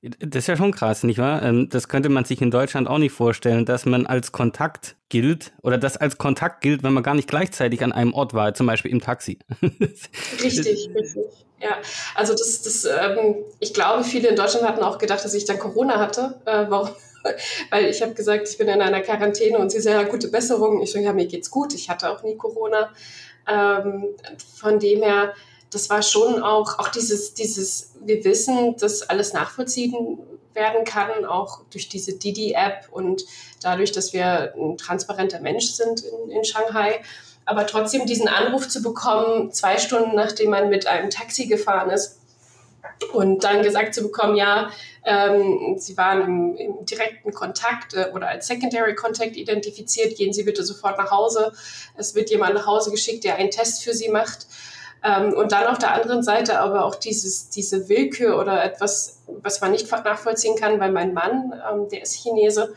Das 0.00 0.44
ist 0.44 0.46
ja 0.46 0.56
schon 0.56 0.70
krass, 0.70 1.02
nicht 1.02 1.18
wahr? 1.18 1.42
Ähm, 1.42 1.68
das 1.70 1.88
könnte 1.88 2.08
man 2.08 2.24
sich 2.24 2.40
in 2.40 2.52
Deutschland 2.52 2.86
auch 2.88 2.98
nicht 2.98 3.10
vorstellen, 3.10 3.64
dass 3.64 3.84
man 3.84 4.06
als 4.06 4.30
Kontakt 4.30 4.94
gilt 5.08 5.52
oder 5.62 5.76
das 5.76 5.96
als 5.96 6.18
Kontakt 6.18 6.60
gilt, 6.60 6.84
wenn 6.84 6.92
man 6.92 7.02
gar 7.02 7.14
nicht 7.14 7.28
gleichzeitig 7.28 7.82
an 7.82 7.90
einem 7.90 8.14
Ort 8.14 8.32
war, 8.32 8.54
zum 8.54 8.68
Beispiel 8.68 8.92
im 8.92 9.00
Taxi. 9.00 9.40
richtig, 9.62 10.90
richtig. 10.94 11.16
Ja, 11.60 11.78
also 12.14 12.32
das, 12.32 12.62
das 12.62 12.84
ähm, 12.84 13.34
ich 13.58 13.74
glaube, 13.74 14.04
viele 14.04 14.28
in 14.28 14.36
Deutschland 14.36 14.66
hatten 14.68 14.84
auch 14.84 14.98
gedacht, 14.98 15.24
dass 15.24 15.34
ich 15.34 15.44
dann 15.44 15.58
Corona 15.58 15.98
hatte. 15.98 16.40
Äh, 16.44 16.66
warum? 16.68 16.90
Weil 17.70 17.86
ich 17.86 18.02
habe 18.02 18.14
gesagt, 18.14 18.48
ich 18.48 18.58
bin 18.58 18.68
in 18.68 18.80
einer 18.80 19.00
Quarantäne 19.00 19.58
und 19.58 19.70
sie 19.70 19.80
ja, 19.88 20.02
gute 20.04 20.28
Besserung. 20.28 20.82
Ich 20.82 20.92
so, 20.92 20.98
ja, 20.98 21.12
mir 21.12 21.26
geht's 21.26 21.50
gut. 21.50 21.74
Ich 21.74 21.88
hatte 21.88 22.10
auch 22.10 22.22
nie 22.22 22.36
Corona. 22.36 22.90
Ähm, 23.48 24.06
von 24.56 24.78
dem 24.78 25.02
her, 25.02 25.34
das 25.70 25.90
war 25.90 26.02
schon 26.02 26.42
auch, 26.42 26.78
auch 26.78 26.88
dieses, 26.88 27.34
dieses, 27.34 27.94
wir 28.00 28.24
wissen, 28.24 28.76
dass 28.76 29.02
alles 29.02 29.32
nachvollziehen 29.32 30.18
werden 30.54 30.84
kann, 30.84 31.24
auch 31.24 31.60
durch 31.70 31.88
diese 31.88 32.14
Didi-App 32.14 32.88
und 32.90 33.24
dadurch, 33.62 33.92
dass 33.92 34.12
wir 34.12 34.54
ein 34.56 34.76
transparenter 34.76 35.40
Mensch 35.40 35.70
sind 35.72 36.02
in, 36.04 36.30
in 36.30 36.44
Shanghai. 36.44 37.00
Aber 37.44 37.66
trotzdem 37.66 38.04
diesen 38.04 38.28
Anruf 38.28 38.68
zu 38.68 38.82
bekommen, 38.82 39.52
zwei 39.52 39.78
Stunden 39.78 40.14
nachdem 40.14 40.50
man 40.50 40.68
mit 40.68 40.86
einem 40.86 41.08
Taxi 41.08 41.46
gefahren 41.46 41.90
ist, 41.90 42.17
und 43.12 43.44
dann 43.44 43.62
gesagt 43.62 43.94
zu 43.94 44.02
bekommen, 44.02 44.36
ja, 44.36 44.70
ähm, 45.04 45.76
Sie 45.78 45.96
waren 45.96 46.22
im, 46.22 46.56
im 46.56 46.84
direkten 46.84 47.32
Kontakt 47.32 47.94
äh, 47.94 48.10
oder 48.14 48.28
als 48.28 48.46
Secondary 48.46 48.94
Contact 48.94 49.36
identifiziert, 49.36 50.16
gehen 50.16 50.32
Sie 50.32 50.42
bitte 50.42 50.62
sofort 50.64 50.98
nach 50.98 51.10
Hause. 51.10 51.52
Es 51.96 52.14
wird 52.14 52.30
jemand 52.30 52.54
nach 52.54 52.66
Hause 52.66 52.90
geschickt, 52.90 53.24
der 53.24 53.36
einen 53.36 53.50
Test 53.50 53.82
für 53.82 53.94
Sie 53.94 54.08
macht. 54.08 54.46
Ähm, 55.02 55.32
und 55.32 55.52
dann 55.52 55.66
auf 55.66 55.78
der 55.78 55.92
anderen 55.92 56.22
Seite 56.22 56.58
aber 56.58 56.84
auch 56.84 56.96
dieses, 56.96 57.50
diese 57.50 57.88
Willkür 57.88 58.38
oder 58.38 58.64
etwas, 58.64 59.22
was 59.26 59.60
man 59.60 59.70
nicht 59.70 59.90
nachvollziehen 59.90 60.56
kann, 60.56 60.80
weil 60.80 60.92
mein 60.92 61.14
Mann, 61.14 61.52
ähm, 61.70 61.88
der 61.88 62.02
ist 62.02 62.14
Chinese, 62.14 62.74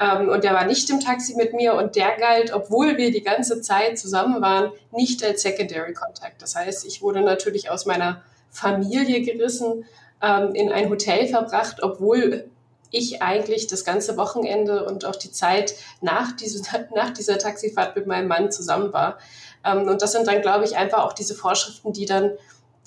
Ähm, 0.00 0.28
und 0.28 0.42
der 0.42 0.54
war 0.54 0.66
nicht 0.66 0.90
im 0.90 0.98
Taxi 0.98 1.36
mit 1.36 1.52
mir 1.54 1.74
und 1.74 1.94
der 1.94 2.16
galt, 2.16 2.52
obwohl 2.52 2.96
wir 2.96 3.12
die 3.12 3.22
ganze 3.22 3.60
Zeit 3.60 3.96
zusammen 3.96 4.42
waren, 4.42 4.72
nicht 4.90 5.22
als 5.22 5.42
Secondary 5.42 5.94
Contact. 5.94 6.42
Das 6.42 6.56
heißt, 6.56 6.84
ich 6.84 7.00
wurde 7.00 7.20
natürlich 7.20 7.70
aus 7.70 7.86
meiner 7.86 8.20
Familie 8.54 9.20
gerissen, 9.22 9.84
ähm, 10.22 10.54
in 10.54 10.72
ein 10.72 10.88
Hotel 10.88 11.26
verbracht, 11.26 11.82
obwohl 11.82 12.48
ich 12.90 13.20
eigentlich 13.20 13.66
das 13.66 13.84
ganze 13.84 14.16
Wochenende 14.16 14.86
und 14.86 15.04
auch 15.04 15.16
die 15.16 15.32
Zeit 15.32 15.74
nach, 16.00 16.32
diese, 16.32 16.62
nach 16.94 17.10
dieser 17.10 17.38
Taxifahrt 17.38 17.96
mit 17.96 18.06
meinem 18.06 18.28
Mann 18.28 18.50
zusammen 18.50 18.92
war. 18.92 19.18
Ähm, 19.64 19.88
und 19.88 20.00
das 20.00 20.12
sind 20.12 20.26
dann, 20.26 20.40
glaube 20.40 20.64
ich, 20.64 20.76
einfach 20.76 21.04
auch 21.04 21.12
diese 21.12 21.34
Vorschriften, 21.34 21.92
die 21.92 22.06
dann 22.06 22.32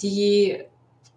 die 0.02 0.64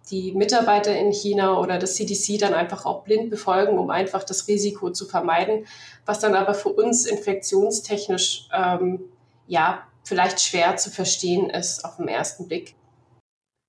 die 0.09 0.33
Mitarbeiter 0.33 0.93
in 0.93 1.13
China 1.13 1.57
oder 1.57 1.77
das 1.77 1.95
CDC 1.95 2.37
dann 2.37 2.53
einfach 2.53 2.85
auch 2.85 3.03
blind 3.03 3.29
befolgen, 3.29 3.79
um 3.79 3.89
einfach 3.89 4.23
das 4.23 4.47
Risiko 4.49 4.89
zu 4.89 5.05
vermeiden, 5.05 5.65
was 6.05 6.19
dann 6.19 6.35
aber 6.35 6.53
für 6.53 6.69
uns 6.69 7.05
infektionstechnisch 7.05 8.49
ähm, 8.53 8.99
ja 9.47 9.87
vielleicht 10.03 10.41
schwer 10.41 10.75
zu 10.75 10.89
verstehen 10.89 11.49
ist 11.49 11.85
auf 11.85 11.95
den 11.95 12.09
ersten 12.09 12.47
Blick. 12.47 12.75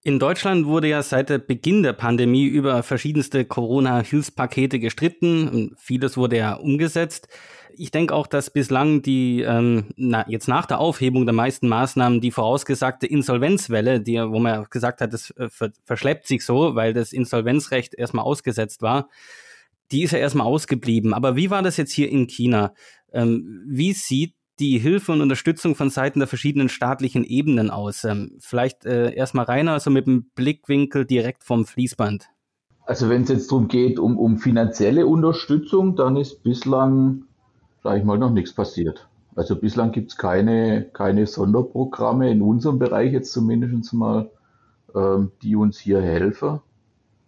In 0.05 0.19
Deutschland 0.19 0.67
wurde 0.67 0.89
ja 0.89 1.01
seit 1.01 1.31
der 1.31 1.39
Beginn 1.39 1.85
der 1.85 1.93
Pandemie 1.93 2.45
über 2.45 2.83
verschiedenste 2.83 3.45
Corona-Hilfspakete 3.45 4.81
gestritten. 4.81 5.77
Vieles 5.79 6.17
wurde 6.17 6.39
ja 6.39 6.55
umgesetzt. 6.55 7.29
Ich 7.75 7.93
denke 7.93 8.13
auch, 8.13 8.27
dass 8.27 8.51
bislang 8.51 9.03
die, 9.03 9.43
ähm, 9.43 9.93
na, 9.97 10.29
jetzt 10.29 10.49
nach 10.49 10.67
der 10.67 10.81
Aufhebung 10.81 11.25
der 11.25 11.35
meisten 11.35 11.69
Maßnahmen 11.69 12.21
die 12.21 12.33
vorausgesagte 12.33 13.07
Insolvenzwelle, 13.07 14.01
die, 14.01 14.17
wo 14.17 14.41
man 14.41 14.67
gesagt 14.71 15.01
hat, 15.01 15.13
das 15.13 15.31
äh, 15.37 15.49
verschleppt 15.85 16.27
sich 16.27 16.45
so, 16.45 16.75
weil 16.75 16.95
das 16.95 17.13
Insolvenzrecht 17.13 17.95
erstmal 17.95 18.25
ausgesetzt 18.25 18.83
war, 18.83 19.09
die 19.93 20.03
ist 20.03 20.11
ja 20.11 20.19
erstmal 20.19 20.49
ausgeblieben. 20.49 21.15
Aber 21.15 21.37
wie 21.37 21.51
war 21.51 21.63
das 21.63 21.77
jetzt 21.77 21.93
hier 21.93 22.11
in 22.11 22.27
China? 22.27 22.75
Ähm, 23.13 23.63
wie 23.69 23.93
sieht 23.93 24.35
die 24.61 24.79
Hilfe 24.79 25.13
und 25.13 25.21
Unterstützung 25.21 25.75
von 25.75 25.91
Seiten 25.91 26.21
der 26.21 26.29
verschiedenen 26.29 26.69
staatlichen 26.69 27.25
Ebenen 27.25 27.71
aus? 27.71 28.05
Ähm, 28.05 28.37
vielleicht 28.39 28.85
äh, 28.87 29.15
erstmal 29.15 29.45
Rainer, 29.45 29.73
also 29.73 29.91
mit 29.91 30.07
dem 30.07 30.31
Blickwinkel 30.35 31.05
direkt 31.05 31.45
vom 31.45 31.65
Fließband. 31.65 32.29
Also 32.85 33.09
wenn 33.09 33.23
es 33.23 33.29
jetzt 33.29 33.51
darum 33.51 33.69
geht, 33.69 33.99
um, 33.99 34.19
um 34.19 34.39
finanzielle 34.39 35.07
Unterstützung, 35.07 35.97
dann 35.97 36.17
ist 36.17 36.43
bislang, 36.43 37.25
sage 37.83 38.01
ich 38.01 38.05
mal, 38.05 38.19
noch 38.19 38.31
nichts 38.31 38.53
passiert. 38.53 39.09
Also 39.35 39.57
bislang 39.57 39.93
gibt 39.93 40.11
es 40.11 40.17
keine, 40.17 40.85
keine 40.93 41.27
Sonderprogramme 41.27 42.31
in 42.31 42.43
unserem 42.43 42.79
Bereich 42.79 43.13
jetzt 43.13 43.33
zumindest 43.33 43.93
mal, 43.95 44.31
ähm, 44.95 45.33
die 45.43 45.57
uns 45.57 45.79
hier 45.79 46.03
helfen. 46.03 46.61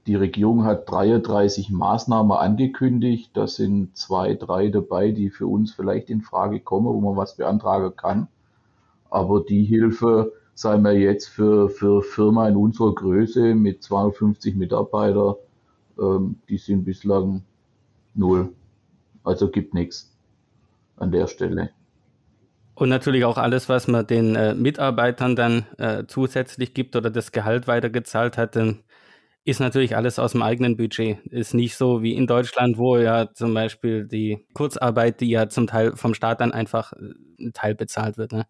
Die 0.06 0.16
Regierung 0.16 0.64
hat 0.64 0.90
33 0.90 1.70
Maßnahmen 1.70 2.36
angekündigt. 2.36 3.30
Da 3.34 3.46
sind 3.46 3.96
zwei, 3.96 4.34
drei 4.34 4.68
dabei, 4.68 5.12
die 5.12 5.30
für 5.30 5.46
uns 5.46 5.72
vielleicht 5.72 6.10
in 6.10 6.20
Frage 6.20 6.60
kommen, 6.60 6.86
wo 6.86 7.00
man 7.00 7.16
was 7.16 7.36
beantragen 7.36 7.96
kann. 7.96 8.28
Aber 9.08 9.40
die 9.40 9.64
Hilfe, 9.64 10.32
sei 10.54 10.76
wir 10.78 10.92
jetzt 10.92 11.28
für, 11.28 11.70
für 11.70 12.02
Firma 12.02 12.48
in 12.48 12.56
unserer 12.56 12.94
Größe 12.94 13.54
mit 13.54 13.82
250 13.82 14.56
Mitarbeitern, 14.56 15.36
ähm, 15.98 16.36
die 16.48 16.58
sind 16.58 16.84
bislang 16.84 17.42
null. 18.14 18.52
Also 19.22 19.48
gibt 19.48 19.72
nichts 19.72 20.12
an 20.96 21.12
der 21.12 21.28
Stelle. 21.28 21.70
Und 22.74 22.88
natürlich 22.88 23.24
auch 23.24 23.38
alles, 23.38 23.68
was 23.68 23.88
man 23.88 24.06
den 24.06 24.34
äh, 24.34 24.54
Mitarbeitern 24.54 25.36
dann 25.36 25.66
äh, 25.78 26.04
zusätzlich 26.06 26.74
gibt 26.74 26.96
oder 26.96 27.08
das 27.08 27.32
Gehalt 27.32 27.68
weitergezahlt 27.68 28.36
hat, 28.36 28.56
dann 28.56 28.80
ist 29.44 29.61
natürlich 29.61 29.94
alles 29.94 30.18
aus 30.18 30.33
dem 30.33 30.42
eigenen 30.42 30.76
Budget. 30.76 31.18
Ist 31.26 31.54
nicht 31.54 31.76
so 31.76 32.02
wie 32.02 32.14
in 32.14 32.26
Deutschland, 32.26 32.78
wo 32.78 32.96
ja 32.96 33.33
zum 33.33 33.52
Beispiel 33.52 34.07
die 34.07 34.46
Kurzarbeit, 34.54 35.20
die 35.20 35.28
ja 35.28 35.48
zum 35.48 35.66
Teil 35.66 35.94
vom 35.96 36.14
Staat 36.14 36.40
dann 36.40 36.52
einfach 36.52 36.92
äh, 36.94 37.44
ein 37.44 37.52
Teil 37.52 37.74
bezahlt 37.74 38.16
wird. 38.16 38.33
Ne? 38.33 38.46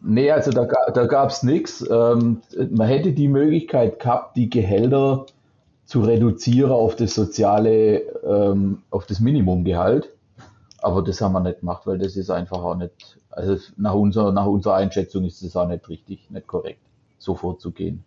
Nee, 0.00 0.30
also 0.30 0.50
da, 0.50 0.66
da 0.92 1.06
gab 1.06 1.30
es 1.30 1.42
nichts. 1.42 1.84
Ähm, 1.90 2.42
man 2.70 2.88
hätte 2.88 3.12
die 3.12 3.28
Möglichkeit 3.28 4.00
gehabt, 4.00 4.36
die 4.36 4.50
Gehälter 4.50 5.24
zu 5.86 6.02
reduzieren 6.02 6.72
auf 6.72 6.96
das 6.96 7.14
soziale, 7.14 8.00
ähm, 8.22 8.82
auf 8.90 9.06
das 9.06 9.20
Minimumgehalt. 9.20 10.10
Aber 10.78 11.02
das 11.02 11.22
haben 11.22 11.32
wir 11.32 11.40
nicht 11.40 11.60
gemacht, 11.60 11.86
weil 11.86 11.96
das 11.96 12.16
ist 12.16 12.28
einfach 12.28 12.62
auch 12.62 12.74
nicht, 12.74 13.18
also 13.30 13.56
nach 13.78 13.94
unserer, 13.94 14.32
nach 14.32 14.46
unserer 14.46 14.74
Einschätzung 14.74 15.24
ist 15.24 15.42
das 15.42 15.56
auch 15.56 15.68
nicht 15.68 15.88
richtig, 15.88 16.28
nicht 16.30 16.46
korrekt, 16.46 16.80
so 17.16 17.34
vorzugehen. 17.34 18.04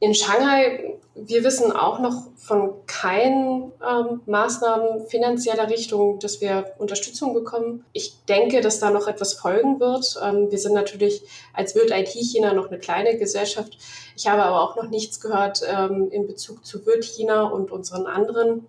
In 0.00 0.14
Shanghai, 0.14 0.98
wir 1.14 1.44
wissen 1.44 1.72
auch 1.72 1.98
noch 1.98 2.28
von 2.36 2.86
keinen 2.86 3.70
ähm, 3.86 4.22
Maßnahmen 4.24 5.06
finanzieller 5.06 5.68
Richtung, 5.68 6.18
dass 6.18 6.40
wir 6.40 6.72
Unterstützung 6.78 7.34
bekommen. 7.34 7.84
Ich 7.92 8.24
denke, 8.24 8.62
dass 8.62 8.80
da 8.80 8.90
noch 8.90 9.08
etwas 9.08 9.34
folgen 9.34 9.78
wird. 9.78 10.18
Ähm, 10.24 10.50
wir 10.50 10.58
sind 10.58 10.72
natürlich 10.72 11.22
als 11.52 11.74
Wirt 11.74 11.90
IT 11.90 12.08
China 12.08 12.54
noch 12.54 12.68
eine 12.68 12.78
kleine 12.78 13.18
Gesellschaft. 13.18 13.76
Ich 14.16 14.26
habe 14.26 14.42
aber 14.42 14.62
auch 14.62 14.76
noch 14.76 14.88
nichts 14.88 15.20
gehört 15.20 15.60
ähm, 15.68 16.08
in 16.10 16.26
Bezug 16.26 16.64
zu 16.64 16.86
Wirt 16.86 17.04
China 17.04 17.42
und 17.42 17.70
unseren 17.70 18.06
anderen 18.06 18.66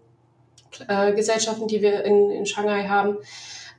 äh, 0.89 1.13
Gesellschaften, 1.13 1.67
die 1.67 1.81
wir 1.81 2.03
in, 2.03 2.29
in 2.29 2.45
Shanghai 2.45 2.89
haben. 2.89 3.17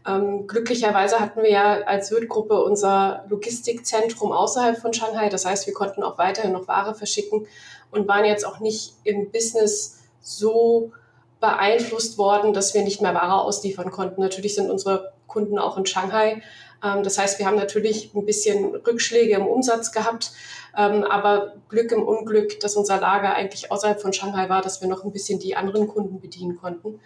Ähm, 0.07 0.47
glücklicherweise 0.47 1.21
hatten 1.21 1.43
wir 1.43 1.51
ja 1.51 1.83
als 1.83 2.11
Wirt-Gruppe 2.11 2.63
unser 2.63 3.25
Logistikzentrum 3.29 4.33
außerhalb 4.33 4.79
von 4.79 4.93
Shanghai. 4.93 5.29
Das 5.29 5.45
heißt, 5.45 5.67
wir 5.67 5.75
konnten 5.75 6.03
auch 6.03 6.19
weiterhin 6.19 6.53
noch 6.53 6.67
Ware 6.67 6.95
verschicken 6.95 7.47
und 7.91 8.09
waren 8.09 8.25
jetzt 8.25 8.45
auch 8.45 8.59
nicht 8.59 8.95
im 9.05 9.31
Business 9.31 10.01
so 10.21 10.93
beeinflusst 11.41 12.19
worden, 12.19 12.53
dass 12.53 12.75
wir 12.75 12.83
nicht 12.83 13.01
mehr 13.01 13.15
Ware 13.15 13.43
ausliefern 13.43 13.91
konnten. 13.91 14.21
Natürlich 14.21 14.55
sind 14.55 14.71
unsere 14.71 15.13
Kunden 15.27 15.59
auch 15.59 15.77
in 15.77 15.87
Shanghai. 15.87 16.43
Ähm, 16.83 17.03
das 17.03 17.19
heißt, 17.19 17.39
wir 17.39 17.47
haben 17.47 17.57
natürlich 17.57 18.15
ein 18.15 18.25
bisschen 18.25 18.75
Rückschläge 18.75 19.35
im 19.35 19.47
Umsatz 19.47 19.93
gehabt, 19.93 20.33
ähm, 20.77 21.05
aber 21.05 21.55
Glück 21.69 21.93
im 21.93 22.03
Unglück, 22.03 22.61
dass 22.61 22.77
unser 22.77 22.99
Lager 22.99 23.35
eigentlich 23.35 23.71
außerhalb 23.71 24.01
von 24.01 24.13
Shanghai 24.13 24.49
war, 24.49 24.63
dass 24.63 24.81
wir 24.81 24.89
noch 24.89 25.05
ein 25.05 25.13
bisschen 25.13 25.39
die 25.39 25.55
anderen 25.57 25.89
Kunden 25.89 26.21
bedienen 26.21 26.57
konnten. 26.57 27.01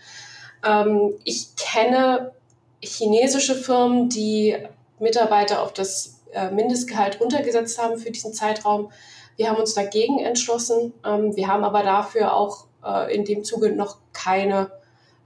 Ähm, 0.64 1.14
ich 1.24 1.56
kenne 1.56 2.32
chinesische 2.82 3.54
Firmen, 3.54 4.08
die 4.08 4.56
Mitarbeiter 4.98 5.62
auf 5.62 5.72
das 5.72 6.20
äh, 6.32 6.50
Mindestgehalt 6.50 7.20
runtergesetzt 7.20 7.82
haben 7.82 7.98
für 7.98 8.10
diesen 8.10 8.32
Zeitraum. 8.32 8.90
Wir 9.36 9.48
haben 9.50 9.58
uns 9.58 9.74
dagegen 9.74 10.18
entschlossen. 10.18 10.92
Ähm, 11.04 11.36
wir 11.36 11.48
haben 11.48 11.64
aber 11.64 11.82
dafür 11.82 12.34
auch 12.34 12.66
äh, 12.84 13.14
in 13.14 13.24
dem 13.24 13.44
Zuge 13.44 13.72
noch 13.72 13.98
keine 14.12 14.70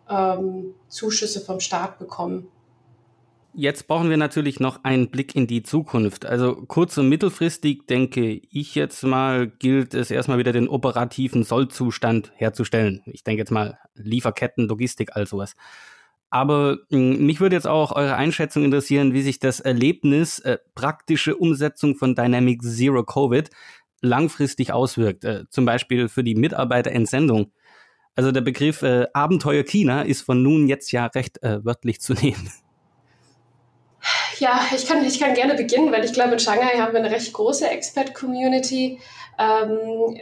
ähm, 0.08 0.74
Zuschüsse 0.88 1.40
vom 1.40 1.60
Staat 1.60 1.98
bekommen. 1.98 2.48
Jetzt 3.52 3.88
brauchen 3.88 4.10
wir 4.10 4.16
natürlich 4.16 4.60
noch 4.60 4.84
einen 4.84 5.10
Blick 5.10 5.34
in 5.34 5.48
die 5.48 5.64
Zukunft. 5.64 6.24
Also 6.24 6.54
kurz- 6.68 6.96
und 6.98 7.08
mittelfristig 7.08 7.86
denke 7.88 8.40
ich 8.50 8.76
jetzt 8.76 9.02
mal, 9.02 9.48
gilt 9.48 9.92
es 9.92 10.12
erstmal 10.12 10.38
wieder 10.38 10.52
den 10.52 10.68
operativen 10.68 11.42
Sollzustand 11.42 12.30
herzustellen. 12.36 13.02
Ich 13.06 13.24
denke 13.24 13.40
jetzt 13.40 13.50
mal 13.50 13.78
Lieferketten, 13.94 14.68
Logistik, 14.68 15.16
all 15.16 15.26
sowas. 15.26 15.56
Aber 16.30 16.78
mh, 16.90 17.16
hm, 17.16 17.26
mich 17.26 17.40
würde 17.40 17.56
jetzt 17.56 17.66
auch 17.66 17.92
eure 17.92 18.14
Einschätzung 18.14 18.64
interessieren, 18.64 19.12
wie 19.12 19.22
sich 19.22 19.40
das 19.40 19.60
Erlebnis 19.60 20.38
äh, 20.38 20.58
praktische 20.74 21.36
Umsetzung 21.36 21.96
von 21.96 22.14
Dynamic 22.14 22.62
Zero 22.62 23.04
Covid 23.04 23.50
langfristig 24.00 24.72
auswirkt. 24.72 25.24
Äh, 25.24 25.44
zum 25.50 25.64
Beispiel 25.64 26.08
für 26.08 26.24
die 26.24 26.36
Mitarbeiterentsendung. 26.36 27.52
Also 28.14 28.32
der 28.32 28.40
Begriff 28.40 28.82
äh, 28.82 29.06
Abenteuer 29.12 29.64
China 29.64 30.02
ist 30.02 30.22
von 30.22 30.42
nun 30.42 30.68
jetzt 30.68 30.92
ja 30.92 31.06
recht 31.06 31.42
äh, 31.42 31.64
wörtlich 31.64 32.00
zu 32.00 32.14
nehmen. 32.14 32.50
Ja, 34.38 34.62
ich 34.74 34.86
kann, 34.86 35.04
ich 35.04 35.20
kann 35.20 35.34
gerne 35.34 35.54
beginnen, 35.54 35.92
weil 35.92 36.04
ich 36.04 36.14
glaube, 36.14 36.32
in 36.32 36.38
Shanghai 36.38 36.78
haben 36.78 36.92
wir 36.92 37.00
eine 37.00 37.10
recht 37.10 37.32
große 37.32 37.68
Expert-Community. 37.68 38.98
Ähm, 39.38 40.20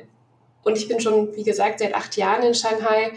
und 0.64 0.76
ich 0.76 0.88
bin 0.88 1.00
schon, 1.00 1.34
wie 1.36 1.44
gesagt, 1.44 1.78
seit 1.78 1.94
acht 1.94 2.16
Jahren 2.16 2.42
in 2.42 2.54
Shanghai 2.54 3.12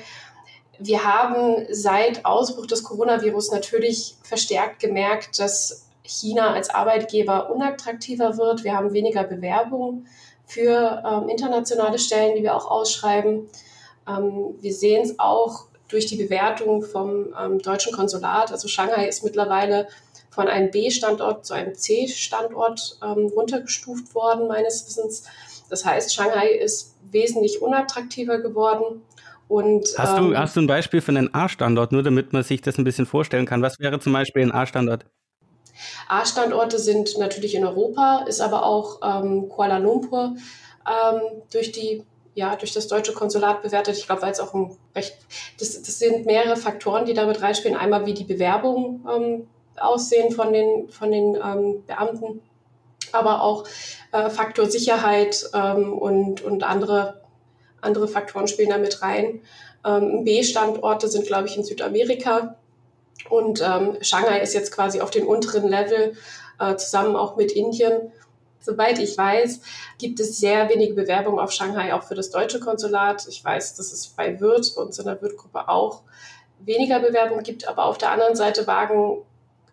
wir 0.84 1.04
haben 1.04 1.66
seit 1.70 2.26
Ausbruch 2.26 2.66
des 2.66 2.84
Coronavirus 2.84 3.52
natürlich 3.52 4.16
verstärkt 4.24 4.80
gemerkt, 4.80 5.40
dass 5.40 5.86
China 6.04 6.54
als 6.54 6.70
Arbeitgeber 6.70 7.52
unattraktiver 7.52 8.38
wird. 8.38 8.64
Wir 8.64 8.76
haben 8.76 8.94
weniger 8.94 9.24
Bewerbungen 9.24 10.08
für 10.46 11.04
ähm, 11.06 11.30
internationale 11.30 12.00
Stellen, 12.00 12.36
die 12.36 12.44
wir 12.44 12.56
auch 12.56 12.70
ausschreiben. 12.70 13.48
Ähm, 14.08 14.56
wir 14.60 14.74
sehen 14.74 15.04
es 15.04 15.20
auch 15.20 15.66
durch 15.88 16.08
die 16.08 16.18
Bewertung 16.18 16.82
vom 16.82 17.34
ähm, 17.40 17.60
deutschen 17.60 17.94
Konsulat. 17.94 18.52
Also 18.52 18.68
Shanghai 18.68 19.08
ist 19.08 19.24
mittlerweile 19.24 19.88
von 20.32 20.48
einem 20.48 20.72
B-Standort 20.72 21.46
zu 21.46 21.54
einem 21.54 21.76
C-Standort 21.76 22.98
ähm, 23.04 23.28
runtergestuft 23.28 24.16
worden, 24.16 24.48
meines 24.48 24.88
Wissens. 24.88 25.26
Das 25.70 25.86
heißt, 25.86 26.14
Shanghai 26.14 26.48
ist 26.48 26.96
wesentlich 27.12 27.62
unattraktiver 27.62 28.40
geworden. 28.40 29.04
Und, 29.52 29.96
hast, 29.98 30.18
du, 30.18 30.32
ähm, 30.32 30.38
hast 30.38 30.56
du 30.56 30.62
ein 30.62 30.68
Beispiel 30.68 31.02
für 31.02 31.12
einen 31.12 31.34
A-Standort, 31.34 31.92
nur 31.92 32.04
damit 32.04 32.32
man 32.32 32.42
sich 32.42 32.62
das 32.62 32.78
ein 32.78 32.86
bisschen 32.86 33.06
vorstellen 33.06 33.46
kann? 33.46 33.62
Was 33.62 33.82
wäre 33.82 34.00
zum 34.00 34.14
Beispiel 34.14 34.44
ein 34.44 34.54
A-Standort? 34.54 35.06
A-Standorte 36.08 36.80
sind 36.80 37.18
natürlich 37.20 37.56
in 37.56 37.66
Europa, 37.66 38.24
ist 38.30 38.40
aber 38.40 38.66
auch 38.66 39.02
ähm, 39.04 39.50
Kuala 39.50 39.78
Lumpur 39.80 40.38
ähm, 40.88 41.22
durch 41.52 41.74
die 41.74 42.06
ja, 42.34 42.56
durch 42.56 42.72
das 42.72 42.88
deutsche 42.88 43.12
Konsulat 43.12 43.62
bewertet. 43.62 43.98
Ich 43.98 44.06
glaube, 44.06 44.22
weil 44.22 44.32
es 44.32 44.40
auch 44.40 44.54
ein 44.54 44.78
recht, 44.96 45.18
das, 45.60 45.82
das 45.82 46.00
sind 46.00 46.26
mehrere 46.26 46.56
Faktoren, 46.56 47.06
die 47.06 47.14
damit 47.14 47.42
reinspielen. 47.42 47.78
Einmal, 47.78 48.06
wie 48.06 48.14
die 48.14 48.24
Bewerbungen 48.24 49.06
ähm, 49.14 49.48
aussehen 49.76 50.32
von 50.32 50.54
den, 50.54 50.88
von 50.88 51.12
den 51.12 51.36
ähm, 51.36 51.84
Beamten, 51.86 52.40
aber 53.12 53.42
auch 53.42 53.66
äh, 54.14 54.30
Faktor 54.30 54.68
Sicherheit 54.68 55.44
ähm, 55.54 55.92
und, 55.92 56.40
und 56.40 56.64
andere, 56.64 57.22
andere 57.82 58.08
Faktoren 58.08 58.48
spielen 58.48 58.70
da 58.70 58.78
mit 58.78 59.02
rein. 59.02 59.42
Ähm, 59.86 60.24
B-Standorte 60.24 61.08
sind, 61.08 61.28
glaube 61.28 61.48
ich, 61.48 61.58
in 61.58 61.64
Südamerika. 61.64 62.56
Und 63.30 63.62
ähm, 63.62 63.98
Shanghai 64.02 64.40
ist 64.40 64.54
jetzt 64.54 64.72
quasi 64.72 65.02
auf 65.02 65.12
dem 65.12 65.28
unteren 65.28 65.68
Level, 65.68 66.16
äh, 66.60 66.76
zusammen 66.76 67.16
auch 67.16 67.36
mit 67.36 67.52
Indien. 67.52 68.12
Soweit 68.60 69.00
ich 69.00 69.18
weiß, 69.18 69.62
gibt 69.98 70.20
es 70.20 70.38
sehr 70.38 70.70
wenige 70.70 70.94
Bewerbungen 70.94 71.40
auf 71.40 71.52
Shanghai, 71.52 71.94
auch 71.94 72.04
für 72.04 72.16
das 72.16 72.30
deutsche 72.30 72.60
Konsulat. 72.60 73.28
Ich 73.28 73.44
weiß, 73.44 73.76
dass 73.76 73.92
es 73.92 74.08
bei 74.08 74.40
Wirt, 74.40 74.74
bei 74.76 74.82
uns 74.84 75.00
in 75.00 75.06
der 75.06 75.22
Wirt-Gruppe 75.22 75.68
auch 75.68 76.02
weniger 76.60 77.00
Bewerbungen 77.00 77.44
gibt, 77.44 77.68
aber 77.68 77.86
auf 77.86 77.98
der 77.98 78.12
anderen 78.12 78.36
Seite 78.36 78.68
wagen 78.68 79.24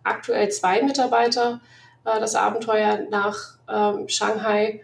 aktuell 0.03 0.49
zwei 0.49 0.81
Mitarbeiter 0.81 1.61
äh, 2.05 2.19
das 2.19 2.33
Abenteuer 2.33 2.99
nach 3.09 3.57
ähm, 3.69 4.07
Shanghai. 4.09 4.81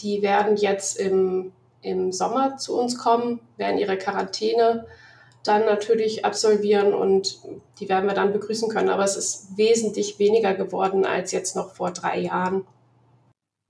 Die 0.00 0.22
werden 0.22 0.56
jetzt 0.56 0.98
im, 0.98 1.52
im 1.82 2.12
Sommer 2.12 2.56
zu 2.56 2.78
uns 2.78 2.98
kommen, 2.98 3.40
werden 3.56 3.78
ihre 3.78 3.96
Quarantäne 3.96 4.86
dann 5.44 5.64
natürlich 5.64 6.24
absolvieren 6.24 6.92
und 6.92 7.38
die 7.78 7.88
werden 7.88 8.06
wir 8.06 8.14
dann 8.14 8.32
begrüßen 8.32 8.68
können. 8.68 8.90
Aber 8.90 9.04
es 9.04 9.16
ist 9.16 9.56
wesentlich 9.56 10.18
weniger 10.18 10.54
geworden 10.54 11.06
als 11.06 11.32
jetzt 11.32 11.56
noch 11.56 11.74
vor 11.74 11.92
drei 11.92 12.20
Jahren. 12.20 12.66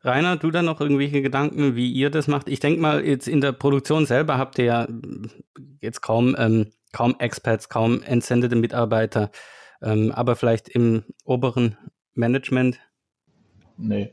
Rainer, 0.02 0.36
du 0.36 0.50
da 0.50 0.62
noch 0.62 0.80
irgendwelche 0.80 1.20
Gedanken, 1.20 1.76
wie 1.76 1.92
ihr 1.92 2.10
das 2.10 2.26
macht? 2.26 2.48
Ich 2.48 2.58
denke 2.58 2.80
mal, 2.80 3.04
jetzt 3.04 3.28
in 3.28 3.40
der 3.40 3.52
Produktion 3.52 4.06
selber 4.06 4.38
habt 4.38 4.58
ihr 4.58 4.64
ja 4.64 4.88
jetzt 5.80 6.00
kaum, 6.00 6.34
ähm, 6.38 6.72
kaum 6.92 7.16
Experts, 7.18 7.68
kaum 7.68 8.02
entsendete 8.02 8.56
Mitarbeiter, 8.56 9.30
ähm, 9.82 10.10
aber 10.12 10.36
vielleicht 10.36 10.70
im 10.70 11.04
oberen 11.24 11.76
Management? 12.14 12.80
Nee. 13.76 14.10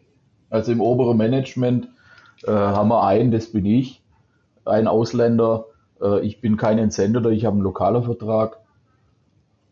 Also 0.49 0.73
im 0.73 0.81
oberen 0.81 1.17
Management 1.17 1.89
äh, 2.43 2.51
haben 2.51 2.89
wir 2.89 3.03
einen, 3.03 3.31
das 3.31 3.51
bin 3.51 3.65
ich, 3.65 4.01
ein 4.65 4.87
Ausländer. 4.87 5.65
Äh, 6.01 6.25
ich 6.25 6.41
bin 6.41 6.57
kein 6.57 6.77
Entsender, 6.77 7.29
ich 7.29 7.45
habe 7.45 7.55
einen 7.55 7.63
lokalen 7.63 8.03
Vertrag. 8.03 8.59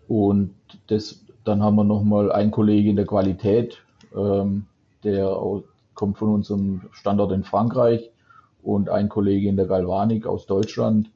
Und 0.07 0.55
das, 0.87 1.25
dann 1.43 1.63
haben 1.63 1.75
wir 1.75 1.83
nochmal 1.83 2.31
einen 2.31 2.51
Kollegen 2.51 2.91
in 2.91 2.95
der 2.95 3.05
Qualität, 3.05 3.83
ähm, 4.15 4.65
der 5.03 5.37
kommt 5.93 6.17
von 6.17 6.29
unserem 6.29 6.81
Standort 6.91 7.31
in 7.31 7.43
Frankreich 7.43 8.11
und 8.63 8.89
ein 8.89 9.09
Kollege 9.09 9.47
in 9.47 9.55
der 9.55 9.67
Galvanik 9.67 10.27
aus 10.27 10.45
Deutschland. 10.45 11.11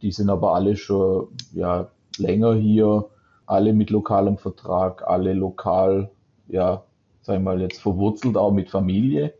Die 0.00 0.12
sind 0.12 0.30
aber 0.30 0.54
alle 0.54 0.76
schon 0.76 1.28
ja, 1.52 1.88
länger 2.18 2.54
hier, 2.54 3.06
alle 3.46 3.72
mit 3.72 3.90
lokalem 3.90 4.38
Vertrag, 4.38 5.06
alle 5.06 5.34
lokal, 5.34 6.10
ja, 6.48 6.82
sagen 7.20 7.44
wir 7.44 7.52
mal 7.52 7.60
jetzt 7.60 7.80
verwurzelt 7.80 8.36
auch 8.36 8.52
mit 8.52 8.70
Familie. 8.70 9.34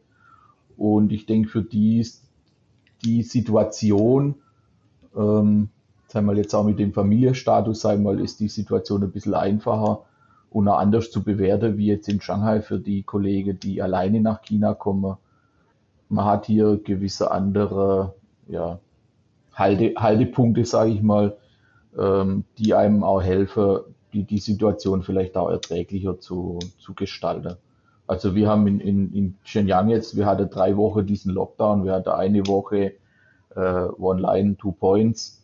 Und 0.83 1.13
ich 1.13 1.27
denke, 1.27 1.49
für 1.49 1.63
die 1.63 2.05
die 3.05 3.23
Situation, 3.23 4.35
ähm, 5.17 5.69
sagen 6.09 6.27
wir 6.27 6.35
jetzt 6.35 6.55
auch 6.57 6.65
mit 6.65 6.81
dem 6.81 6.93
Familienstatus, 6.93 7.83
sagen 7.83 8.03
wir 8.03 8.15
mal, 8.15 8.21
ist 8.21 8.41
die 8.41 8.49
Situation 8.49 9.05
ein 9.05 9.13
bisschen 9.13 9.35
einfacher 9.35 10.05
und 10.51 10.67
auch 10.67 10.79
anders 10.79 11.13
zu 11.13 11.23
bewerten, 11.23 11.79
wie 11.79 11.87
jetzt 11.87 12.09
in 12.09 12.21
Shanghai 12.21 12.63
für 12.63 12.81
die 12.81 13.05
Kollegen, 13.05 13.61
die 13.61 13.81
alleine 13.81 14.21
nach 14.21 14.43
China 14.43 14.75
kommen. 14.75 15.19
Man 16.09 16.25
hat 16.25 16.47
hier 16.47 16.79
gewisse 16.79 17.31
andere 17.31 18.17
ja, 18.49 18.81
Halte, 19.55 19.95
Haltepunkte, 19.97 20.65
sage 20.65 20.91
ich 20.91 21.03
mal, 21.03 21.37
ähm, 21.97 22.43
die 22.59 22.75
einem 22.75 23.05
auch 23.05 23.23
helfen, 23.23 23.83
die, 24.13 24.25
die 24.25 24.39
Situation 24.39 25.05
vielleicht 25.05 25.37
auch 25.37 25.49
erträglicher 25.49 26.19
zu, 26.19 26.59
zu 26.79 26.93
gestalten. 26.95 27.57
Also 28.13 28.35
wir 28.35 28.47
haben 28.47 28.67
in, 28.67 28.79
in, 28.79 29.15
in 29.15 29.35
Shenyang 29.43 29.89
jetzt, 29.89 30.19
wir 30.19 30.27
hatten 30.27 30.51
drei 30.51 30.77
Wochen 30.77 31.07
diesen 31.07 31.33
Lockdown, 31.33 31.87
wir 31.87 31.93
hatten 31.93 32.11
eine 32.11 32.47
Woche 32.47 32.93
äh, 33.57 33.85
One 33.99 34.21
Line, 34.21 34.59
Two 34.59 34.73
Points 34.73 35.43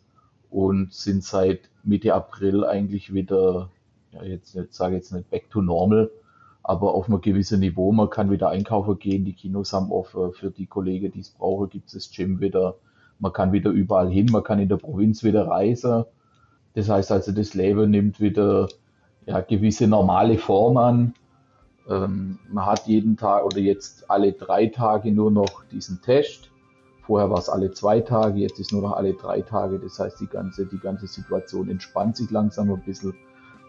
und 0.51 0.93
sind 0.93 1.23
seit 1.23 1.61
Mitte 1.83 2.13
April 2.13 2.63
eigentlich 2.63 3.11
wieder 3.11 3.71
ja, 4.11 4.21
jetzt, 4.21 4.53
jetzt 4.53 4.75
sage 4.75 4.97
jetzt 4.97 5.11
nicht 5.11 5.31
back 5.31 5.49
to 5.49 5.63
normal, 5.63 6.11
aber 6.61 6.93
auf 6.93 7.07
einem 7.07 7.21
gewissen 7.21 7.59
Niveau. 7.59 7.91
Man 7.91 8.11
kann 8.11 8.29
wieder 8.29 8.49
einkaufen 8.49 8.99
gehen, 8.99 9.25
die 9.25 9.33
Kinos 9.33 9.73
haben 9.73 9.91
offen, 9.91 10.33
für 10.33 10.51
die 10.51 10.67
Kollegen, 10.67 11.11
die 11.11 11.21
es 11.21 11.31
brauchen, 11.31 11.71
gibt 11.71 11.87
es 11.87 11.93
das 11.93 12.11
Gym 12.11 12.39
wieder. 12.39 12.75
Man 13.17 13.33
kann 13.33 13.51
wieder 13.51 13.71
überall 13.71 14.11
hin, 14.11 14.27
man 14.31 14.43
kann 14.43 14.59
in 14.59 14.69
der 14.69 14.77
Provinz 14.77 15.23
wieder 15.23 15.47
reisen. 15.47 16.05
Das 16.75 16.87
heißt 16.87 17.11
also, 17.11 17.31
das 17.31 17.55
Leben 17.55 17.89
nimmt 17.89 18.21
wieder 18.21 18.67
ja, 19.25 19.41
gewisse 19.41 19.87
normale 19.87 20.37
Form 20.37 20.77
an. 20.77 21.15
Ähm, 21.89 22.37
man 22.51 22.65
hat 22.65 22.85
jeden 22.85 23.17
Tag 23.17 23.43
oder 23.43 23.57
jetzt 23.57 24.09
alle 24.09 24.33
drei 24.33 24.67
Tage 24.67 25.11
nur 25.11 25.31
noch 25.31 25.63
diesen 25.71 26.01
Test. 26.01 26.51
Vorher 27.01 27.29
war 27.31 27.39
es 27.39 27.49
alle 27.49 27.71
zwei 27.71 28.01
Tage, 28.01 28.39
jetzt 28.39 28.59
ist 28.59 28.71
nur 28.71 28.83
noch 28.83 28.93
alle 28.93 29.13
drei 29.13 29.41
Tage. 29.41 29.79
Das 29.79 29.99
heißt, 29.99 30.19
die 30.19 30.27
ganze, 30.27 30.67
die 30.67 30.77
ganze 30.77 31.07
Situation 31.07 31.69
entspannt 31.69 32.17
sich 32.17 32.29
langsam 32.29 32.71
ein 32.71 32.81
bisschen. 32.81 33.15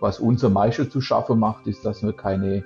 Was 0.00 0.20
unser 0.20 0.50
Meister 0.50 0.88
zu 0.88 1.00
schaffen 1.00 1.38
macht, 1.38 1.66
ist, 1.66 1.84
dass 1.84 2.02
wir 2.02 2.12
keine, 2.12 2.64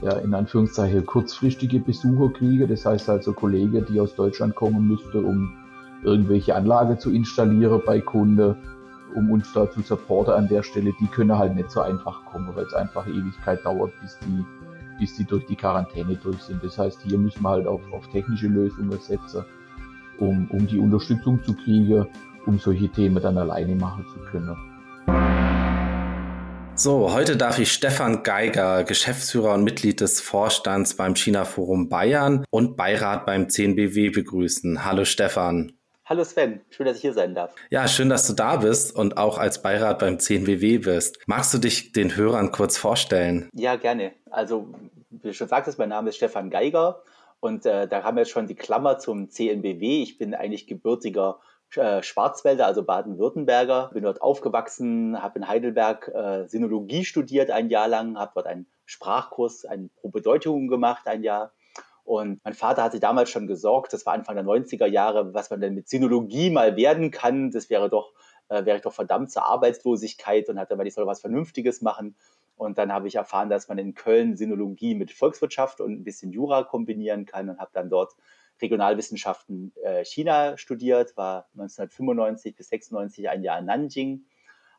ja, 0.00 0.12
in 0.18 0.32
Anführungszeichen, 0.32 1.04
kurzfristige 1.04 1.80
Besucher 1.80 2.32
kriegen. 2.32 2.68
Das 2.68 2.86
heißt 2.86 3.10
also 3.10 3.34
Kollegen, 3.34 3.84
die 3.90 4.00
aus 4.00 4.14
Deutschland 4.14 4.54
kommen 4.54 4.88
müssten, 4.88 5.24
um 5.24 5.52
irgendwelche 6.02 6.54
Anlage 6.54 6.96
zu 6.98 7.10
installieren 7.10 7.82
bei 7.84 8.00
Kunden, 8.00 8.56
um 9.14 9.30
uns 9.30 9.52
da 9.52 9.70
zu 9.70 9.80
supporten 9.80 10.34
an 10.34 10.48
der 10.48 10.62
Stelle, 10.62 10.92
die 11.00 11.06
können 11.06 11.36
halt 11.36 11.54
nicht 11.54 11.70
so 11.70 11.80
einfach 11.80 12.24
kommen, 12.26 12.54
weil 12.54 12.64
es 12.64 12.74
einfach 12.74 13.06
Ewigkeit 13.06 13.64
dauert, 13.64 13.92
bis 14.00 14.18
die, 14.20 14.44
bis 14.98 15.16
die 15.16 15.24
durch 15.24 15.46
die 15.46 15.56
Quarantäne 15.56 16.16
durch 16.16 16.40
sind. 16.42 16.62
Das 16.62 16.78
heißt, 16.78 17.02
hier 17.02 17.18
müssen 17.18 17.42
wir 17.42 17.50
halt 17.50 17.66
auf, 17.66 17.80
auf 17.92 18.06
technische 18.08 18.48
Lösungen 18.48 18.98
setzen, 19.00 19.44
um, 20.18 20.48
um 20.50 20.66
die 20.66 20.78
Unterstützung 20.78 21.42
zu 21.44 21.54
kriegen, 21.54 22.06
um 22.46 22.58
solche 22.58 22.88
Themen 22.88 23.22
dann 23.22 23.38
alleine 23.38 23.74
machen 23.74 24.06
zu 24.12 24.18
können. 24.30 24.56
So, 26.78 27.14
heute 27.14 27.38
darf 27.38 27.58
ich 27.58 27.72
Stefan 27.72 28.22
Geiger, 28.22 28.84
Geschäftsführer 28.84 29.54
und 29.54 29.64
Mitglied 29.64 30.02
des 30.02 30.20
Vorstands 30.20 30.94
beim 30.94 31.16
China 31.16 31.46
Forum 31.46 31.88
Bayern 31.88 32.44
und 32.50 32.76
Beirat 32.76 33.24
beim 33.24 33.44
10BW 33.44 34.12
begrüßen. 34.12 34.84
Hallo 34.84 35.06
Stefan. 35.06 35.72
Hallo 36.08 36.22
Sven, 36.22 36.60
schön, 36.70 36.86
dass 36.86 36.98
ich 36.98 37.02
hier 37.02 37.14
sein 37.14 37.34
darf. 37.34 37.52
Ja, 37.68 37.88
schön, 37.88 38.08
dass 38.08 38.28
du 38.28 38.32
da 38.32 38.56
bist 38.56 38.94
und 38.94 39.16
auch 39.16 39.38
als 39.38 39.60
Beirat 39.60 39.98
beim 39.98 40.18
10WW 40.18 40.84
bist. 40.84 41.18
Magst 41.26 41.52
du 41.52 41.58
dich 41.58 41.90
den 41.90 42.14
Hörern 42.14 42.52
kurz 42.52 42.78
vorstellen? 42.78 43.48
Ja, 43.54 43.74
gerne. 43.74 44.12
Also, 44.36 44.68
wie 45.08 45.32
schon 45.32 45.48
sagtest, 45.48 45.78
mein 45.78 45.88
Name 45.88 46.10
ist 46.10 46.16
Stefan 46.16 46.50
Geiger 46.50 47.00
und 47.40 47.64
äh, 47.64 47.88
da 47.88 48.02
haben 48.02 48.18
wir 48.18 48.20
jetzt 48.20 48.32
schon 48.32 48.46
die 48.46 48.54
Klammer 48.54 48.98
zum 48.98 49.30
CNBW. 49.30 50.02
Ich 50.02 50.18
bin 50.18 50.34
eigentlich 50.34 50.66
gebürtiger 50.66 51.40
äh, 51.74 52.02
Schwarzwälder, 52.02 52.66
also 52.66 52.82
Baden-Württemberger. 52.82 53.92
Bin 53.94 54.04
dort 54.04 54.20
aufgewachsen, 54.20 55.22
habe 55.22 55.38
in 55.38 55.48
Heidelberg 55.48 56.08
äh, 56.08 56.46
Sinologie 56.48 57.06
studiert 57.06 57.50
ein 57.50 57.70
Jahr 57.70 57.88
lang, 57.88 58.18
habe 58.18 58.32
dort 58.34 58.46
einen 58.46 58.66
Sprachkurs, 58.84 59.64
einen 59.64 59.88
pro 59.88 60.10
Bedeutung 60.10 60.68
gemacht 60.68 61.08
ein 61.08 61.22
Jahr. 61.22 61.54
Und 62.04 62.44
mein 62.44 62.52
Vater 62.52 62.82
hat 62.82 62.92
sich 62.92 63.00
damals 63.00 63.30
schon 63.30 63.46
gesorgt, 63.46 63.94
das 63.94 64.04
war 64.04 64.12
Anfang 64.12 64.36
der 64.36 64.44
90er 64.44 64.86
Jahre, 64.86 65.32
was 65.32 65.48
man 65.48 65.62
denn 65.62 65.74
mit 65.74 65.88
Sinologie 65.88 66.50
mal 66.50 66.76
werden 66.76 67.10
kann. 67.10 67.52
Das 67.52 67.70
wäre 67.70 67.88
doch, 67.88 68.12
äh, 68.50 68.66
wäre 68.66 68.80
doch 68.80 68.92
verdammt 68.92 69.32
zur 69.32 69.46
Arbeitslosigkeit 69.46 70.50
und 70.50 70.58
hat 70.58 70.70
dann 70.70 70.76
mal, 70.76 70.86
ich 70.86 70.92
soll 70.92 71.06
was 71.06 71.22
Vernünftiges 71.22 71.80
machen. 71.80 72.16
Und 72.56 72.78
dann 72.78 72.92
habe 72.92 73.06
ich 73.06 73.16
erfahren, 73.16 73.50
dass 73.50 73.68
man 73.68 73.78
in 73.78 73.94
Köln 73.94 74.36
Sinologie 74.36 74.94
mit 74.94 75.12
Volkswirtschaft 75.12 75.80
und 75.80 75.92
ein 75.92 76.04
bisschen 76.04 76.32
Jura 76.32 76.64
kombinieren 76.64 77.26
kann 77.26 77.50
und 77.50 77.58
habe 77.58 77.70
dann 77.74 77.90
dort 77.90 78.16
Regionalwissenschaften 78.60 79.72
äh, 79.84 80.04
China 80.04 80.56
studiert, 80.56 81.16
war 81.16 81.48
1995 81.52 82.56
bis 82.56 82.68
96 82.70 83.28
ein 83.28 83.42
Jahr 83.42 83.58
in 83.58 83.66
Nanjing. 83.66 84.24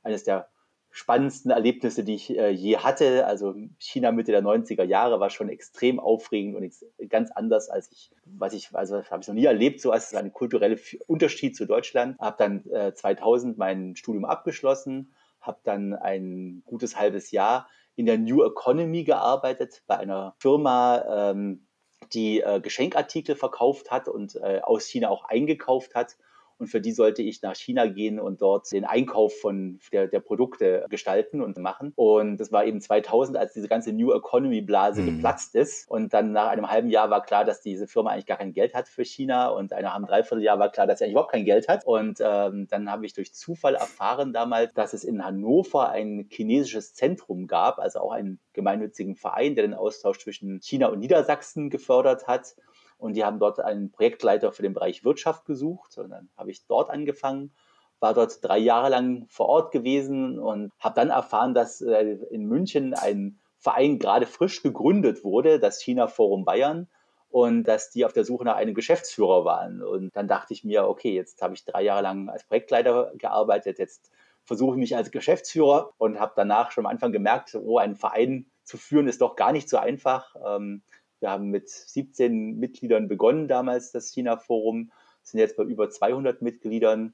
Eines 0.04 0.24
der 0.24 0.50
spannendsten 0.98 1.52
Erlebnisse, 1.52 2.04
die 2.04 2.16
ich 2.16 2.36
äh, 2.36 2.50
je 2.50 2.78
hatte. 2.78 3.28
Also 3.28 3.56
China 3.78 4.12
Mitte 4.12 4.32
der 4.32 4.42
90er 4.42 4.84
Jahre 4.84 5.20
war 5.20 5.30
schon 5.30 5.50
extrem 5.50 6.00
aufregend 6.00 6.56
und 6.56 7.10
ganz 7.10 7.30
anders 7.32 7.70
als 7.70 7.92
ich, 7.92 8.12
was 8.26 8.54
ich, 8.54 8.70
also 8.74 9.04
habe 9.04 9.22
ich 9.22 9.28
noch 9.28 9.36
nie 9.36 9.46
erlebt, 9.46 9.80
so 9.80 9.92
als 9.92 10.16
ein 10.16 10.34
kultureller 10.34 10.78
Unterschied 11.06 11.56
zu 11.56 11.66
Deutschland. 11.66 12.18
Habe 12.20 12.38
dann 12.40 12.66
äh, 12.72 12.94
2000 12.94 13.58
mein 13.58 13.96
Studium 13.96 14.26
abgeschlossen, 14.26 15.14
habe 15.48 15.60
dann 15.64 15.94
ein 15.94 16.62
gutes 16.66 16.98
halbes 16.98 17.32
Jahr 17.32 17.68
in 17.96 18.06
der 18.06 18.18
New 18.18 18.44
Economy 18.44 19.04
gearbeitet 19.04 19.84
bei 19.88 19.98
einer 19.98 20.36
Firma, 20.38 21.32
ähm, 21.32 21.68
die 22.14 22.42
äh, 22.42 22.60
Geschenkartikel 22.60 23.36
verkauft 23.36 23.90
hat 23.90 24.08
und 24.08 24.36
äh, 24.36 24.62
aus 24.62 24.86
China 24.86 25.10
auch 25.10 25.26
eingekauft 25.26 25.96
hat. 25.96 26.18
Und 26.60 26.68
für 26.68 26.82
die 26.82 26.92
sollte 26.92 27.22
ich 27.22 27.42
nach 27.42 27.56
China 27.56 27.86
gehen 27.86 28.20
und 28.20 28.42
dort 28.42 28.72
den 28.72 28.86
Einkauf 28.86 29.40
von 29.40 29.80
der, 29.92 30.08
der 30.08 30.20
Produkte 30.20 30.86
gestalten 30.90 31.42
und 31.42 31.58
machen. 31.58 31.94
Und 31.96 32.38
das 32.38 32.52
war 32.52 32.66
eben 32.66 32.82
2000, 32.82 33.38
als 33.38 33.54
diese 33.54 33.68
ganze 33.68 33.94
New 33.94 34.12
Economy 34.12 34.62
Blase 34.62 35.02
mhm. 35.02 35.16
geplatzt 35.16 35.56
ist. 35.56 35.90
Und 35.90 36.14
dann 36.14 36.32
nach 36.32 36.48
einem 36.48 36.70
halben 36.70 36.90
Jahr 36.90 37.10
war 37.10 37.22
klar, 37.22 37.46
dass 37.46 37.62
diese 37.62 37.88
Firma 37.88 38.12
eigentlich 38.12 38.26
gar 38.26 38.38
kein 38.38 38.54
Geld 38.54 38.74
hat 38.74 38.88
für 38.88 39.06
China. 39.06 39.50
Und 39.50 39.72
nach 39.72 39.96
einem 39.96 40.06
Dreivierteljahr 40.06 40.58
war 40.58 40.72
klar, 40.72 40.88
dass 40.88 41.00
sie 41.00 41.06
eigentlich 41.06 41.14
überhaupt 41.14 41.32
kein 41.32 41.46
Geld 41.46 41.68
hat. 41.68 41.86
Und 41.86 42.20
ähm, 42.22 42.68
dann 42.70 42.92
habe 42.92 43.06
ich 43.06 43.14
durch 43.14 43.34
Zufall 43.34 43.76
erfahren 43.76 44.34
damals, 44.34 44.74
dass 44.74 44.94
es 44.94 45.04
in 45.04 45.24
Hannover 45.24 45.90
ein 45.90 46.28
chinesisches 46.30 46.94
Zentrum 46.94 47.48
gab, 47.48 47.80
also 47.80 48.00
auch 48.00 48.12
einen 48.12 48.40
gemeinnützigen 48.54 49.16
Verein, 49.16 49.56
der 49.56 49.66
den 49.66 49.74
Austausch 49.76 50.20
zwischen 50.20 50.60
China 50.62 50.88
und 50.88 51.00
Niedersachsen 51.00 51.70
gefördert 51.70 52.28
hat. 52.28 52.56
Und 52.98 53.14
die 53.14 53.24
haben 53.24 53.40
dort 53.40 53.60
einen 53.60 53.92
Projektleiter 53.92 54.52
für 54.52 54.64
den 54.64 54.74
Bereich 54.74 55.04
Wirtschaft 55.04 55.46
gesucht. 55.46 55.98
Und 55.98 56.10
dann 56.10 56.30
habe 56.36 56.52
ich 56.52 56.66
dort 56.66 56.90
angefangen, 56.90 57.52
war 58.00 58.14
dort 58.14 58.44
drei 58.44 58.58
Jahre 58.58 58.90
lang 58.90 59.26
vor 59.30 59.48
Ort 59.48 59.72
gewesen 59.72 60.40
und 60.40 60.72
habe 60.80 60.96
dann 60.96 61.10
erfahren, 61.10 61.54
dass 61.54 61.82
äh, 61.82 62.18
in 62.30 62.46
München 62.46 62.94
ein 62.94 63.40
Verein 63.58 64.00
gerade 64.00 64.26
frisch 64.26 64.62
gegründet 64.62 65.24
wurde, 65.24 65.60
das 65.60 65.82
China 65.82 66.08
Forum 66.08 66.46
Bayern 66.46 66.88
und 67.30 67.64
dass 67.64 67.90
die 67.90 68.06
auf 68.06 68.14
der 68.14 68.24
Suche 68.24 68.46
nach 68.46 68.56
einem 68.56 68.74
Geschäftsführer 68.74 69.46
waren. 69.46 69.82
Und 69.82 70.16
dann 70.16 70.28
dachte 70.28 70.54
ich 70.54 70.64
mir, 70.64 70.88
okay, 70.88 71.14
jetzt 71.14 71.42
habe 71.42 71.54
ich 71.54 71.66
drei 71.66 71.84
Jahre 71.84 72.04
lang 72.04 72.30
als 72.30 72.44
Projektleiter 72.46 73.12
gearbeitet, 73.18 73.80
jetzt 73.80 74.12
versuche 74.44 74.76
ich 74.76 74.80
mich 74.80 74.96
als 74.96 75.12
Geschäftsführer 75.12 75.92
und 75.98 76.20
habe 76.20 76.34
danach 76.36 76.72
schon 76.72 76.86
am 76.86 76.92
Anfang 76.92 77.12
gemerkt, 77.12 77.56
oh, 77.56 77.78
einen 77.78 77.96
Verein 77.96 78.46
zu 78.64 78.78
führen 78.78 79.08
ist 79.08 79.22
doch 79.22 79.36
gar 79.36 79.52
nicht 79.52 79.70
so 79.70 79.78
einfach. 79.78 80.36
Ähm, 80.46 80.84
wir 81.20 81.30
haben 81.30 81.50
mit 81.50 81.70
17 81.70 82.58
Mitgliedern 82.58 83.08
begonnen 83.08 83.48
damals, 83.48 83.92
das 83.92 84.10
China-Forum, 84.10 84.92
sind 85.24 85.40
jetzt 85.40 85.58
bei 85.58 85.64
über 85.64 85.90
200 85.90 86.42
Mitgliedern. 86.42 87.14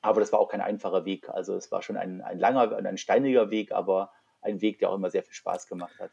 Aber 0.00 0.20
das 0.20 0.32
war 0.32 0.40
auch 0.40 0.48
kein 0.48 0.60
einfacher 0.60 1.04
Weg. 1.04 1.28
Also 1.28 1.54
es 1.54 1.70
war 1.70 1.82
schon 1.82 1.96
ein, 1.96 2.22
ein 2.22 2.38
langer, 2.38 2.76
ein 2.76 2.98
steiniger 2.98 3.50
Weg, 3.50 3.72
aber 3.72 4.10
ein 4.40 4.60
Weg, 4.60 4.78
der 4.78 4.90
auch 4.90 4.96
immer 4.96 5.10
sehr 5.10 5.22
viel 5.22 5.34
Spaß 5.34 5.68
gemacht 5.68 5.98
hat. 6.00 6.10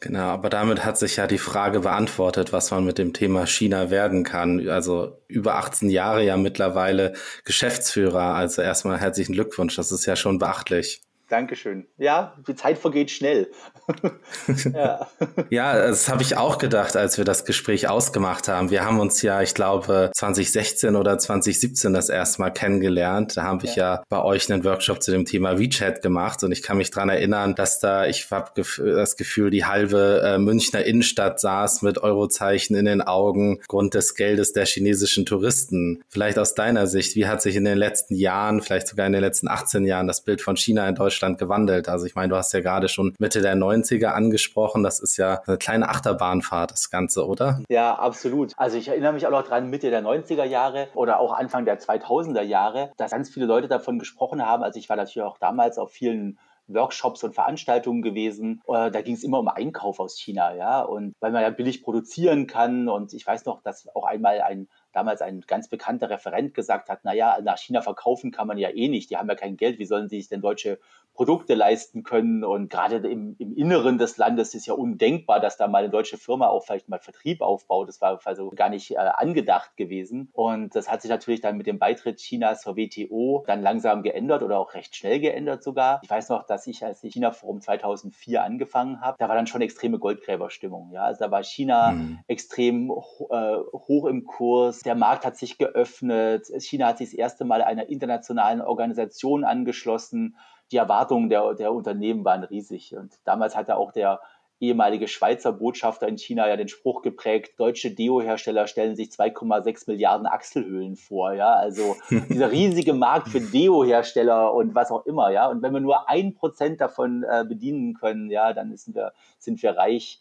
Genau, 0.00 0.26
aber 0.28 0.48
damit 0.48 0.84
hat 0.84 0.96
sich 0.96 1.16
ja 1.16 1.26
die 1.26 1.38
Frage 1.38 1.80
beantwortet, 1.80 2.52
was 2.52 2.70
man 2.70 2.84
mit 2.84 2.98
dem 2.98 3.12
Thema 3.12 3.46
China 3.46 3.90
werden 3.90 4.22
kann. 4.22 4.68
Also 4.68 5.20
über 5.26 5.56
18 5.56 5.90
Jahre 5.90 6.24
ja 6.24 6.36
mittlerweile 6.36 7.14
Geschäftsführer. 7.44 8.34
Also 8.34 8.62
erstmal 8.62 8.98
herzlichen 8.98 9.32
Glückwunsch. 9.32 9.74
Das 9.74 9.90
ist 9.90 10.06
ja 10.06 10.14
schon 10.14 10.38
beachtlich. 10.38 11.02
Dankeschön. 11.28 11.86
Ja, 11.98 12.34
die 12.46 12.54
Zeit 12.54 12.78
vergeht 12.78 13.10
schnell. 13.10 13.50
ja. 14.72 15.06
ja, 15.50 15.86
das 15.86 16.08
habe 16.08 16.22
ich 16.22 16.38
auch 16.38 16.56
gedacht, 16.56 16.96
als 16.96 17.18
wir 17.18 17.26
das 17.26 17.44
Gespräch 17.44 17.86
ausgemacht 17.86 18.48
haben. 18.48 18.70
Wir 18.70 18.84
haben 18.86 18.98
uns 18.98 19.20
ja, 19.20 19.42
ich 19.42 19.52
glaube, 19.52 20.10
2016 20.14 20.96
oder 20.96 21.18
2017 21.18 21.92
das 21.92 22.08
erste 22.08 22.40
Mal 22.40 22.50
kennengelernt. 22.50 23.36
Da 23.36 23.42
habe 23.42 23.66
ich 23.66 23.76
ja. 23.76 23.96
ja 23.96 24.02
bei 24.08 24.22
euch 24.22 24.50
einen 24.50 24.64
Workshop 24.64 25.02
zu 25.02 25.10
dem 25.10 25.26
Thema 25.26 25.58
WeChat 25.58 26.00
gemacht 26.00 26.42
und 26.44 26.52
ich 26.52 26.62
kann 26.62 26.78
mich 26.78 26.90
dran 26.90 27.10
erinnern, 27.10 27.54
dass 27.54 27.78
da, 27.78 28.06
ich 28.06 28.30
habe 28.30 28.50
das 28.56 29.16
Gefühl, 29.16 29.50
die 29.50 29.66
halbe 29.66 30.22
äh, 30.24 30.38
Münchner 30.38 30.84
Innenstadt 30.84 31.40
saß 31.40 31.82
mit 31.82 31.98
Eurozeichen 31.98 32.74
in 32.74 32.86
den 32.86 33.02
Augen, 33.02 33.60
Grund 33.68 33.92
des 33.92 34.14
Geldes 34.14 34.54
der 34.54 34.64
chinesischen 34.64 35.26
Touristen. 35.26 36.02
Vielleicht 36.08 36.38
aus 36.38 36.54
deiner 36.54 36.86
Sicht, 36.86 37.16
wie 37.16 37.26
hat 37.26 37.42
sich 37.42 37.56
in 37.56 37.64
den 37.64 37.76
letzten 37.76 38.14
Jahren, 38.14 38.62
vielleicht 38.62 38.88
sogar 38.88 39.06
in 39.06 39.12
den 39.12 39.20
letzten 39.20 39.48
18 39.48 39.84
Jahren 39.84 40.06
das 40.06 40.22
Bild 40.22 40.40
von 40.40 40.56
China 40.56 40.88
in 40.88 40.94
Deutschland 40.94 41.17
Deutschland 41.18 41.38
gewandelt. 41.38 41.88
Also 41.88 42.06
ich 42.06 42.14
meine, 42.14 42.28
du 42.28 42.36
hast 42.36 42.52
ja 42.52 42.60
gerade 42.60 42.88
schon 42.88 43.14
Mitte 43.18 43.40
der 43.40 43.56
90er 43.56 44.08
angesprochen. 44.08 44.84
Das 44.84 45.00
ist 45.00 45.16
ja 45.16 45.42
eine 45.46 45.58
kleine 45.58 45.88
Achterbahnfahrt, 45.88 46.70
das 46.70 46.90
Ganze, 46.90 47.26
oder? 47.26 47.60
Ja, 47.68 47.96
absolut. 47.96 48.52
Also 48.56 48.76
ich 48.76 48.88
erinnere 48.88 49.12
mich 49.12 49.26
auch 49.26 49.32
noch 49.32 49.42
dran, 49.42 49.68
Mitte 49.68 49.90
der 49.90 50.02
90er 50.02 50.44
Jahre 50.44 50.88
oder 50.94 51.18
auch 51.18 51.32
Anfang 51.32 51.64
der 51.64 51.80
2000er 51.80 52.42
Jahre, 52.42 52.92
dass 52.96 53.10
ganz 53.10 53.30
viele 53.30 53.46
Leute 53.46 53.66
davon 53.66 53.98
gesprochen 53.98 54.46
haben. 54.46 54.62
Also 54.62 54.78
ich 54.78 54.88
war 54.88 54.96
natürlich 54.96 55.26
auch 55.26 55.38
damals 55.38 55.78
auf 55.78 55.90
vielen 55.90 56.38
Workshops 56.68 57.24
und 57.24 57.34
Veranstaltungen 57.34 58.02
gewesen. 58.02 58.60
Äh, 58.68 58.90
da 58.90 59.00
ging 59.00 59.14
es 59.14 59.24
immer 59.24 59.40
um 59.40 59.48
Einkauf 59.48 59.98
aus 60.00 60.18
China, 60.18 60.54
ja. 60.54 60.82
Und 60.82 61.14
weil 61.18 61.32
man 61.32 61.42
ja 61.42 61.50
billig 61.50 61.82
produzieren 61.82 62.46
kann. 62.46 62.88
Und 62.88 63.12
ich 63.14 63.26
weiß 63.26 63.46
noch, 63.46 63.62
dass 63.62 63.88
auch 63.94 64.04
einmal 64.04 64.42
ein 64.42 64.68
damals 64.92 65.22
ein 65.22 65.42
ganz 65.46 65.68
bekannter 65.68 66.10
Referent 66.10 66.54
gesagt 66.54 66.88
hat, 66.88 67.04
naja, 67.04 67.38
nach 67.42 67.58
China 67.58 67.82
verkaufen 67.82 68.30
kann 68.30 68.46
man 68.46 68.58
ja 68.58 68.70
eh 68.70 68.88
nicht, 68.88 69.10
die 69.10 69.16
haben 69.16 69.28
ja 69.28 69.34
kein 69.34 69.56
Geld, 69.56 69.78
wie 69.78 69.84
sollen 69.84 70.08
sie 70.08 70.16
sich 70.18 70.28
denn 70.28 70.40
deutsche 70.40 70.78
Produkte 71.18 71.54
leisten 71.54 72.04
können? 72.04 72.44
Und 72.44 72.70
gerade 72.70 72.96
im, 73.08 73.34
im 73.40 73.56
Inneren 73.56 73.98
des 73.98 74.18
Landes 74.18 74.54
ist 74.54 74.66
ja 74.66 74.74
undenkbar, 74.74 75.40
dass 75.40 75.56
da 75.56 75.66
mal 75.66 75.78
eine 75.78 75.90
deutsche 75.90 76.16
Firma 76.16 76.46
auch 76.46 76.64
vielleicht 76.64 76.88
mal 76.88 77.00
Vertrieb 77.00 77.42
aufbaut. 77.42 77.88
Das 77.88 78.00
war 78.00 78.20
also 78.24 78.50
gar 78.50 78.68
nicht 78.68 78.92
äh, 78.92 78.98
angedacht 78.98 79.76
gewesen. 79.76 80.30
Und 80.32 80.76
das 80.76 80.88
hat 80.88 81.02
sich 81.02 81.10
natürlich 81.10 81.40
dann 81.40 81.56
mit 81.56 81.66
dem 81.66 81.80
Beitritt 81.80 82.18
Chinas 82.18 82.62
zur 82.62 82.76
WTO 82.76 83.42
dann 83.48 83.62
langsam 83.62 84.04
geändert 84.04 84.44
oder 84.44 84.60
auch 84.60 84.74
recht 84.74 84.94
schnell 84.94 85.18
geändert 85.18 85.64
sogar. 85.64 86.00
Ich 86.04 86.10
weiß 86.10 86.28
noch, 86.28 86.46
dass 86.46 86.68
ich, 86.68 86.84
als 86.84 87.02
ich 87.02 87.14
China 87.14 87.32
Forum 87.32 87.60
2004 87.60 88.44
angefangen 88.44 89.00
habe, 89.00 89.16
da 89.18 89.28
war 89.28 89.34
dann 89.34 89.48
schon 89.48 89.60
extreme 89.60 89.98
Goldgräberstimmung. 89.98 90.92
Ja, 90.92 91.02
also 91.02 91.24
da 91.24 91.32
war 91.32 91.42
China 91.42 91.90
mhm. 91.90 92.20
extrem 92.28 92.90
äh, 92.90 93.56
hoch 93.72 94.06
im 94.06 94.24
Kurs 94.24 94.78
der 94.80 94.94
Markt 94.94 95.24
hat 95.24 95.36
sich 95.36 95.58
geöffnet. 95.58 96.46
China 96.60 96.88
hat 96.88 96.98
sich 96.98 97.10
das 97.10 97.18
erste 97.18 97.44
Mal 97.44 97.62
einer 97.62 97.88
internationalen 97.88 98.60
Organisation 98.60 99.44
angeschlossen. 99.44 100.36
Die 100.72 100.76
Erwartungen 100.76 101.28
der, 101.28 101.54
der 101.54 101.72
Unternehmen 101.72 102.24
waren 102.24 102.44
riesig. 102.44 102.96
Und 102.96 103.14
damals 103.24 103.56
hatte 103.56 103.76
auch 103.76 103.92
der 103.92 104.20
ehemalige 104.60 105.06
Schweizer 105.06 105.52
Botschafter 105.52 106.08
in 106.08 106.18
China 106.18 106.48
ja 106.48 106.56
den 106.56 106.68
Spruch 106.68 107.02
geprägt, 107.02 107.58
deutsche 107.58 107.92
Deo-Hersteller 107.92 108.66
stellen 108.66 108.96
sich 108.96 109.08
2,6 109.08 109.84
Milliarden 109.88 110.26
Achselhöhlen 110.26 110.96
vor, 110.96 111.32
ja, 111.32 111.54
also 111.54 111.96
dieser 112.28 112.50
riesige 112.50 112.92
Markt 112.92 113.28
für 113.28 113.40
Deo-Hersteller 113.40 114.52
und 114.52 114.74
was 114.74 114.90
auch 114.90 115.06
immer, 115.06 115.30
ja, 115.30 115.46
und 115.46 115.62
wenn 115.62 115.72
wir 115.72 115.80
nur 115.80 116.08
ein 116.08 116.34
Prozent 116.34 116.80
davon 116.80 117.22
äh, 117.22 117.44
bedienen 117.48 117.94
können, 117.94 118.30
ja, 118.30 118.52
dann 118.52 118.76
sind 118.76 118.96
wir, 118.96 119.12
sind 119.38 119.62
wir 119.62 119.76
reich. 119.76 120.20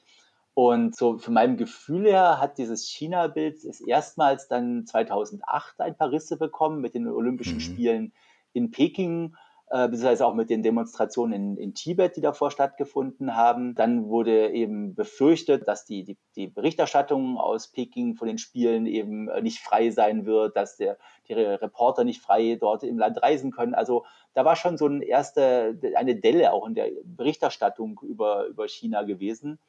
Und 0.54 0.96
so 0.96 1.20
von 1.20 1.36
meinem 1.36 1.56
Gefühl 1.56 2.06
her 2.06 2.40
hat 2.42 2.58
dieses 2.58 2.88
China-Bild 2.90 3.60
erstmals 3.86 4.48
dann 4.48 4.88
2008 4.88 5.80
ein 5.82 5.96
paar 5.96 6.12
Risse 6.12 6.36
bekommen 6.36 6.82
mit 6.82 6.96
den 6.96 7.08
Olympischen 7.08 7.56
mhm. 7.56 7.62
Spielen 7.62 8.14
in 8.54 8.72
Peking, 8.72 9.36
äh, 9.70 9.90
beziehungsweise 9.90 10.26
auch 10.26 10.34
mit 10.34 10.50
den 10.50 10.64
Demonstrationen 10.64 11.34
in, 11.34 11.58
in, 11.58 11.74
Tibet, 11.74 12.16
die 12.16 12.22
davor 12.22 12.52
stattgefunden 12.52 13.36
haben. 13.36 13.76
Dann 13.76 14.08
wurde 14.08 14.52
eben 14.52 14.96
befürchtet, 14.96 15.68
dass 15.68 15.84
die, 15.84 16.06
die, 16.06 16.18
die 16.36 16.48
Berichterstattung 16.48 17.38
aus 17.38 17.68
Peking 17.72 18.16
von 18.16 18.30
den 18.30 18.38
Spielen 18.38 18.86
eben 18.86 19.28
äh, 19.28 19.42
nicht 19.42 19.60
frei 19.60 19.90
sein 19.90 20.26
wird, 20.26 20.56
dass 20.56 20.78
der, 20.78 20.98
die 21.28 21.34
Reporter 21.34 22.06
nicht 22.06 22.22
frei 22.22 22.58
dort 22.60 22.84
im 22.84 22.98
Land 22.98 23.22
reisen 23.22 23.52
können. 23.52 23.74
Also 23.74 24.06
da 24.34 24.46
war 24.46 24.56
schon 24.56 24.78
so 24.78 24.86
eine 24.86 25.04
erste, 25.04 25.78
eine 25.96 26.16
Delle 26.16 26.54
auch 26.54 26.66
in 26.66 26.76
der 26.76 26.90
Berichterstattung 27.04 28.00
über, 28.04 28.46
über 28.46 28.68
China 28.68 29.04
gewesen. 29.04 29.60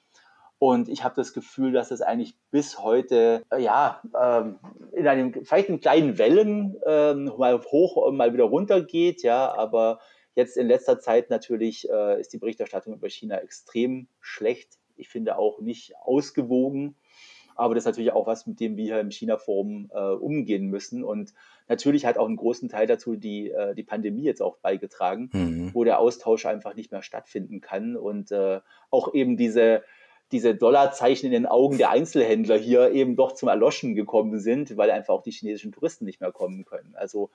Und 0.58 0.88
ich 0.88 1.04
habe 1.04 1.14
das 1.14 1.32
Gefühl, 1.32 1.72
dass 1.72 1.92
es 1.92 2.02
eigentlich 2.02 2.34
bis 2.50 2.80
heute, 2.80 3.44
äh, 3.52 3.62
ja, 3.62 4.02
ähm, 4.20 4.58
in 4.92 5.06
einem, 5.06 5.32
vielleicht 5.44 5.68
in 5.68 5.80
kleinen 5.80 6.18
Wellen 6.18 6.76
ähm, 6.84 7.32
mal 7.38 7.60
hoch 7.62 7.96
und 7.96 8.16
mal 8.16 8.32
wieder 8.32 8.44
runter 8.44 8.82
geht, 8.82 9.22
ja, 9.22 9.54
aber 9.54 10.00
jetzt 10.34 10.56
in 10.56 10.66
letzter 10.66 10.98
Zeit 10.98 11.30
natürlich 11.30 11.88
äh, 11.88 12.20
ist 12.20 12.32
die 12.32 12.38
Berichterstattung 12.38 12.94
über 12.94 13.08
China 13.08 13.36
extrem 13.36 14.08
schlecht. 14.20 14.78
Ich 14.96 15.08
finde 15.08 15.38
auch 15.38 15.60
nicht 15.60 15.94
ausgewogen. 16.00 16.96
Aber 17.54 17.74
das 17.74 17.82
ist 17.82 17.86
natürlich 17.86 18.12
auch 18.12 18.28
was, 18.28 18.46
mit 18.46 18.60
dem 18.60 18.76
wir 18.76 18.84
hier 18.84 19.00
im 19.00 19.10
China-Forum 19.10 19.90
äh, 19.92 19.98
umgehen 19.98 20.66
müssen. 20.66 21.02
Und 21.02 21.34
natürlich 21.66 22.06
hat 22.06 22.16
auch 22.16 22.26
einen 22.26 22.36
großen 22.36 22.68
Teil 22.68 22.86
dazu 22.86 23.16
die, 23.16 23.50
äh, 23.50 23.74
die 23.74 23.82
Pandemie 23.82 24.22
jetzt 24.22 24.42
auch 24.42 24.58
beigetragen, 24.58 25.28
mhm. 25.32 25.70
wo 25.74 25.82
der 25.82 25.98
Austausch 25.98 26.46
einfach 26.46 26.76
nicht 26.76 26.92
mehr 26.92 27.02
stattfinden 27.02 27.60
kann. 27.60 27.96
Und 27.96 28.30
äh, 28.30 28.60
auch 28.90 29.12
eben 29.12 29.36
diese, 29.36 29.82
diese 30.32 30.54
Dollarzeichen 30.54 31.26
in 31.26 31.32
den 31.32 31.46
Augen 31.46 31.78
der 31.78 31.90
Einzelhändler 31.90 32.56
hier 32.56 32.92
eben 32.92 33.16
doch 33.16 33.32
zum 33.32 33.48
Erloschen 33.48 33.94
gekommen 33.94 34.38
sind, 34.40 34.76
weil 34.76 34.90
einfach 34.90 35.14
auch 35.14 35.22
die 35.22 35.30
chinesischen 35.30 35.72
Touristen 35.72 36.04
nicht 36.04 36.20
mehr 36.20 36.32
kommen 36.32 36.64
können. 36.64 36.94
Also 36.96 37.30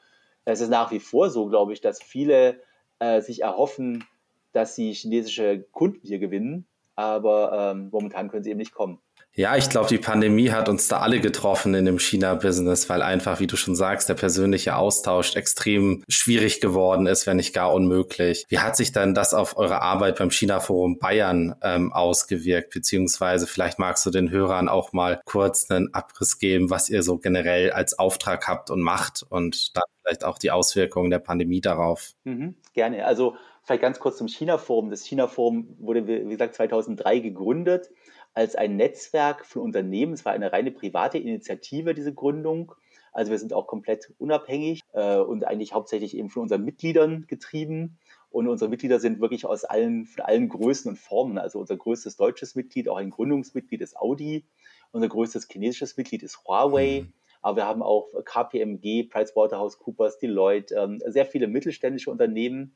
es 0.45 0.61
ist 0.61 0.69
nach 0.69 0.91
wie 0.91 0.99
vor 0.99 1.29
so, 1.29 1.47
glaube 1.47 1.73
ich, 1.73 1.81
dass 1.81 2.01
viele 2.01 2.59
äh, 2.99 3.21
sich 3.21 3.41
erhoffen, 3.41 4.05
dass 4.51 4.75
sie 4.75 4.93
chinesische 4.93 5.65
Kunden 5.71 6.05
hier 6.05 6.19
gewinnen, 6.19 6.67
aber 6.95 7.73
ähm, 7.73 7.89
momentan 7.91 8.29
können 8.29 8.43
sie 8.43 8.51
eben 8.51 8.59
nicht 8.59 8.73
kommen. 8.73 8.99
Ja, 9.36 9.57
ich 9.57 9.67
glaube, 9.69 9.88
die 9.88 9.97
Pandemie 9.97 10.51
hat 10.51 10.69
uns 10.69 10.88
da 10.88 10.99
alle 10.99 11.19
getroffen 11.19 11.73
in 11.73 11.86
dem 11.86 11.97
China-Business, 11.97 12.88
weil 12.88 13.01
einfach, 13.01 13.39
wie 13.39 13.47
du 13.47 13.55
schon 13.55 13.75
sagst, 13.75 14.07
der 14.07 14.13
persönliche 14.13 14.75
Austausch 14.75 15.36
extrem 15.36 16.03
schwierig 16.07 16.61
geworden 16.61 17.07
ist, 17.07 17.25
wenn 17.25 17.38
nicht 17.38 17.51
gar 17.51 17.73
unmöglich. 17.73 18.45
Wie 18.49 18.59
hat 18.59 18.77
sich 18.77 18.91
dann 18.91 19.15
das 19.15 19.34
auf 19.34 19.57
eure 19.57 19.81
Arbeit 19.81 20.19
beim 20.19 20.29
China-Forum 20.29 20.99
Bayern 20.99 21.55
ähm, 21.63 21.91
ausgewirkt? 21.91 22.75
Beziehungsweise 22.75 23.47
vielleicht 23.47 23.79
magst 23.79 24.05
du 24.05 24.11
den 24.11 24.29
Hörern 24.29 24.69
auch 24.69 24.93
mal 24.93 25.19
kurz 25.25 25.71
einen 25.71 25.91
Abriss 25.95 26.38
geben, 26.38 26.69
was 26.69 26.89
ihr 26.89 27.01
so 27.01 27.17
generell 27.17 27.71
als 27.71 27.97
Auftrag 27.97 28.47
habt 28.47 28.69
und 28.69 28.81
macht 28.81 29.25
und 29.27 29.75
dann 29.75 29.84
vielleicht 30.03 30.25
auch 30.25 30.38
die 30.38 30.51
Auswirkungen 30.51 31.09
der 31.09 31.19
Pandemie 31.19 31.61
darauf. 31.61 32.11
Mhm, 32.23 32.53
gerne. 32.73 33.03
Also 33.07 33.36
vielleicht 33.63 33.81
ganz 33.81 33.99
kurz 33.99 34.17
zum 34.17 34.27
China-Forum. 34.27 34.91
Das 34.91 35.03
China-Forum 35.07 35.75
wurde, 35.79 36.05
wie 36.05 36.29
gesagt, 36.29 36.53
2003 36.53 37.17
gegründet 37.17 37.89
als 38.34 38.55
ein 38.55 38.75
Netzwerk 38.75 39.45
von 39.45 39.61
Unternehmen. 39.61 40.13
Es 40.13 40.25
war 40.25 40.34
eine 40.34 40.51
reine 40.51 40.71
private 40.71 41.17
Initiative, 41.17 41.93
diese 41.93 42.13
Gründung, 42.13 42.73
Also 43.11 43.31
wir 43.31 43.39
sind 43.39 43.53
auch 43.53 43.67
komplett 43.67 44.11
unabhängig 44.17 44.81
äh, 44.93 45.17
und 45.17 45.45
eigentlich 45.45 45.73
hauptsächlich 45.73 46.17
eben 46.17 46.29
von 46.29 46.43
unseren 46.43 46.63
Mitgliedern 46.63 47.25
getrieben. 47.27 47.99
Und 48.31 48.47
unsere 48.47 48.69
Mitglieder 48.69 48.99
sind 48.99 49.21
wirklich 49.21 49.45
aus 49.45 49.63
allen, 49.63 50.07
von 50.07 50.25
allen 50.25 50.49
Größen 50.49 50.89
und 50.89 50.97
Formen. 50.97 51.38
Also 51.38 51.59
unser 51.59 51.77
größtes 51.77 52.17
deutsches 52.17 52.55
Mitglied, 52.55 52.89
auch 52.89 52.97
ein 52.97 53.11
Gründungsmitglied 53.11 53.81
ist 53.81 53.95
Audi. 53.95 54.45
Unser 54.91 55.09
größtes 55.09 55.47
chinesisches 55.47 55.95
Mitglied 55.97 56.23
ist 56.23 56.43
Huawei. 56.43 57.01
Mhm. 57.03 57.13
Aber 57.43 57.57
wir 57.57 57.65
haben 57.65 57.84
auch 57.84 58.07
KPMG, 58.25 59.03
PricewaterhouseCoopers, 59.03 60.17
Deloitte, 60.17 60.73
ähm, 60.75 60.99
sehr 61.05 61.27
viele 61.27 61.47
mittelständische 61.47 62.09
Unternehmen 62.09 62.73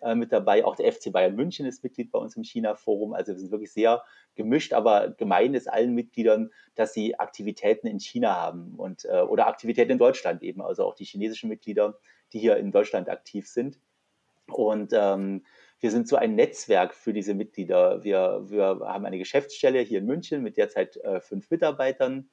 äh, 0.00 0.14
mit 0.14 0.32
dabei. 0.32 0.64
Auch 0.64 0.76
der 0.76 0.92
FC 0.92 1.12
Bayern 1.12 1.34
München 1.34 1.66
ist 1.66 1.82
Mitglied 1.82 2.10
bei 2.10 2.18
uns 2.18 2.36
im 2.36 2.44
China-Forum. 2.44 3.14
Also 3.14 3.32
wir 3.32 3.38
sind 3.38 3.50
wirklich 3.50 3.72
sehr 3.72 4.02
gemischt, 4.34 4.72
aber 4.72 5.10
gemein 5.10 5.54
ist 5.54 5.68
allen 5.68 5.94
Mitgliedern, 5.94 6.50
dass 6.74 6.92
sie 6.94 7.18
Aktivitäten 7.18 7.86
in 7.86 7.98
China 7.98 8.34
haben 8.34 8.74
und 8.76 9.04
äh, 9.04 9.20
oder 9.20 9.46
Aktivitäten 9.48 9.92
in 9.92 9.98
Deutschland 9.98 10.42
eben. 10.42 10.62
Also 10.62 10.84
auch 10.84 10.94
die 10.94 11.04
chinesischen 11.04 11.48
Mitglieder, 11.48 11.98
die 12.32 12.38
hier 12.38 12.56
in 12.56 12.70
Deutschland 12.70 13.08
aktiv 13.08 13.48
sind. 13.48 13.78
Und 14.46 14.92
ähm, 14.94 15.44
wir 15.80 15.90
sind 15.90 16.08
so 16.08 16.16
ein 16.16 16.34
Netzwerk 16.34 16.94
für 16.94 17.12
diese 17.12 17.34
Mitglieder. 17.34 18.02
Wir, 18.02 18.42
wir 18.46 18.80
haben 18.84 19.04
eine 19.04 19.18
Geschäftsstelle 19.18 19.80
hier 19.80 19.98
in 19.98 20.06
München 20.06 20.42
mit 20.42 20.56
derzeit 20.56 20.96
äh, 20.98 21.20
fünf 21.20 21.50
Mitarbeitern. 21.50 22.28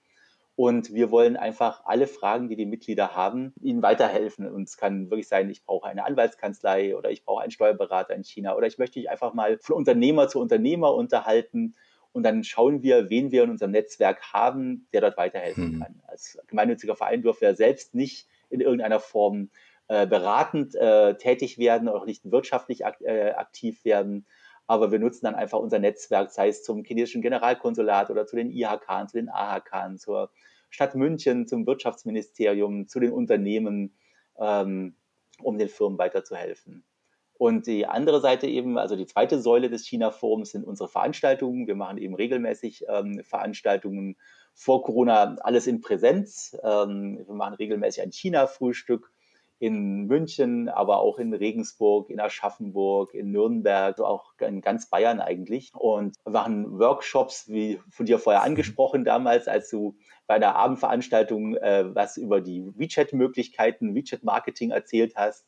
Und 0.58 0.93
wir 0.93 1.12
wollen 1.12 1.36
einfach 1.36 1.82
alle 1.86 2.08
Fragen, 2.08 2.47
die 2.47 2.56
die 2.56 2.66
Mitglieder 2.66 3.14
haben, 3.14 3.53
ihnen 3.62 3.82
weiterhelfen. 3.82 4.49
Und 4.49 4.70
es 4.70 4.78
kann 4.78 5.10
wirklich 5.10 5.28
sein, 5.28 5.49
ich 5.49 5.66
brauche 5.66 5.88
eine 5.88 6.06
Anwaltskanzlei 6.06 6.95
oder 6.95 7.12
ich 7.12 7.26
brauche 7.26 7.41
einen 7.41 7.51
Steuerberater 7.51 8.16
in 8.16 8.24
China 8.24 8.56
oder 8.56 8.66
ich 8.66 8.78
möchte 8.78 8.97
mich 8.97 9.10
einfach 9.10 9.34
mal 9.34 9.58
von 9.60 9.76
Unternehmer 9.76 10.30
zu 10.30 10.39
Unternehmer 10.39 10.93
unterhalten. 10.93 11.76
Und 12.14 12.24
dann 12.24 12.45
schauen 12.45 12.82
wir, 12.84 13.10
wen 13.10 13.32
wir 13.32 13.43
in 13.43 13.49
unserem 13.49 13.72
Netzwerk 13.72 14.32
haben, 14.32 14.88
der 14.93 15.01
dort 15.01 15.18
weiterhelfen 15.18 15.74
hm. 15.74 15.80
kann. 15.82 16.01
Als 16.08 16.39
gemeinnütziger 16.47 16.95
Verein 16.95 17.22
dürfen 17.22 17.41
wir 17.41 17.56
selbst 17.56 17.93
nicht 17.93 18.30
in 18.49 18.62
irgendeiner 18.62 19.01
Form 19.01 19.49
äh, 19.89 20.08
beratend 20.08 20.74
äh, 20.76 21.16
tätig 21.18 21.58
werden 21.58 21.89
oder 21.89 21.99
auch 21.99 22.06
nicht 22.06 22.32
wirtschaftlich 22.32 22.86
ak 22.86 23.01
äh, 23.01 23.32
aktiv 23.32 23.84
werden. 23.84 24.26
Aber 24.68 24.91
wir 24.91 24.99
nutzen 24.99 25.26
dann 25.26 25.36
einfach 25.36 25.59
unser 25.59 25.80
Netzwerk, 25.80 26.32
sei 26.32 26.47
es 26.47 26.63
zum 26.63 26.84
chinesischen 26.84 27.22
Generalkonsulat 27.22 28.09
oder 28.09 28.26
zu 28.26 28.36
den 28.36 28.51
IHK, 28.51 29.09
zu 29.09 29.18
den 29.18 29.30
AHK, 29.30 29.99
zur 29.99 30.32
Stadt 30.70 30.95
München, 30.95 31.47
zum 31.47 31.68
Wirtschaftsministerium, 31.68 32.88
zu 32.88 32.99
den 32.99 33.11
Unternehmen, 33.11 33.95
ähm, 34.39 34.95
um 35.41 35.57
den 35.57 35.70
Firmen 35.70 35.97
weiterzuhelfen. 35.99 36.84
Und 37.38 37.68
die 37.68 37.86
andere 37.86 38.22
Seite 38.22 38.47
eben, 38.47 38.78
also 38.78 38.95
die 38.95 39.05
zweite 39.05 39.39
Säule 39.39 39.70
des 39.70 39.86
China-Forums 39.86 40.51
sind 40.51 40.66
unsere 40.66 40.88
Veranstaltungen. 40.88 41.68
Wir 41.68 41.76
machen 41.76 41.97
eben 41.97 42.16
regelmäßig 42.16 42.86
ähm, 42.88 43.22
Veranstaltungen 43.24 44.16
vor 44.53 44.84
Corona, 44.84 45.36
alles 45.41 45.68
in 45.68 45.82
Präsenz. 45.82 46.57
Ähm, 46.63 47.24
wir 47.26 47.36
machen 47.36 47.55
regelmäßig 47.55 48.03
ein 48.03 48.13
China-Frühstück 48.13 49.11
in 49.58 50.06
München, 50.08 50.68
aber 50.68 50.99
auch 50.99 51.18
in 51.18 51.34
Regensburg, 51.34 52.10
in 52.10 52.20
Aschaffenburg, 52.20 53.14
in 53.14 53.32
Nürnberg, 53.32 53.99
auch 54.01 54.34
in 54.39 54.62
ganz 54.62 54.89
Bayern 54.89 55.22
eigentlich. 55.22 55.72
Und 55.74 56.16
machen 56.26 56.78
Workshops, 56.78 57.47
wie 57.47 57.80
von 57.89 58.06
dir 58.06 58.20
vorher 58.20 58.43
angesprochen 58.43 59.06
damals, 59.06 59.47
als 59.47 59.70
du 59.70 59.95
bei 60.28 60.36
einer 60.36 60.56
Abendveranstaltung 60.56 61.56
äh, 61.56 61.95
was 61.95 62.18
über 62.18 62.41
die 62.41 62.66
WeChat-Möglichkeiten, 62.76 63.95
WeChat-Marketing 63.95 64.72
erzählt 64.72 65.16
hast. 65.16 65.45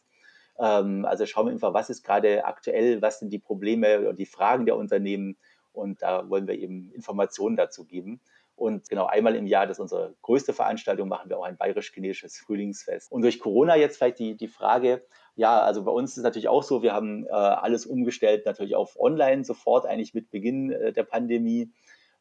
Ähm, 0.59 1.05
also 1.05 1.25
schauen 1.25 1.47
wir 1.47 1.51
einfach, 1.51 1.73
was 1.73 1.89
ist 1.89 2.03
gerade 2.03 2.45
aktuell, 2.45 3.01
was 3.01 3.19
sind 3.19 3.31
die 3.31 3.39
Probleme 3.39 3.99
oder 3.99 4.13
die 4.13 4.25
Fragen 4.25 4.65
der 4.65 4.77
Unternehmen. 4.77 5.37
Und 5.73 6.01
da 6.01 6.29
wollen 6.29 6.47
wir 6.47 6.55
eben 6.55 6.91
Informationen 6.93 7.55
dazu 7.55 7.85
geben. 7.85 8.21
Und 8.57 8.89
genau 8.89 9.05
einmal 9.05 9.35
im 9.35 9.45
Jahr, 9.45 9.67
das 9.67 9.77
ist 9.77 9.81
unsere 9.81 10.15
größte 10.23 10.51
Veranstaltung, 10.51 11.07
machen 11.07 11.29
wir 11.29 11.37
auch 11.37 11.43
ein 11.43 11.57
bayerisch-chinesisches 11.57 12.39
Frühlingsfest. 12.39 13.11
Und 13.11 13.21
durch 13.21 13.39
Corona 13.39 13.75
jetzt 13.75 13.97
vielleicht 13.97 14.17
die, 14.17 14.35
die 14.35 14.47
Frage, 14.47 15.05
ja, 15.35 15.61
also 15.61 15.83
bei 15.83 15.91
uns 15.91 16.11
ist 16.11 16.17
es 16.17 16.23
natürlich 16.23 16.47
auch 16.47 16.63
so, 16.63 16.81
wir 16.81 16.91
haben 16.91 17.27
äh, 17.27 17.29
alles 17.29 17.85
umgestellt, 17.85 18.47
natürlich 18.47 18.75
auf 18.75 18.99
Online 18.99 19.45
sofort, 19.45 19.85
eigentlich 19.85 20.15
mit 20.15 20.31
Beginn 20.31 20.71
äh, 20.71 20.91
der 20.91 21.03
Pandemie, 21.03 21.71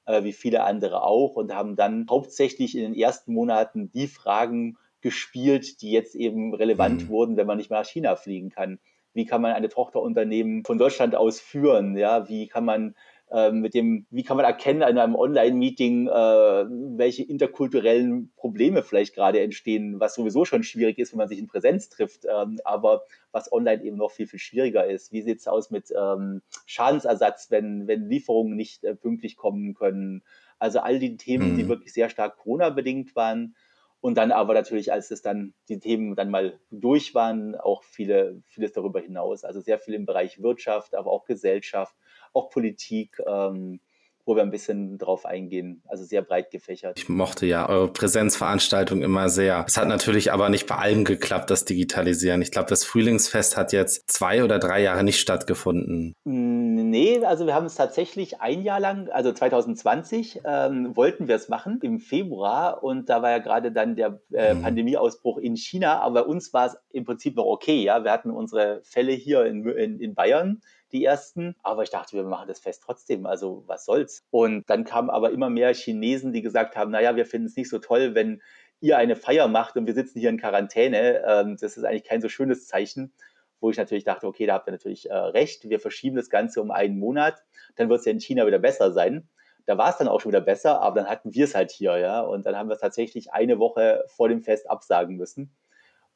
äh, 0.05 0.25
wie 0.25 0.35
viele 0.35 0.65
andere 0.65 1.03
auch, 1.03 1.37
und 1.37 1.55
haben 1.55 1.75
dann 1.75 2.07
hauptsächlich 2.11 2.77
in 2.77 2.83
den 2.83 2.95
ersten 2.95 3.33
Monaten 3.33 3.91
die 3.93 4.07
Fragen 4.07 4.77
gespielt, 5.01 5.81
die 5.81 5.91
jetzt 5.91 6.15
eben 6.15 6.55
relevant 6.55 7.05
mhm. 7.05 7.09
wurden, 7.09 7.37
wenn 7.39 7.47
man 7.47 7.57
nicht 7.57 7.71
mehr 7.71 7.81
nach 7.81 7.89
China 7.89 8.15
fliegen 8.15 8.51
kann. 8.51 8.79
Wie 9.15 9.25
kann 9.25 9.41
man 9.41 9.53
eine 9.53 9.71
Tochterunternehmen 9.71 10.65
von 10.67 10.77
Deutschland 10.77 11.15
aus 11.15 11.41
führen? 11.41 11.97
Ja, 11.97 12.29
wie 12.29 12.49
kann 12.49 12.67
man 12.67 12.95
ähm, 13.33 13.61
mit 13.61 13.75
dem, 13.75 14.07
wie 14.11 14.23
kann 14.23 14.37
man 14.37 14.47
erkennen 14.47 14.83
in 14.83 14.99
einem 14.99 15.17
Online-Meeting, 15.17 16.07
äh, 16.07 16.11
welche 16.11 17.25
interkulturellen 17.25 18.33
Probleme 18.37 18.83
vielleicht 18.83 19.15
gerade 19.15 19.41
entstehen, 19.41 19.99
was 19.99 20.15
sowieso 20.15 20.45
schon 20.45 20.63
schwierig 20.63 20.99
ist, 20.99 21.13
wenn 21.13 21.19
man 21.19 21.29
sich 21.29 21.41
in 21.41 21.49
Präsenz 21.49 21.89
trifft, 21.89 22.25
ähm, 22.25 22.61
aber 22.65 23.03
was 23.33 23.53
online 23.53 23.83
eben 23.83 23.97
noch 23.97 24.13
viel, 24.13 24.29
viel 24.29 24.39
schwieriger 24.39 24.87
ist. 24.87 25.11
Wie 25.13 25.23
sieht 25.23 25.41
es 25.41 25.49
aus 25.49 25.71
mit 25.71 25.93
ähm, 25.97 26.43
Schadensersatz, 26.67 27.51
wenn, 27.51 27.89
wenn 27.89 28.09
Lieferungen 28.09 28.55
nicht 28.55 28.85
äh, 28.85 28.95
pünktlich 28.95 29.37
kommen 29.37 29.75
können? 29.75 30.23
Also 30.59 30.79
all 30.79 30.99
die 30.99 31.17
Themen, 31.17 31.53
mhm. 31.53 31.57
die 31.57 31.69
wirklich 31.69 31.93
sehr 31.93 32.09
stark 32.09 32.37
Corona-bedingt 32.39 33.17
waren. 33.17 33.57
Und 34.01 34.19
dann 34.19 34.31
aber 34.31 34.55
natürlich, 34.55 34.93
als 34.93 35.11
es 35.11 35.21
dann 35.21 35.53
die 35.69 35.81
Themen 35.81 36.15
dann 36.15 36.31
mal 36.31 36.61
durch 36.71 37.15
waren, 37.15 37.57
auch 37.57 37.83
viele, 37.83 38.41
vieles 38.47 38.73
darüber 38.73 39.01
hinaus. 39.01 39.43
Also 39.43 39.61
sehr 39.61 39.81
viel 39.81 39.95
im 39.95 40.07
Bereich 40.07 40.41
Wirtschaft, 40.41 40.95
aber 40.95 41.11
auch 41.11 41.25
Gesellschaft 41.25 41.97
auch 42.37 42.51
Politik, 42.51 43.21
ähm, 43.27 43.81
wo 44.27 44.35
wir 44.35 44.43
ein 44.43 44.51
bisschen 44.51 44.99
drauf 44.99 45.25
eingehen. 45.25 45.83
Also 45.87 46.05
sehr 46.05 46.21
breit 46.21 46.51
gefächert. 46.51 46.99
Ich 46.99 47.09
mochte 47.09 47.47
ja 47.47 47.69
eure 47.69 47.93
Präsenzveranstaltung 47.93 49.03
immer 49.03 49.29
sehr. 49.29 49.65
Es 49.67 49.77
hat 49.77 49.87
natürlich 49.87 50.33
aber 50.33 50.49
nicht 50.49 50.67
bei 50.67 50.75
allem 50.75 51.05
geklappt, 51.05 51.49
das 51.49 51.65
Digitalisieren. 51.65 52.43
Ich 52.43 52.51
glaube, 52.51 52.69
das 52.69 52.85
Frühlingsfest 52.85 53.57
hat 53.57 53.73
jetzt 53.73 54.11
zwei 54.11 54.43
oder 54.43 54.59
drei 54.59 54.83
Jahre 54.83 55.05
nicht 55.05 55.21
stattgefunden. 55.21 56.13
Nee, 56.25 57.25
also 57.25 57.47
wir 57.47 57.55
haben 57.55 57.67
es 57.67 57.77
tatsächlich 57.77 58.41
ein 58.41 58.63
Jahr 58.63 58.81
lang, 58.81 59.09
also 59.11 59.33
2020, 59.33 60.41
ähm, 60.45 60.97
wollten 60.97 61.29
wir 61.29 61.37
es 61.37 61.49
machen 61.49 61.79
im 61.83 62.01
Februar 62.01 62.83
und 62.83 63.09
da 63.09 63.23
war 63.23 63.31
ja 63.31 63.39
gerade 63.39 63.71
dann 63.71 63.95
der 63.95 64.21
äh, 64.33 64.55
mhm. 64.55 64.63
Pandemieausbruch 64.63 65.39
in 65.39 65.57
China, 65.57 66.01
aber 66.01 66.23
bei 66.23 66.27
uns 66.27 66.53
war 66.53 66.67
es 66.67 66.77
im 66.91 67.05
Prinzip 67.05 67.37
noch 67.37 67.45
okay. 67.45 67.83
Ja, 67.85 68.03
wir 68.03 68.11
hatten 68.11 68.31
unsere 68.31 68.81
Fälle 68.83 69.13
hier 69.13 69.45
in, 69.47 69.69
in, 69.69 70.01
in 70.01 70.15
Bayern 70.15 70.63
die 70.93 71.05
ersten. 71.05 71.57
Aber 71.63 71.83
ich 71.83 71.91
dachte, 71.91 72.17
wir 72.17 72.25
machen 72.25 72.49
das 72.49 72.61
Fest 72.61 72.83
trotzdem. 72.85 73.27
Also 73.27 73.65
was 73.67 73.85
soll's? 73.85 74.23
Und 74.31 74.69
dann 74.69 74.85
kamen 74.85 75.11
aber 75.11 75.31
immer 75.31 75.51
mehr 75.51 75.75
Chinesen, 75.75 76.33
die 76.33 76.43
gesagt 76.43 76.77
haben, 76.77 76.91
naja, 76.91 77.17
wir 77.17 77.27
finden 77.27 77.47
es 77.47 77.57
nicht 77.57 77.71
so 77.71 77.79
toll, 77.79 78.15
wenn 78.15 78.43
ihr 78.81 78.99
eine 78.99 79.17
Feier 79.17 79.49
macht 79.49 79.77
und 79.77 79.87
wir 79.87 79.95
sitzen 79.95 80.21
hier 80.21 80.31
in 80.31 80.39
Quarantäne. 80.39 81.23
Ähm, 81.27 81.57
das 81.61 81.77
ist 81.77 81.85
eigentlich 81.85 82.05
kein 82.05 82.21
so 82.21 82.29
schönes 82.29 82.67
Zeichen. 82.67 83.13
Wo 83.59 83.71
ich 83.71 83.79
natürlich 83.79 84.05
dachte, 84.05 84.27
okay, 84.27 84.47
da 84.47 84.55
habt 84.55 84.69
ihr 84.69 84.73
natürlich 84.73 85.09
äh, 85.09 85.15
recht. 85.15 85.69
Wir 85.69 85.81
verschieben 85.81 86.17
das 86.17 86.29
Ganze 86.29 86.61
um 86.61 86.71
einen 86.71 86.99
Monat. 86.99 87.43
Dann 87.77 87.89
wird 87.89 88.01
es 88.01 88.07
ja 88.07 88.13
in 88.13 88.21
China 88.21 88.47
wieder 88.47 88.59
besser 88.59 88.93
sein 88.93 89.29
da 89.67 89.77
war 89.77 89.91
es 89.91 89.97
dann 89.97 90.07
auch 90.09 90.21
schon 90.21 90.31
wieder 90.31 90.41
besser, 90.41 90.81
aber 90.81 91.01
dann 91.01 91.11
hatten 91.11 91.35
wir 91.35 91.45
es 91.45 91.55
halt 91.55 91.73
hier, 91.73 91.99
ja. 91.99 92.21
Und 92.21 92.47
dann 92.47 92.57
haben 92.57 92.69
wir 92.69 92.75
es 92.75 92.81
tatsächlich 92.81 93.33
eine 93.33 93.59
Woche 93.59 94.05
vor 94.07 94.29
dem 94.29 94.43
Fest 94.43 94.71
absagen 94.71 95.17
müssen 95.17 95.57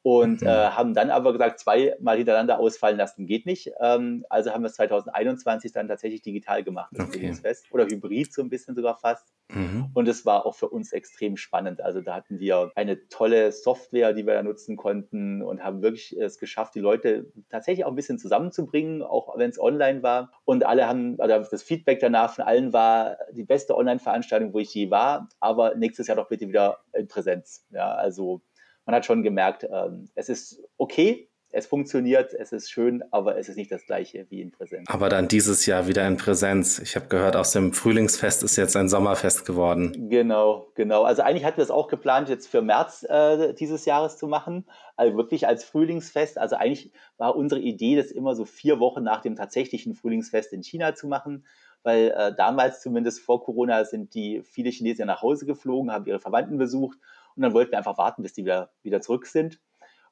und 0.03 0.41
mhm. 0.41 0.47
äh, 0.47 0.69
haben 0.69 0.93
dann 0.93 1.11
aber 1.11 1.31
gesagt, 1.33 1.59
zweimal 1.59 2.17
hintereinander 2.17 2.59
ausfallen 2.59 2.97
lassen 2.97 3.27
geht 3.27 3.45
nicht. 3.45 3.71
Ähm, 3.79 4.25
also 4.29 4.51
haben 4.51 4.63
wir 4.63 4.67
es 4.67 4.75
2021 4.75 5.71
dann 5.71 5.87
tatsächlich 5.87 6.21
digital 6.21 6.63
gemacht, 6.63 6.91
das 6.93 7.07
okay. 7.07 7.33
Fest. 7.33 7.65
Oder 7.71 7.85
hybrid 7.85 8.33
so 8.33 8.41
ein 8.41 8.49
bisschen 8.49 8.75
sogar 8.75 8.97
fast. 8.97 9.27
Mhm. 9.53 9.89
Und 9.93 10.07
es 10.07 10.25
war 10.25 10.45
auch 10.45 10.55
für 10.55 10.69
uns 10.69 10.91
extrem 10.91 11.37
spannend. 11.37 11.81
Also 11.81 12.01
da 12.01 12.15
hatten 12.15 12.39
wir 12.39 12.71
eine 12.75 13.07
tolle 13.09 13.51
Software, 13.51 14.13
die 14.13 14.25
wir 14.25 14.33
da 14.33 14.43
nutzen 14.43 14.75
konnten 14.75 15.41
und 15.43 15.63
haben 15.63 15.81
wirklich 15.81 16.17
es 16.17 16.39
geschafft, 16.39 16.73
die 16.75 16.79
Leute 16.79 17.31
tatsächlich 17.49 17.85
auch 17.85 17.89
ein 17.89 17.95
bisschen 17.95 18.17
zusammenzubringen, 18.17 19.03
auch 19.03 19.37
wenn 19.37 19.49
es 19.49 19.59
online 19.59 20.01
war. 20.01 20.31
Und 20.45 20.65
alle 20.65 20.87
haben, 20.87 21.19
also 21.19 21.49
das 21.49 21.63
Feedback 21.63 21.99
danach 21.99 22.33
von 22.33 22.45
allen 22.45 22.73
war 22.73 23.17
die 23.33 23.43
beste 23.43 23.75
Online-Veranstaltung, 23.75 24.53
wo 24.53 24.59
ich 24.59 24.73
je 24.73 24.89
war, 24.89 25.29
aber 25.39 25.75
nächstes 25.75 26.07
Jahr 26.07 26.17
doch 26.17 26.29
bitte 26.29 26.47
wieder 26.47 26.79
in 26.93 27.07
Präsenz. 27.07 27.67
Ja, 27.71 27.93
also 27.93 28.41
man 28.85 28.95
hat 28.95 29.05
schon 29.05 29.23
gemerkt, 29.23 29.67
ähm, 29.71 30.09
es 30.15 30.29
ist 30.29 30.61
okay, 30.77 31.31
es 31.53 31.67
funktioniert, 31.67 32.33
es 32.33 32.51
ist 32.51 32.71
schön, 32.71 33.03
aber 33.11 33.37
es 33.37 33.49
ist 33.49 33.57
nicht 33.57 33.71
das 33.71 33.85
gleiche 33.85 34.25
wie 34.29 34.41
in 34.41 34.51
Präsenz. 34.51 34.89
Aber 34.89 35.09
dann 35.09 35.27
dieses 35.27 35.65
Jahr 35.65 35.87
wieder 35.87 36.07
in 36.07 36.17
Präsenz. 36.17 36.79
Ich 36.79 36.95
habe 36.95 37.07
gehört, 37.07 37.35
aus 37.35 37.51
dem 37.51 37.73
Frühlingsfest 37.73 38.43
ist 38.43 38.55
jetzt 38.55 38.75
ein 38.77 38.87
Sommerfest 38.87 39.45
geworden. 39.45 40.09
Genau, 40.09 40.71
genau. 40.75 41.03
Also 41.03 41.23
eigentlich 41.23 41.43
hatten 41.43 41.57
wir 41.57 41.63
es 41.63 41.71
auch 41.71 41.87
geplant, 41.87 42.29
jetzt 42.29 42.47
für 42.47 42.61
März 42.61 43.05
äh, 43.09 43.53
dieses 43.53 43.85
Jahres 43.85 44.17
zu 44.17 44.27
machen, 44.27 44.65
also 44.95 45.17
wirklich 45.17 45.47
als 45.47 45.63
Frühlingsfest. 45.63 46.37
Also 46.37 46.55
eigentlich 46.55 46.91
war 47.17 47.35
unsere 47.35 47.59
Idee, 47.59 47.97
das 47.97 48.11
immer 48.11 48.35
so 48.35 48.45
vier 48.45 48.79
Wochen 48.79 49.03
nach 49.03 49.21
dem 49.21 49.35
tatsächlichen 49.35 49.93
Frühlingsfest 49.93 50.53
in 50.53 50.63
China 50.63 50.95
zu 50.95 51.07
machen 51.07 51.45
weil 51.83 52.13
äh, 52.15 52.31
damals 52.35 52.81
zumindest 52.81 53.21
vor 53.21 53.43
Corona 53.43 53.85
sind 53.85 54.13
die 54.13 54.43
viele 54.43 54.69
Chinesen 54.69 55.07
nach 55.07 55.23
Hause 55.23 55.47
geflogen, 55.47 55.91
haben 55.91 56.05
ihre 56.05 56.19
Verwandten 56.19 56.59
besucht 56.59 56.99
und 57.35 57.43
dann 57.43 57.53
wollten 57.53 57.71
wir 57.71 57.77
einfach 57.77 57.97
warten, 57.97 58.23
bis 58.23 58.33
die 58.33 58.43
wieder, 58.43 58.71
wieder 58.83 59.01
zurück 59.01 59.25
sind. 59.25 59.59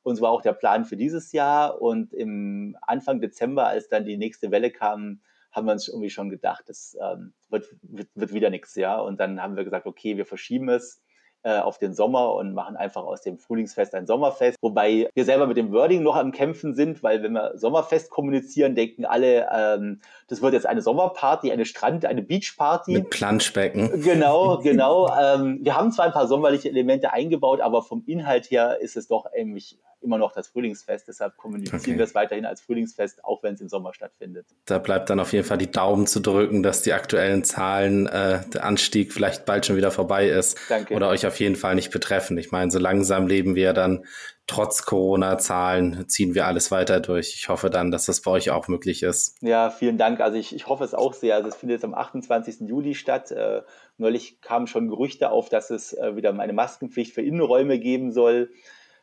Und 0.02 0.16
so 0.16 0.22
war 0.22 0.32
auch 0.32 0.42
der 0.42 0.54
Plan 0.54 0.86
für 0.86 0.96
dieses 0.96 1.32
Jahr. 1.32 1.82
Und 1.82 2.14
im 2.14 2.78
Anfang 2.82 3.20
Dezember, 3.20 3.68
als 3.68 3.90
dann 3.90 4.06
die 4.06 4.18
nächste 4.18 4.52
Welle 4.52 4.72
kam, 4.72 5.22
haben 5.52 5.66
wir 5.68 5.74
uns 5.74 5.88
irgendwie 5.88 6.10
schon 6.10 6.30
gedacht, 6.30 6.64
das 6.68 6.96
ähm, 7.02 7.34
wird, 7.50 7.66
wird, 7.82 8.10
wird 8.14 8.34
wieder 8.34 8.50
nichts, 8.50 8.76
ja. 8.76 9.00
Und 9.00 9.20
dann 9.20 9.42
haben 9.42 9.56
wir 9.56 9.64
gesagt, 9.64 9.88
okay, 9.88 10.16
wir 10.16 10.26
verschieben 10.26 10.70
es 10.70 11.02
äh, 11.44 11.60
auf 11.60 11.78
den 11.78 11.94
Sommer 11.94 12.34
und 12.34 12.54
machen 12.54 12.76
einfach 12.76 13.04
aus 13.04 13.22
dem 13.22 13.38
Frühlingsfest 13.38 13.96
ein 13.96 14.06
Sommerfest. 14.06 14.58
Wobei 14.62 15.10
wir 15.14 15.26
selber 15.26 15.48
mit 15.48 15.58
dem 15.58 15.72
Wording 15.72 16.04
noch 16.04 16.16
am 16.16 16.32
Kämpfen 16.32 16.76
sind, 16.76 17.02
weil 17.02 17.24
wenn 17.24 17.34
wir 17.34 17.58
Sommerfest 17.58 18.10
kommunizieren, 18.10 18.76
denken 18.76 19.06
alle, 19.06 19.48
ähm, 19.54 20.02
das 20.28 20.42
wird 20.42 20.54
jetzt 20.54 20.66
eine 20.66 20.82
Sommerparty, 20.82 21.52
eine 21.52 21.66
Strand, 21.66 22.06
eine 22.06 22.22
Beachparty. 22.22 22.92
Mit 22.92 23.10
Planschbecken. 23.10 24.02
Genau, 24.02 24.58
genau. 24.64 25.10
ähm, 25.18 25.60
wir 25.62 25.78
haben 25.78 25.92
zwar 25.92 26.06
ein 26.06 26.12
paar 26.12 26.28
sommerliche 26.28 26.70
Elemente 26.70 27.14
eingebaut, 27.14 27.62
aber 27.62 27.84
vom 27.84 28.04
Inhalt 28.06 28.52
her 28.52 28.80
ist 28.82 28.98
es 28.98 29.08
doch 29.08 29.26
eigentlich 29.26 29.78
immer 30.02 30.18
noch 30.18 30.32
das 30.32 30.48
Frühlingsfest. 30.48 31.08
Deshalb 31.08 31.38
kommunizieren 31.38 31.80
okay. 31.82 31.98
wir 31.98 32.04
es 32.04 32.16
weiterhin 32.16 32.46
als 32.46 32.62
Frühlingsfest, 32.62 33.24
auch 33.24 33.44
wenn 33.44 33.56
es 33.56 33.62
im 33.62 33.70
Sommer 33.70 33.94
stattfindet. 33.94 34.48
Da 34.66 34.80
bleibt 34.80 35.10
dann 35.10 35.20
auf 35.20 35.34
jeden 35.34 35.46
Fall 35.46 35.58
die 35.58 35.72
Daumen 35.72 36.08
zu 36.08 36.20
drücken, 36.20 36.64
dass 36.64 36.82
die 36.82 36.94
aktuellen 36.94 37.44
Zahlen, 37.44 38.08
äh, 38.08 38.42
der 38.54 38.64
Anstieg 38.64 39.14
vielleicht 39.14 39.46
bald 39.46 39.66
schon 39.66 39.76
wieder 39.76 39.92
vorbei 39.92 40.30
ist. 40.30 40.58
Danke. 40.70 40.94
Oder 40.94 41.10
euch 41.10 41.26
auf 41.26 41.40
jeden 41.40 41.56
Fall 41.56 41.76
nicht 41.76 41.92
betreffen. 41.92 42.38
Ich 42.38 42.52
meine, 42.52 42.72
so 42.72 42.80
langsam 42.80 43.28
leben 43.28 43.56
wir 43.56 43.74
dann 43.74 44.04
trotz 44.50 44.84
Corona-Zahlen 44.84 46.10
ziehen 46.10 46.34
wir 46.34 46.48
alles 46.48 46.72
weiter 46.72 47.00
durch. 47.00 47.36
Ich 47.36 47.50
hoffe 47.50 47.70
dann, 47.70 47.92
dass 47.92 48.06
das 48.08 48.22
bei 48.22 48.32
euch 48.32 48.50
auch 48.50 48.68
möglich 48.68 49.04
ist. 49.04 49.38
Ja, 49.42 49.70
vielen 49.70 50.00
Dank. 50.00 50.20
Also 50.22 50.38
ich, 50.38 50.56
ich 50.56 50.68
hoffe 50.68 50.84
es 50.84 50.96
auch 50.96 51.14
sehr. 51.14 51.36
Also 51.36 51.50
es 51.50 51.56
findet 51.56 51.76
jetzt 51.76 51.86
am 51.86 51.94
28. 51.94 52.68
Juli 52.68 52.96
statt. 52.96 53.30
Äh, 53.30 53.62
neulich 53.98 54.42
kamen 54.42 54.66
schon 54.66 54.88
Gerüchte 54.88 55.30
auf, 55.30 55.50
dass 55.50 55.70
es 55.70 55.94
äh, 55.94 56.16
wieder 56.16 56.38
eine 56.38 56.54
Maskenpflicht 56.54 57.14
für 57.14 57.22
Innenräume 57.22 57.78
geben 57.78 58.12
soll 58.12 58.50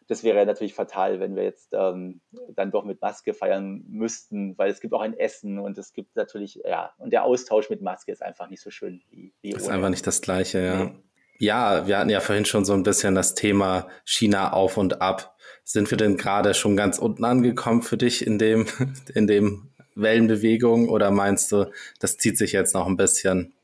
das 0.09 0.23
wäre 0.23 0.47
natürlich 0.47 0.75
fatal, 0.75 1.21
wenn 1.21 1.37
wir 1.37 1.43
jetzt 1.43 1.73
ähm, 1.73 2.21
dann 2.55 2.71
doch 2.71 2.85
mit 2.85 3.01
Maske 3.01 3.35
feiern 3.35 3.85
müssten, 3.89 4.57
weil 4.57 4.71
es 4.71 4.81
gibt 4.81 4.95
auch 4.95 5.01
ein 5.01 5.19
Essen 5.19 5.59
und 5.59 5.79
es 5.79 5.93
gibt 5.93 6.17
natürlich, 6.17 6.61
ja, 6.65 6.93
und 6.99 7.13
der 7.13 7.25
Austausch 7.25 7.71
mit 7.71 7.83
Maske 7.83 8.13
ist 8.13 8.23
einfach 8.23 8.49
nicht 8.49 8.63
so 8.63 8.71
schön 8.71 9.03
wie, 9.11 9.33
wie 9.43 9.51
Das 9.51 9.63
ist 9.63 9.69
einfach 9.69 9.89
nicht 9.89 10.07
das 10.07 10.21
Gleiche, 10.21 10.59
ja. 10.61 10.85
Nee. 10.85 10.95
Ja, 11.39 11.87
wir 11.87 11.99
hatten 11.99 12.09
ja 12.09 12.21
vorhin 12.21 12.47
schon 12.47 12.65
so 12.65 12.73
ein 12.73 12.83
bisschen 12.83 13.15
das 13.15 13.35
Thema 13.35 13.89
China 14.05 14.53
auf 14.53 14.79
und 14.79 15.03
ab. 15.03 15.37
Sind 15.65 15.91
wir 15.91 15.99
denn 15.99 16.17
gerade 16.17 16.55
schon 16.55 16.77
ganz 16.77 16.99
unten 16.99 17.25
angekommen 17.25 17.83
für 17.83 17.99
dich 17.99 18.27
in 18.27 18.39
dem, 18.39 18.67
in 19.15 19.27
dem 19.27 19.71
Wellenbewegung 19.95 20.89
oder 20.89 21.11
meinst 21.11 21.53
du, 21.53 21.71
das 22.01 22.17
zieht 22.17 22.39
sich 22.39 22.53
jetzt 22.53 22.75
noch 22.75 22.87
ein 22.87 22.97
bisschen? 22.97 23.56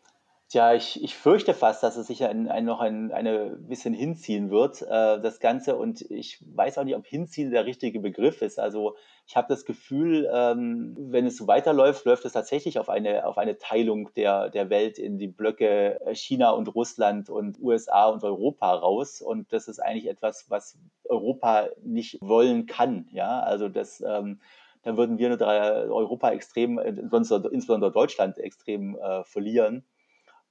Tja, 0.52 0.74
ich, 0.74 1.02
ich 1.02 1.16
fürchte 1.16 1.54
fast, 1.54 1.82
dass 1.82 1.96
es 1.96 2.08
sich 2.08 2.22
ein, 2.24 2.46
ein, 2.46 2.66
noch 2.66 2.80
ein 2.80 3.10
eine 3.10 3.56
bisschen 3.56 3.94
hinziehen 3.94 4.50
wird, 4.50 4.82
äh, 4.82 5.18
das 5.18 5.40
Ganze. 5.40 5.76
Und 5.76 6.02
ich 6.10 6.44
weiß 6.44 6.76
auch 6.76 6.84
nicht, 6.84 6.94
ob 6.94 7.06
hinziehen 7.06 7.50
der 7.50 7.64
richtige 7.64 8.00
Begriff 8.00 8.42
ist. 8.42 8.58
Also 8.58 8.94
ich 9.26 9.34
habe 9.34 9.46
das 9.48 9.64
Gefühl, 9.64 10.30
ähm, 10.30 10.94
wenn 10.98 11.24
es 11.24 11.38
so 11.38 11.46
weiterläuft, 11.46 12.04
läuft 12.04 12.26
es 12.26 12.34
tatsächlich 12.34 12.78
auf 12.78 12.90
eine, 12.90 13.24
auf 13.26 13.38
eine 13.38 13.56
Teilung 13.56 14.12
der, 14.12 14.50
der 14.50 14.68
Welt 14.68 14.98
in 14.98 15.16
die 15.16 15.28
Blöcke 15.28 15.98
äh, 16.04 16.14
China 16.14 16.50
und 16.50 16.68
Russland 16.74 17.30
und 17.30 17.58
USA 17.58 18.08
und 18.08 18.22
Europa 18.22 18.74
raus. 18.74 19.22
Und 19.22 19.54
das 19.54 19.68
ist 19.68 19.78
eigentlich 19.78 20.06
etwas, 20.06 20.50
was 20.50 20.76
Europa 21.04 21.70
nicht 21.82 22.18
wollen 22.20 22.66
kann. 22.66 23.08
Ja, 23.10 23.40
also 23.40 23.70
das, 23.70 24.02
ähm, 24.06 24.42
dann 24.82 24.98
würden 24.98 25.16
wir 25.16 25.30
Europa 25.40 26.30
extrem, 26.30 26.78
insbesondere 26.78 27.90
Deutschland 27.90 28.36
extrem 28.36 28.98
äh, 28.98 29.24
verlieren. 29.24 29.86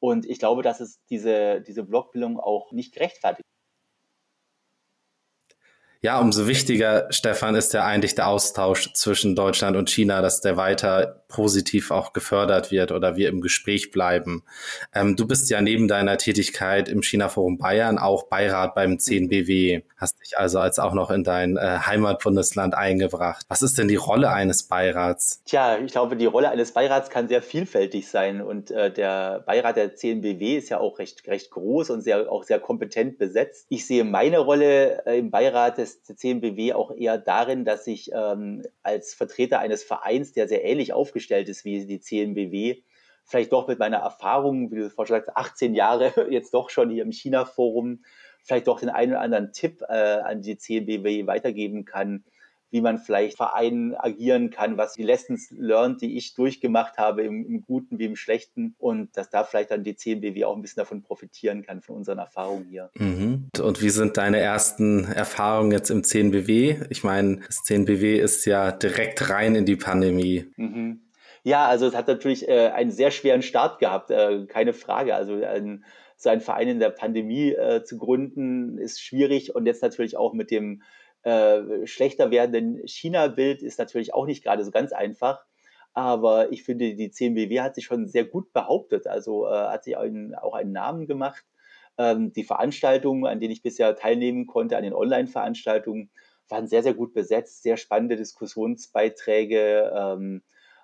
Und 0.02 0.26
ich 0.26 0.40
glaube, 0.40 0.64
dass 0.64 0.80
es 0.82 1.00
diese, 1.10 1.62
diese 1.62 1.84
Blockbildung 1.84 2.40
auch 2.40 2.72
nicht 2.72 2.94
gerechtfertigt. 2.94 3.48
Ja, 6.04 6.20
umso 6.20 6.48
wichtiger, 6.48 7.06
Stefan, 7.12 7.54
ist 7.54 7.74
ja 7.74 7.86
eigentlich 7.86 8.16
der 8.16 8.28
Austausch 8.28 8.92
zwischen 8.94 9.36
Deutschland 9.36 9.78
und 9.78 9.88
China, 9.88 10.24
dass 10.24 10.42
der 10.42 10.58
weiter 10.58 11.22
positiv 11.28 11.92
auch 11.92 12.12
gefördert 12.12 12.72
wird 12.72 12.92
oder 12.92 13.16
wir 13.16 13.30
im 13.30 13.40
Gespräch 13.40 13.92
bleiben. 13.92 14.44
Ähm, 14.96 15.16
du 15.16 15.28
bist 15.28 15.50
ja 15.52 15.62
neben 15.62 15.88
deiner 15.88 16.18
Tätigkeit 16.18 16.90
im 16.90 17.04
China-Forum 17.04 17.60
Bayern 17.60 18.00
auch 18.00 18.24
Beirat 18.24 18.74
beim 18.74 18.94
10BW, 18.94 19.84
hast 19.96 20.20
dich 20.20 20.40
also 20.40 20.60
als 20.60 20.80
auch 20.80 20.94
noch 20.94 21.12
in 21.12 21.24
dein 21.24 21.56
äh, 21.56 21.80
Heimatbundesland 21.86 22.74
eingebracht. 22.74 23.46
Was 23.48 23.62
ist 23.62 23.78
denn 23.78 23.88
die 23.88 23.96
Rolle 23.96 24.32
eines 24.32 24.64
Beirats? 24.64 25.44
Tja, 25.46 25.78
ich 25.78 25.92
glaube, 25.92 26.16
die 26.16 26.26
Rolle 26.26 26.50
eines 26.50 26.74
Beirats 26.74 27.12
kann 27.12 27.28
sehr 27.28 27.44
vielfältig 27.44 28.10
sein 28.10 28.42
und 28.42 28.72
äh, 28.72 28.92
der 28.92 29.44
Beirat 29.46 29.78
der 29.78 29.96
10BW 29.96 30.58
ist 30.58 30.70
ja 30.70 30.80
auch 30.80 30.98
recht, 30.98 31.28
recht 31.28 31.52
groß 31.52 31.92
und 31.92 32.02
sehr, 32.02 32.32
auch 32.32 32.44
sehr 32.44 32.60
kompetent 32.60 33.20
besetzt. 33.20 33.68
Ich 33.70 33.86
sehe 33.86 34.04
meine 34.04 34.40
Rolle 34.40 35.06
äh, 35.06 35.20
im 35.20 35.30
Beirat 35.30 35.78
des 35.78 35.91
des 36.00 36.18
CMBW 36.18 36.74
auch 36.74 36.92
eher 36.92 37.18
darin, 37.18 37.66
dass 37.66 37.88
ich 37.88 38.12
ähm, 38.14 38.64
als 38.84 39.14
Vertreter 39.14 39.60
eines 39.60 39.84
Vereins, 39.84 40.34
der 40.34 40.48
sehr 40.48 40.64
ähnlich 40.64 40.94
aufgestellt 40.94 41.50
ist 41.50 41.66
wie 41.66 41.86
die 41.86 42.00
CMBW, 42.00 42.82
vielleicht 43.26 43.52
doch 43.52 43.68
mit 43.68 43.80
meiner 43.80 43.98
Erfahrung, 43.98 44.72
wie 44.72 44.76
du 44.78 44.90
vorhin 44.90 45.16
sagst, 45.16 45.36
18 45.36 45.74
Jahre 45.76 46.14
jetzt 46.30 46.54
doch 46.54 46.70
schon 46.70 46.90
hier 46.90 47.04
im 47.04 47.12
China-Forum, 47.12 48.04
vielleicht 48.44 48.68
doch 48.68 48.80
den 48.80 48.90
einen 48.90 49.14
oder 49.14 49.22
anderen 49.22 49.54
Tipp 49.54 49.82
äh, 49.88 49.94
an 49.94 50.42
die 50.42 50.58
CMBW 50.58 51.28
weitergeben 51.28 51.86
kann, 51.86 52.24
wie 52.72 52.82
man 52.82 52.98
vielleicht 52.98 53.38
Vereinen 53.38 53.94
agieren 53.96 54.50
kann, 54.50 54.78
was 54.78 54.94
die 54.94 55.04
Lessons 55.04 55.52
learned, 55.52 56.02
die 56.02 56.18
ich 56.18 56.34
durchgemacht 56.34 56.98
habe, 56.98 57.22
im, 57.22 57.46
im 57.46 57.62
Guten 57.62 58.00
wie 58.00 58.06
im 58.06 58.16
Schlechten 58.16 58.76
und 58.80 59.16
dass 59.18 59.30
da 59.30 59.44
vielleicht 59.44 59.72
dann 59.72 59.84
die 59.84 59.96
CNBW 59.96 60.46
auch 60.46 60.56
ein 60.56 60.62
bisschen 60.62 60.82
davon 60.82 61.04
profitieren 61.04 61.64
kann, 61.64 61.82
von 61.82 61.98
unseren 61.98 62.18
Erfahrungen 62.18 62.66
hier. 62.66 62.90
Mhm. 62.96 63.50
Und 63.60 63.82
wie 63.82 63.90
sind 63.90 64.18
deine 64.18 64.40
ersten 64.40 65.04
Erfahrungen 65.04 65.72
jetzt 65.72 65.92
im 65.92 66.04
CNBW? 66.04 66.78
Ich 66.90 67.04
meine, 67.04 67.42
das 67.46 67.64
CNBW 67.64 68.18
ist 68.18 68.46
ja 68.46 68.72
direkt 68.72 69.30
rein 69.30 69.56
in 69.56 69.66
die 69.66 69.76
Pandemie. 69.76 70.46
Mhm. 70.56 71.02
Ja, 71.44 71.68
also 71.68 71.88
es 71.88 71.96
hat 71.96 72.08
natürlich 72.08 72.48
äh, 72.48 72.70
einen 72.70 72.92
sehr 72.92 73.12
schweren 73.12 73.42
Start 73.42 73.80
gehabt, 73.80 74.12
äh, 74.12 74.46
keine 74.46 74.74
Frage. 74.74 75.16
Also 75.16 75.44
ein, 75.44 75.84
so 76.16 76.30
ein 76.30 76.40
Verein 76.40 76.68
in 76.68 76.80
der 76.80 76.92
Pandemie 76.92 77.52
äh, 77.52 77.84
zu 77.84 77.98
gründen 77.98 78.78
ist 78.78 79.02
schwierig 79.02 79.56
und 79.56 79.66
jetzt 79.66 79.82
natürlich 79.82 80.16
auch 80.18 80.34
mit 80.34 80.52
dem 80.52 80.84
äh, 81.24 81.86
schlechter 81.86 82.32
werdenden 82.32 82.88
China-Bild 82.88 83.62
ist 83.62 83.80
natürlich 83.80 84.14
auch 84.14 84.26
nicht 84.26 84.44
gerade 84.44 84.64
so 84.64 84.72
ganz 84.72 84.92
einfach. 84.92 85.46
Aber 85.94 86.52
ich 86.52 86.64
finde, 86.64 86.96
die 86.96 87.12
CMBW 87.12 87.62
hat 87.62 87.76
sich 87.76 87.86
schon 87.86 88.08
sehr 88.08 88.26
gut 88.26 88.54
behauptet. 88.54 89.08
Also 89.08 89.48
äh, 89.48 89.52
hat 89.52 89.84
sich 89.84 89.98
einen, 89.98 90.36
auch 90.36 90.54
einen 90.54 90.72
Namen 90.72 91.08
gemacht. 91.08 91.44
Ähm, 91.98 92.32
die 92.34 92.44
Veranstaltungen, 92.44 93.26
an 93.26 93.40
denen 93.40 93.52
ich 93.52 93.62
bisher 93.62 93.96
teilnehmen 93.96 94.48
konnte, 94.48 94.78
an 94.78 94.84
den 94.84 94.94
Online-Veranstaltungen, 94.94 96.10
waren 96.48 96.68
sehr, 96.68 96.84
sehr 96.84 96.94
gut 96.94 97.14
besetzt, 97.14 97.64
sehr 97.64 97.78
spannende 97.78 98.16
Diskussionsbeiträge. 98.16 99.92
Ähm, 99.96 100.44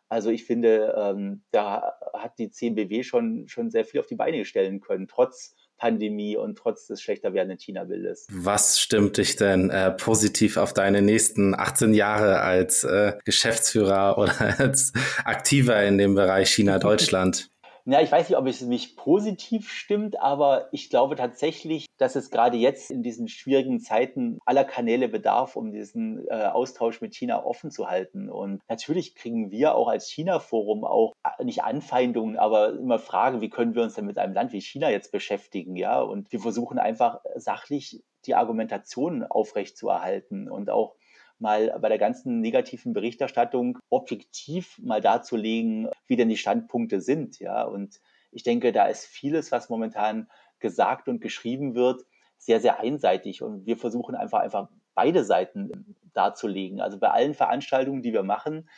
also 0.10 0.30
ich 0.30 0.46
finde, 0.46 0.94
ähm, 0.98 1.44
da 1.52 1.94
hat 2.14 2.40
die 2.40 2.50
CMBW 2.50 3.04
schon, 3.04 3.48
schon 3.48 3.70
sehr 3.70 3.86
viel 3.86 4.00
auf 4.00 4.08
die 4.08 4.16
Beine 4.16 4.46
stellen 4.46 4.80
können, 4.80 5.08
trotz 5.08 5.56
Pandemie 5.78 6.36
und 6.38 6.58
trotz 6.58 6.88
des 6.88 7.02
schlechter 7.02 7.34
werdenden 7.34 7.60
China-Bildes. 7.60 8.28
Was 8.32 8.80
stimmt 8.80 9.18
dich 9.18 9.36
denn 9.36 9.70
äh, 9.70 9.92
positiv 9.92 10.58
auf 10.58 10.74
deine 10.74 11.02
nächsten 11.02 11.54
18 11.54 11.94
Jahre 11.94 12.42
als 12.42 12.84
äh, 12.84 13.14
Geschäftsführer 13.26 14.18
oder 14.18 14.34
als 14.60 14.94
Aktiver 15.24 15.84
in 15.84 15.98
dem 15.98 16.16
Bereich 16.16 16.50
China-Deutschland? 16.50 17.50
Ja, 17.90 18.02
ich 18.02 18.12
weiß 18.12 18.28
nicht, 18.28 18.38
ob 18.38 18.46
es 18.48 18.62
mich 18.64 18.98
positiv 18.98 19.72
stimmt, 19.72 20.20
aber 20.20 20.68
ich 20.74 20.90
glaube 20.90 21.16
tatsächlich, 21.16 21.86
dass 21.98 22.18
es 22.18 22.30
gerade 22.30 22.58
jetzt 22.58 22.92
in 22.92 23.02
diesen 23.02 23.30
schwierigen 23.30 23.80
Zeiten 23.80 24.40
aller 24.46 24.66
Kanäle 24.66 25.08
bedarf, 25.08 25.56
um 25.56 25.72
diesen 25.72 26.28
äh, 26.28 26.48
Austausch 26.48 27.00
mit 27.00 27.16
China 27.16 27.46
offen 27.46 27.72
zu 27.72 27.88
halten. 27.90 28.30
Und 28.30 28.60
natürlich 28.68 29.16
kriegen 29.16 29.52
wir 29.52 29.76
auch 29.76 29.88
als 29.88 30.10
China-Forum 30.10 30.84
auch 30.84 31.14
äh, 31.24 31.46
nicht 31.46 31.64
Anfeindungen, 31.64 32.36
aber 32.36 32.74
immer 32.74 33.00
Fragen, 33.00 33.40
wie 33.40 33.50
können 33.50 33.74
wir 33.74 33.84
uns 33.84 33.94
denn 33.94 34.06
mit 34.06 34.18
einem 34.18 34.34
Land 34.34 34.52
wie 34.52 34.60
China 34.60 34.90
jetzt 34.90 35.14
beschäftigen, 35.14 35.78
ja? 35.78 36.02
Und 36.02 36.30
wir 36.34 36.42
versuchen 36.42 36.80
einfach 36.80 37.22
sachlich 37.36 38.04
die 38.26 38.36
Argumentation 38.36 39.24
aufrechtzuerhalten 39.24 40.52
und 40.52 40.70
auch 40.70 40.96
mal 41.40 41.78
bei 41.80 41.90
der 41.90 41.98
ganzen 41.98 42.42
negativen 42.42 42.94
Berichterstattung 42.94 43.78
objektiv 43.90 44.78
mal 44.80 45.02
darzulegen, 45.02 45.90
wie 46.08 46.16
denn 46.16 46.30
die 46.30 46.38
Standpunkte 46.38 47.02
sind. 47.02 47.40
Ja, 47.40 47.64
und 47.64 48.00
ich 48.32 48.44
denke, 48.44 48.72
da 48.72 48.88
ist 48.88 49.06
vieles, 49.06 49.52
was 49.52 49.70
momentan 49.70 50.28
gesagt 50.60 51.08
und 51.08 51.22
geschrieben 51.22 51.76
wird, 51.76 52.04
sehr, 52.38 52.60
sehr 52.60 52.80
einseitig. 52.80 53.42
Und 53.42 53.66
wir 53.66 53.78
versuchen 53.78 54.16
einfach, 54.16 54.40
einfach 54.40 54.70
beide 54.96 55.24
Seiten 55.24 55.96
darzulegen. 56.14 56.82
Also 56.82 56.98
bei 56.98 57.10
allen 57.10 57.34
Veranstaltungen, 57.34 58.02
die 58.02 58.14
wir 58.14 58.24
machen, 58.24 58.70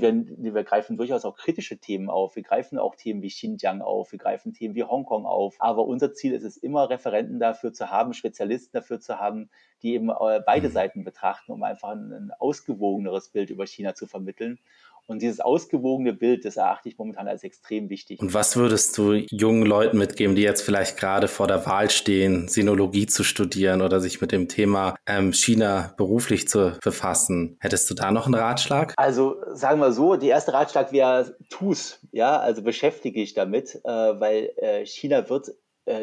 wir, 0.00 0.54
wir 0.54 0.64
greifen 0.64 0.96
durchaus 0.96 1.24
auch 1.24 1.36
kritische 1.36 1.78
Themen 1.78 2.10
auf. 2.10 2.36
Wir 2.36 2.42
greifen 2.42 2.78
auch 2.78 2.94
Themen 2.94 3.22
wie 3.22 3.28
Xinjiang 3.28 3.82
auf. 3.82 4.12
Wir 4.12 4.18
greifen 4.18 4.52
Themen 4.52 4.74
wie 4.74 4.84
Hongkong 4.84 5.26
auf. 5.26 5.56
Aber 5.58 5.86
unser 5.86 6.12
Ziel 6.12 6.32
ist 6.32 6.44
es 6.44 6.56
immer, 6.56 6.90
Referenten 6.90 7.38
dafür 7.38 7.72
zu 7.72 7.90
haben, 7.90 8.12
Spezialisten 8.14 8.72
dafür 8.72 9.00
zu 9.00 9.18
haben, 9.18 9.50
die 9.82 9.94
eben 9.94 10.10
äh, 10.10 10.40
beide 10.44 10.68
mhm. 10.68 10.72
Seiten 10.72 11.04
betrachten, 11.04 11.52
um 11.52 11.62
einfach 11.62 11.90
ein, 11.90 12.12
ein 12.12 12.32
ausgewogeneres 12.38 13.28
Bild 13.28 13.50
über 13.50 13.66
China 13.66 13.94
zu 13.94 14.06
vermitteln. 14.06 14.58
Und 15.06 15.22
dieses 15.22 15.40
ausgewogene 15.40 16.12
Bild, 16.12 16.44
das 16.44 16.56
erachte 16.56 16.88
ich 16.88 16.98
momentan 16.98 17.28
als 17.28 17.44
extrem 17.44 17.88
wichtig. 17.90 18.20
Und 18.20 18.34
was 18.34 18.56
würdest 18.56 18.98
du 18.98 19.12
jungen 19.12 19.64
Leuten 19.64 19.98
mitgeben, 19.98 20.34
die 20.34 20.42
jetzt 20.42 20.62
vielleicht 20.62 20.96
gerade 20.96 21.28
vor 21.28 21.46
der 21.46 21.64
Wahl 21.66 21.90
stehen, 21.90 22.48
Sinologie 22.48 23.06
zu 23.06 23.22
studieren 23.22 23.82
oder 23.82 24.00
sich 24.00 24.20
mit 24.20 24.32
dem 24.32 24.48
Thema 24.48 24.96
ähm, 25.06 25.32
China 25.32 25.94
beruflich 25.96 26.48
zu 26.48 26.72
befassen? 26.82 27.56
Hättest 27.60 27.88
du 27.88 27.94
da 27.94 28.10
noch 28.10 28.26
einen 28.26 28.34
Ratschlag? 28.34 28.94
Also 28.96 29.36
sagen 29.52 29.80
wir 29.80 29.92
so, 29.92 30.16
der 30.16 30.30
erste 30.30 30.52
Ratschlag 30.52 30.92
wäre, 30.92 31.36
tu's, 31.50 32.00
ja, 32.12 32.38
also 32.38 32.62
beschäftige 32.62 33.20
dich 33.20 33.34
damit, 33.34 33.76
äh, 33.84 33.88
weil 33.88 34.52
äh, 34.56 34.84
China 34.84 35.28
wird 35.28 35.52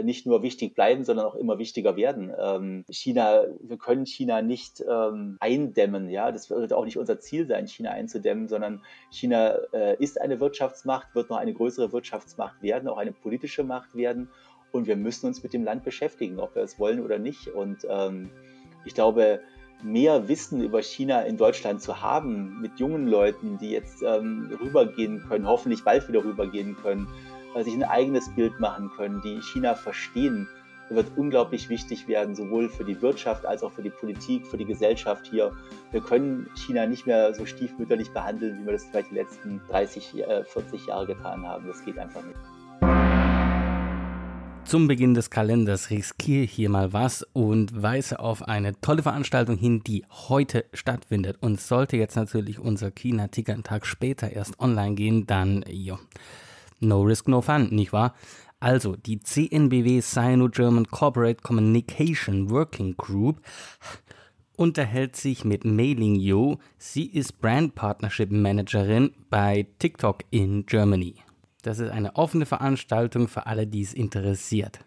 nicht 0.03 0.25
nur 0.25 0.43
wichtig 0.43 0.75
bleiben, 0.75 1.03
sondern 1.03 1.25
auch 1.25 1.35
immer 1.35 1.59
wichtiger 1.59 1.95
werden. 1.95 2.31
Ähm, 2.39 2.85
China, 2.89 3.43
wir 3.59 3.77
können 3.77 4.05
China 4.05 4.41
nicht 4.41 4.83
ähm, 4.89 5.37
eindämmen, 5.39 6.09
ja, 6.09 6.31
das 6.31 6.49
wird 6.49 6.71
auch 6.73 6.85
nicht 6.85 6.97
unser 6.97 7.19
Ziel 7.19 7.47
sein, 7.47 7.67
China 7.67 7.91
einzudämmen, 7.91 8.47
sondern 8.47 8.81
China 9.11 9.57
äh, 9.73 9.95
ist 10.01 10.21
eine 10.21 10.39
Wirtschaftsmacht, 10.39 11.13
wird 11.15 11.29
noch 11.29 11.37
eine 11.37 11.53
größere 11.53 11.91
Wirtschaftsmacht 11.91 12.61
werden, 12.61 12.87
auch 12.87 12.97
eine 12.97 13.11
politische 13.11 13.63
Macht 13.63 13.95
werden 13.95 14.29
und 14.73 14.87
wir 14.87 14.95
müssen 14.95 15.27
uns 15.27 15.43
mit 15.43 15.53
dem 15.53 15.63
Land 15.63 15.83
beschäftigen, 15.83 16.39
ob 16.39 16.55
wir 16.55 16.63
es 16.63 16.79
wollen 16.79 16.99
oder 16.99 17.19
nicht. 17.19 17.47
Und 17.47 17.85
ähm, 17.87 18.31
ich 18.85 18.95
glaube, 18.95 19.39
mehr 19.83 20.27
Wissen 20.27 20.63
über 20.63 20.81
China 20.81 21.21
in 21.21 21.37
Deutschland 21.37 21.81
zu 21.81 22.01
haben, 22.01 22.59
mit 22.59 22.79
jungen 22.79 23.07
Leuten, 23.07 23.59
die 23.59 23.69
jetzt 23.69 24.01
ähm, 24.01 24.49
rübergehen 24.59 25.23
können, 25.27 25.47
hoffentlich 25.47 25.83
bald 25.83 26.07
wieder 26.07 26.23
rübergehen 26.23 26.75
können, 26.75 27.07
sich 27.61 27.73
ein 27.73 27.83
eigenes 27.83 28.29
Bild 28.33 28.59
machen 28.59 28.89
können, 28.95 29.21
die 29.21 29.41
China 29.41 29.75
verstehen, 29.75 30.47
wird 30.89 31.07
unglaublich 31.15 31.69
wichtig 31.69 32.07
werden, 32.07 32.35
sowohl 32.35 32.69
für 32.69 32.83
die 32.83 33.01
Wirtschaft 33.01 33.45
als 33.45 33.63
auch 33.63 33.71
für 33.71 33.81
die 33.81 33.89
Politik, 33.89 34.45
für 34.47 34.57
die 34.57 34.65
Gesellschaft 34.65 35.27
hier. 35.27 35.51
Wir 35.91 36.01
können 36.01 36.47
China 36.55 36.85
nicht 36.85 37.05
mehr 37.07 37.33
so 37.33 37.45
stiefmütterlich 37.45 38.11
behandeln, 38.11 38.61
wie 38.61 38.65
wir 38.65 38.73
das 38.73 38.85
vielleicht 38.85 39.11
die 39.11 39.15
letzten 39.15 39.61
30, 39.69 40.25
40 40.45 40.83
äh, 40.83 40.87
Jahre 40.87 41.07
getan 41.07 41.47
haben. 41.47 41.67
Das 41.67 41.83
geht 41.83 41.97
einfach 41.97 42.21
nicht. 42.23 42.39
Zum 44.65 44.87
Beginn 44.87 45.13
des 45.13 45.29
Kalenders 45.29 45.89
riskiere 45.89 46.45
hier 46.45 46.69
mal 46.69 46.93
was 46.93 47.27
und 47.33 47.83
weise 47.83 48.19
auf 48.19 48.47
eine 48.47 48.79
tolle 48.79 49.03
Veranstaltung 49.03 49.57
hin, 49.57 49.83
die 49.85 50.05
heute 50.09 50.65
stattfindet. 50.73 51.37
Und 51.41 51.59
sollte 51.59 51.97
jetzt 51.97 52.15
natürlich 52.15 52.59
unser 52.59 52.89
China-Ticker 52.89 53.53
einen 53.53 53.63
Tag 53.63 53.85
später 53.85 54.31
erst 54.31 54.59
online 54.59 54.95
gehen, 54.95 55.27
dann, 55.27 55.65
ja, 55.67 55.99
No 56.83 57.01
risk, 57.01 57.27
no 57.29 57.41
fun, 57.41 57.69
nicht 57.71 57.93
wahr? 57.93 58.13
Also, 58.59 58.95
die 58.95 59.19
CNBW 59.19 60.01
Sino-German 60.01 60.87
Corporate 60.87 61.41
Communication 61.41 62.49
Working 62.49 62.95
Group 62.97 63.41
unterhält 64.57 65.15
sich 65.15 65.45
mit 65.45 65.65
Mei-Ling 65.65 66.15
Yu. 66.15 66.57
Sie 66.77 67.05
ist 67.05 67.39
Brand 67.39 67.75
Partnership 67.75 68.31
Managerin 68.31 69.11
bei 69.29 69.67
TikTok 69.79 70.23
in 70.29 70.65
Germany. 70.65 71.15
Das 71.61 71.79
ist 71.79 71.89
eine 71.89 72.15
offene 72.17 72.45
Veranstaltung 72.45 73.29
für 73.29 73.47
alle, 73.47 73.65
die 73.65 73.81
es 73.81 73.93
interessiert. 73.93 74.79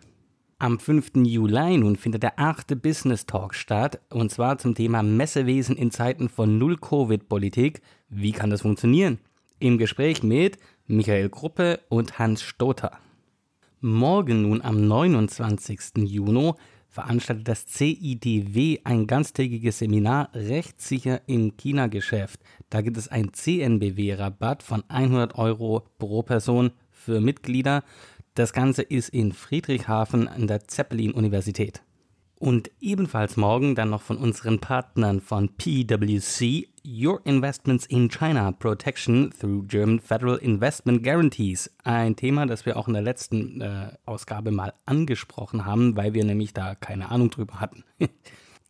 Am 0.59 0.79
5. 0.79 1.13
Juli 1.25 1.79
nun 1.79 1.97
findet 1.97 2.23
der 2.23 2.39
achte 2.39 2.77
Business 2.77 3.27
Talk 3.27 3.55
statt, 3.55 4.01
und 4.11 4.31
zwar 4.31 4.59
zum 4.59 4.75
Thema 4.75 5.03
Messewesen 5.03 5.77
in 5.77 5.91
Zeiten 5.91 6.29
von 6.29 6.59
Null-Covid-Politik. 6.59 7.81
Wie 8.09 8.33
kann 8.33 8.51
das 8.51 8.63
funktionieren? 8.63 9.19
Im 9.59 9.79
Gespräch 9.79 10.23
mit 10.23 10.59
Michael 10.89 11.31
Gruppe 11.31 11.81
und 11.89 12.21
Hans 12.21 12.43
Stoter. 12.43 13.01
Morgen 13.81 14.43
nun 14.43 14.63
am 14.63 14.87
29. 14.87 15.81
Juni 15.97 16.53
veranstaltet 16.89 17.49
das 17.49 17.67
CIDW 17.67 18.79
ein 18.85 19.09
ganztägiges 19.09 19.81
Seminar 19.81 20.31
rechtssicher 20.33 21.23
im 21.27 21.57
China-Geschäft. 21.57 22.41
Da 22.71 22.83
gibt 22.83 22.99
es 22.99 23.09
einen 23.09 23.35
CNBW-Rabatt 23.35 24.63
von 24.63 24.85
100 24.87 25.37
Euro 25.37 25.89
pro 25.99 26.23
Person 26.23 26.71
für 26.93 27.21
Mitglieder. 27.21 27.83
Das 28.35 28.53
Ganze 28.53 28.83
ist 28.83 29.09
in 29.09 29.33
Friedrichshafen 29.33 30.29
an 30.29 30.47
der 30.47 30.69
Zeppelin-Universität. 30.69 31.83
Und 32.39 32.71
ebenfalls 32.81 33.39
morgen 33.39 33.75
dann 33.75 33.89
noch 33.91 34.03
von 34.03 34.19
unseren 34.19 34.61
Partnern 34.61 35.21
von 35.23 35.49
PwC, 35.57 36.69
Your 36.87 37.21
Investments 37.25 37.87
in 37.87 38.11
China 38.11 38.53
Protection 38.53 39.33
through 39.41 39.67
German 39.67 40.01
Federal 40.01 40.37
Investment 40.37 41.03
Guarantees. 41.03 41.71
Ein 41.83 42.15
Thema, 42.15 42.47
das 42.47 42.67
wir 42.67 42.77
auch 42.77 42.89
in 42.89 42.95
der 42.95 43.03
letzten 43.03 43.63
äh, 43.63 43.93
Ausgabe 44.05 44.51
mal 44.51 44.75
angesprochen 44.85 45.65
haben, 45.65 45.97
weil 45.97 46.13
wir 46.13 46.25
nämlich 46.25 46.53
da 46.53 46.75
keine 46.75 47.11
Ahnung 47.11 47.31
drüber 47.31 47.61
hatten. 47.61 47.85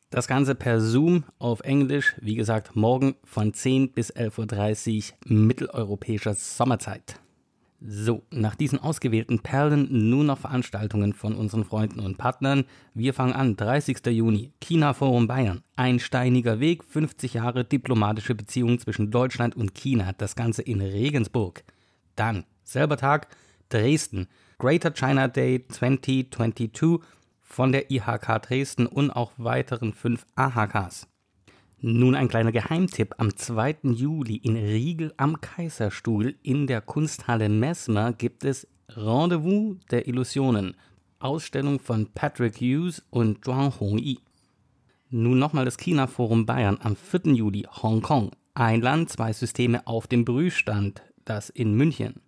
Das 0.08 0.28
Ganze 0.28 0.54
per 0.54 0.80
Zoom 0.80 1.24
auf 1.40 1.60
Englisch, 1.60 2.14
wie 2.20 2.36
gesagt, 2.36 2.76
morgen 2.76 3.16
von 3.24 3.52
10 3.52 3.90
bis 3.90 4.14
11.30 4.14 5.12
Uhr 5.12 5.32
mitteleuropäischer 5.32 6.34
Sommerzeit. 6.34 7.18
So, 7.80 8.22
nach 8.30 8.54
diesen 8.54 8.78
ausgewählten 8.78 9.40
Perlen 9.40 9.88
nun 9.90 10.26
noch 10.26 10.38
Veranstaltungen 10.38 11.12
von 11.12 11.34
unseren 11.34 11.64
Freunden 11.64 12.00
und 12.00 12.16
Partnern. 12.16 12.64
Wir 12.94 13.12
fangen 13.12 13.34
an, 13.34 13.56
30. 13.56 13.98
Juni, 14.06 14.52
China 14.60 14.94
Forum 14.94 15.26
Bayern. 15.26 15.62
Ein 15.76 15.98
steiniger 15.98 16.58
Weg, 16.58 16.84
50 16.84 17.34
Jahre 17.34 17.64
diplomatische 17.64 18.34
Beziehungen 18.34 18.78
zwischen 18.78 19.10
Deutschland 19.10 19.56
und 19.56 19.74
China. 19.74 20.12
Das 20.16 20.36
Ganze 20.36 20.62
in 20.62 20.80
Regensburg. 20.80 21.64
Dann, 22.14 22.44
selber 22.64 22.96
Tag, 22.96 23.28
Dresden. 23.68 24.28
Greater 24.58 24.90
China 24.90 25.28
Day 25.28 25.66
2022 25.68 27.00
von 27.42 27.72
der 27.72 27.90
IHK 27.90 28.40
Dresden 28.40 28.86
und 28.86 29.10
auch 29.10 29.32
weiteren 29.36 29.92
fünf 29.92 30.24
AHKs. 30.34 31.06
Nun 31.82 32.14
ein 32.14 32.28
kleiner 32.28 32.52
Geheimtipp. 32.52 33.16
Am 33.18 33.36
2. 33.36 33.76
Juli 33.82 34.36
in 34.36 34.56
Riegel 34.56 35.12
am 35.18 35.42
Kaiserstuhl 35.42 36.34
in 36.42 36.66
der 36.66 36.80
Kunsthalle 36.80 37.50
Messmer 37.50 38.14
gibt 38.14 38.44
es 38.44 38.66
Rendezvous 38.88 39.76
der 39.90 40.08
Illusionen. 40.08 40.74
Ausstellung 41.18 41.78
von 41.78 42.06
Patrick 42.14 42.62
Hughes 42.62 43.02
und 43.10 43.44
Zhuang 43.44 43.78
Hongyi. 43.78 44.20
Nun 45.10 45.38
nochmal 45.38 45.66
das 45.66 45.76
China-Forum 45.76 46.46
Bayern 46.46 46.78
am 46.80 46.96
4. 46.96 47.34
Juli 47.34 47.66
Hongkong. 47.70 48.30
Ein 48.54 48.80
Land, 48.80 49.10
zwei 49.10 49.34
Systeme 49.34 49.86
auf 49.86 50.06
dem 50.06 50.24
Prüfstand. 50.24 51.02
Das 51.26 51.50
in 51.50 51.74
München. 51.74 52.22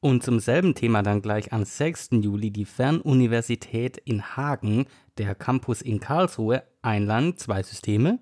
Und 0.00 0.24
zum 0.24 0.40
selben 0.40 0.74
Thema 0.74 1.02
dann 1.04 1.22
gleich 1.22 1.52
am 1.52 1.64
6. 1.64 2.10
Juli 2.20 2.50
die 2.50 2.64
Fernuniversität 2.64 3.96
in 3.98 4.36
Hagen, 4.36 4.86
der 5.18 5.36
Campus 5.36 5.82
in 5.82 6.00
Karlsruhe. 6.00 6.64
Ein 6.82 7.06
Land, 7.06 7.38
zwei 7.38 7.62
Systeme. 7.62 8.18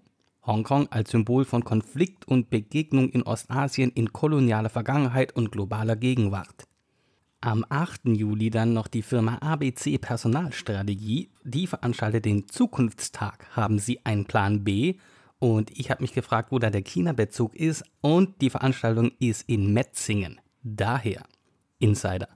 Hongkong 0.46 0.88
als 0.92 1.10
Symbol 1.10 1.44
von 1.44 1.64
Konflikt 1.64 2.28
und 2.28 2.50
Begegnung 2.50 3.10
in 3.10 3.24
Ostasien 3.24 3.90
in 3.90 4.12
kolonialer 4.12 4.70
Vergangenheit 4.70 5.34
und 5.34 5.50
globaler 5.50 5.96
Gegenwart. 5.96 6.68
Am 7.40 7.64
8. 7.68 8.06
Juli 8.06 8.50
dann 8.50 8.72
noch 8.72 8.88
die 8.88 9.02
Firma 9.02 9.38
ABC 9.38 9.98
Personalstrategie. 9.98 11.30
Die 11.44 11.66
veranstaltet 11.66 12.24
den 12.24 12.48
Zukunftstag. 12.48 13.46
Haben 13.54 13.78
Sie 13.78 14.04
einen 14.04 14.24
Plan 14.24 14.64
B? 14.64 14.96
Und 15.38 15.70
ich 15.78 15.90
habe 15.90 16.02
mich 16.02 16.12
gefragt, 16.12 16.50
wo 16.50 16.58
da 16.58 16.70
der 16.70 16.82
China-Bezug 16.82 17.54
ist. 17.54 17.84
Und 18.00 18.40
die 18.40 18.50
Veranstaltung 18.50 19.12
ist 19.18 19.48
in 19.48 19.72
Metzingen. 19.72 20.40
Daher 20.62 21.24
Insider. 21.78 22.28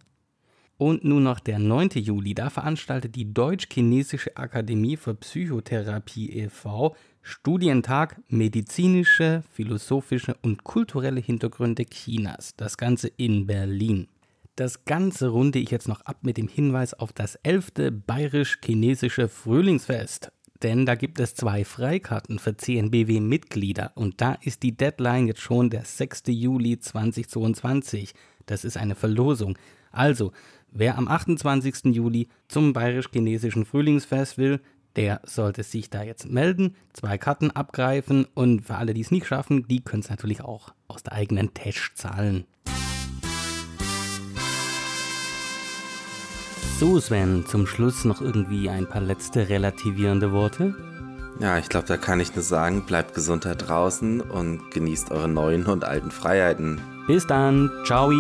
Und 0.81 1.05
nun 1.05 1.25
noch 1.25 1.41
der 1.41 1.59
9. 1.59 1.91
Juli, 1.97 2.33
da 2.33 2.49
veranstaltet 2.49 3.15
die 3.15 3.35
Deutsch-Chinesische 3.35 4.35
Akademie 4.39 4.97
für 4.97 5.15
Psychotherapie 5.15 6.31
e.V. 6.31 6.97
Studientag 7.21 8.19
Medizinische, 8.29 9.45
Philosophische 9.53 10.39
und 10.41 10.65
kulturelle 10.65 11.21
Hintergründe 11.21 11.85
Chinas. 11.85 12.57
Das 12.57 12.79
Ganze 12.79 13.09
in 13.09 13.47
Berlin. 13.47 14.09
Das 14.57 14.87
Ganze 14.87 15.29
runde 15.29 15.59
ich 15.59 15.71
jetzt 15.71 15.87
noch 15.87 16.01
ab 16.07 16.21
mit 16.23 16.39
dem 16.39 16.49
Hinweis 16.49 16.95
auf 16.95 17.13
das 17.13 17.35
11. 17.43 17.73
Bayerisch-Chinesische 18.07 19.29
Frühlingsfest. 19.29 20.33
Denn 20.63 20.87
da 20.87 20.95
gibt 20.95 21.21
es 21.21 21.35
zwei 21.35 21.67
Freikarten 21.67 22.39
für 22.39 22.57
CNBW-Mitglieder 22.57 23.93
und 23.97 24.23
da 24.23 24.39
ist 24.41 24.63
die 24.63 24.79
Deadline 24.79 25.27
jetzt 25.27 25.43
schon 25.43 25.69
der 25.69 25.85
6. 25.85 26.23
Juli 26.29 26.79
2022. 26.79 28.15
Das 28.47 28.65
ist 28.65 28.79
eine 28.79 28.95
Verlosung. 28.95 29.59
Also, 29.93 30.33
wer 30.73 30.99
am 30.99 31.09
28. 31.09 31.95
Juli 31.95 32.29
zum 32.49 32.73
Bayerisch-Chinesischen 32.73 33.65
Frühlingsfest 33.65 34.39
will, 34.39 34.61
der 34.97 35.21
sollte 35.25 35.63
sich 35.63 35.91
da 35.91 36.03
jetzt 36.03 36.29
melden, 36.29 36.75
zwei 36.93 37.17
Karten 37.19 37.51
abgreifen 37.51 38.27
und 38.35 38.63
für 38.63 38.75
alle, 38.75 38.95
die 38.95 39.03
es 39.03 39.11
nicht 39.11 39.27
schaffen, 39.27 39.67
die 39.69 39.81
können 39.81 40.03
es 40.03 40.11
natürlich 40.11 40.43
auch 40.43 40.75
aus 40.89 41.03
der 41.03 41.13
eigenen 41.13 41.55
Tasche 41.55 41.95
zahlen. 41.95 42.45
So, 46.79 46.99
Sven, 46.99 47.45
zum 47.47 47.67
Schluss 47.67 48.05
noch 48.05 48.23
irgendwie 48.23 48.71
ein 48.71 48.89
paar 48.89 49.03
letzte 49.03 49.51
relativierende 49.51 50.33
Worte. 50.33 50.75
Ja, 51.39 51.59
ich 51.59 51.69
glaube, 51.69 51.87
da 51.87 51.97
kann 51.97 52.21
ich 52.21 52.35
nur 52.35 52.43
sagen, 52.43 52.87
bleibt 52.87 53.15
gesund 53.15 53.45
da 53.45 53.55
draußen 53.55 54.21
und 54.21 54.71
genießt 54.71 55.11
eure 55.11 55.29
neuen 55.29 55.67
und 55.67 55.85
alten 55.85 56.11
Freiheiten. 56.11 56.81
Bis 57.07 57.27
dann, 57.27 57.71
ciao. 57.85 58.11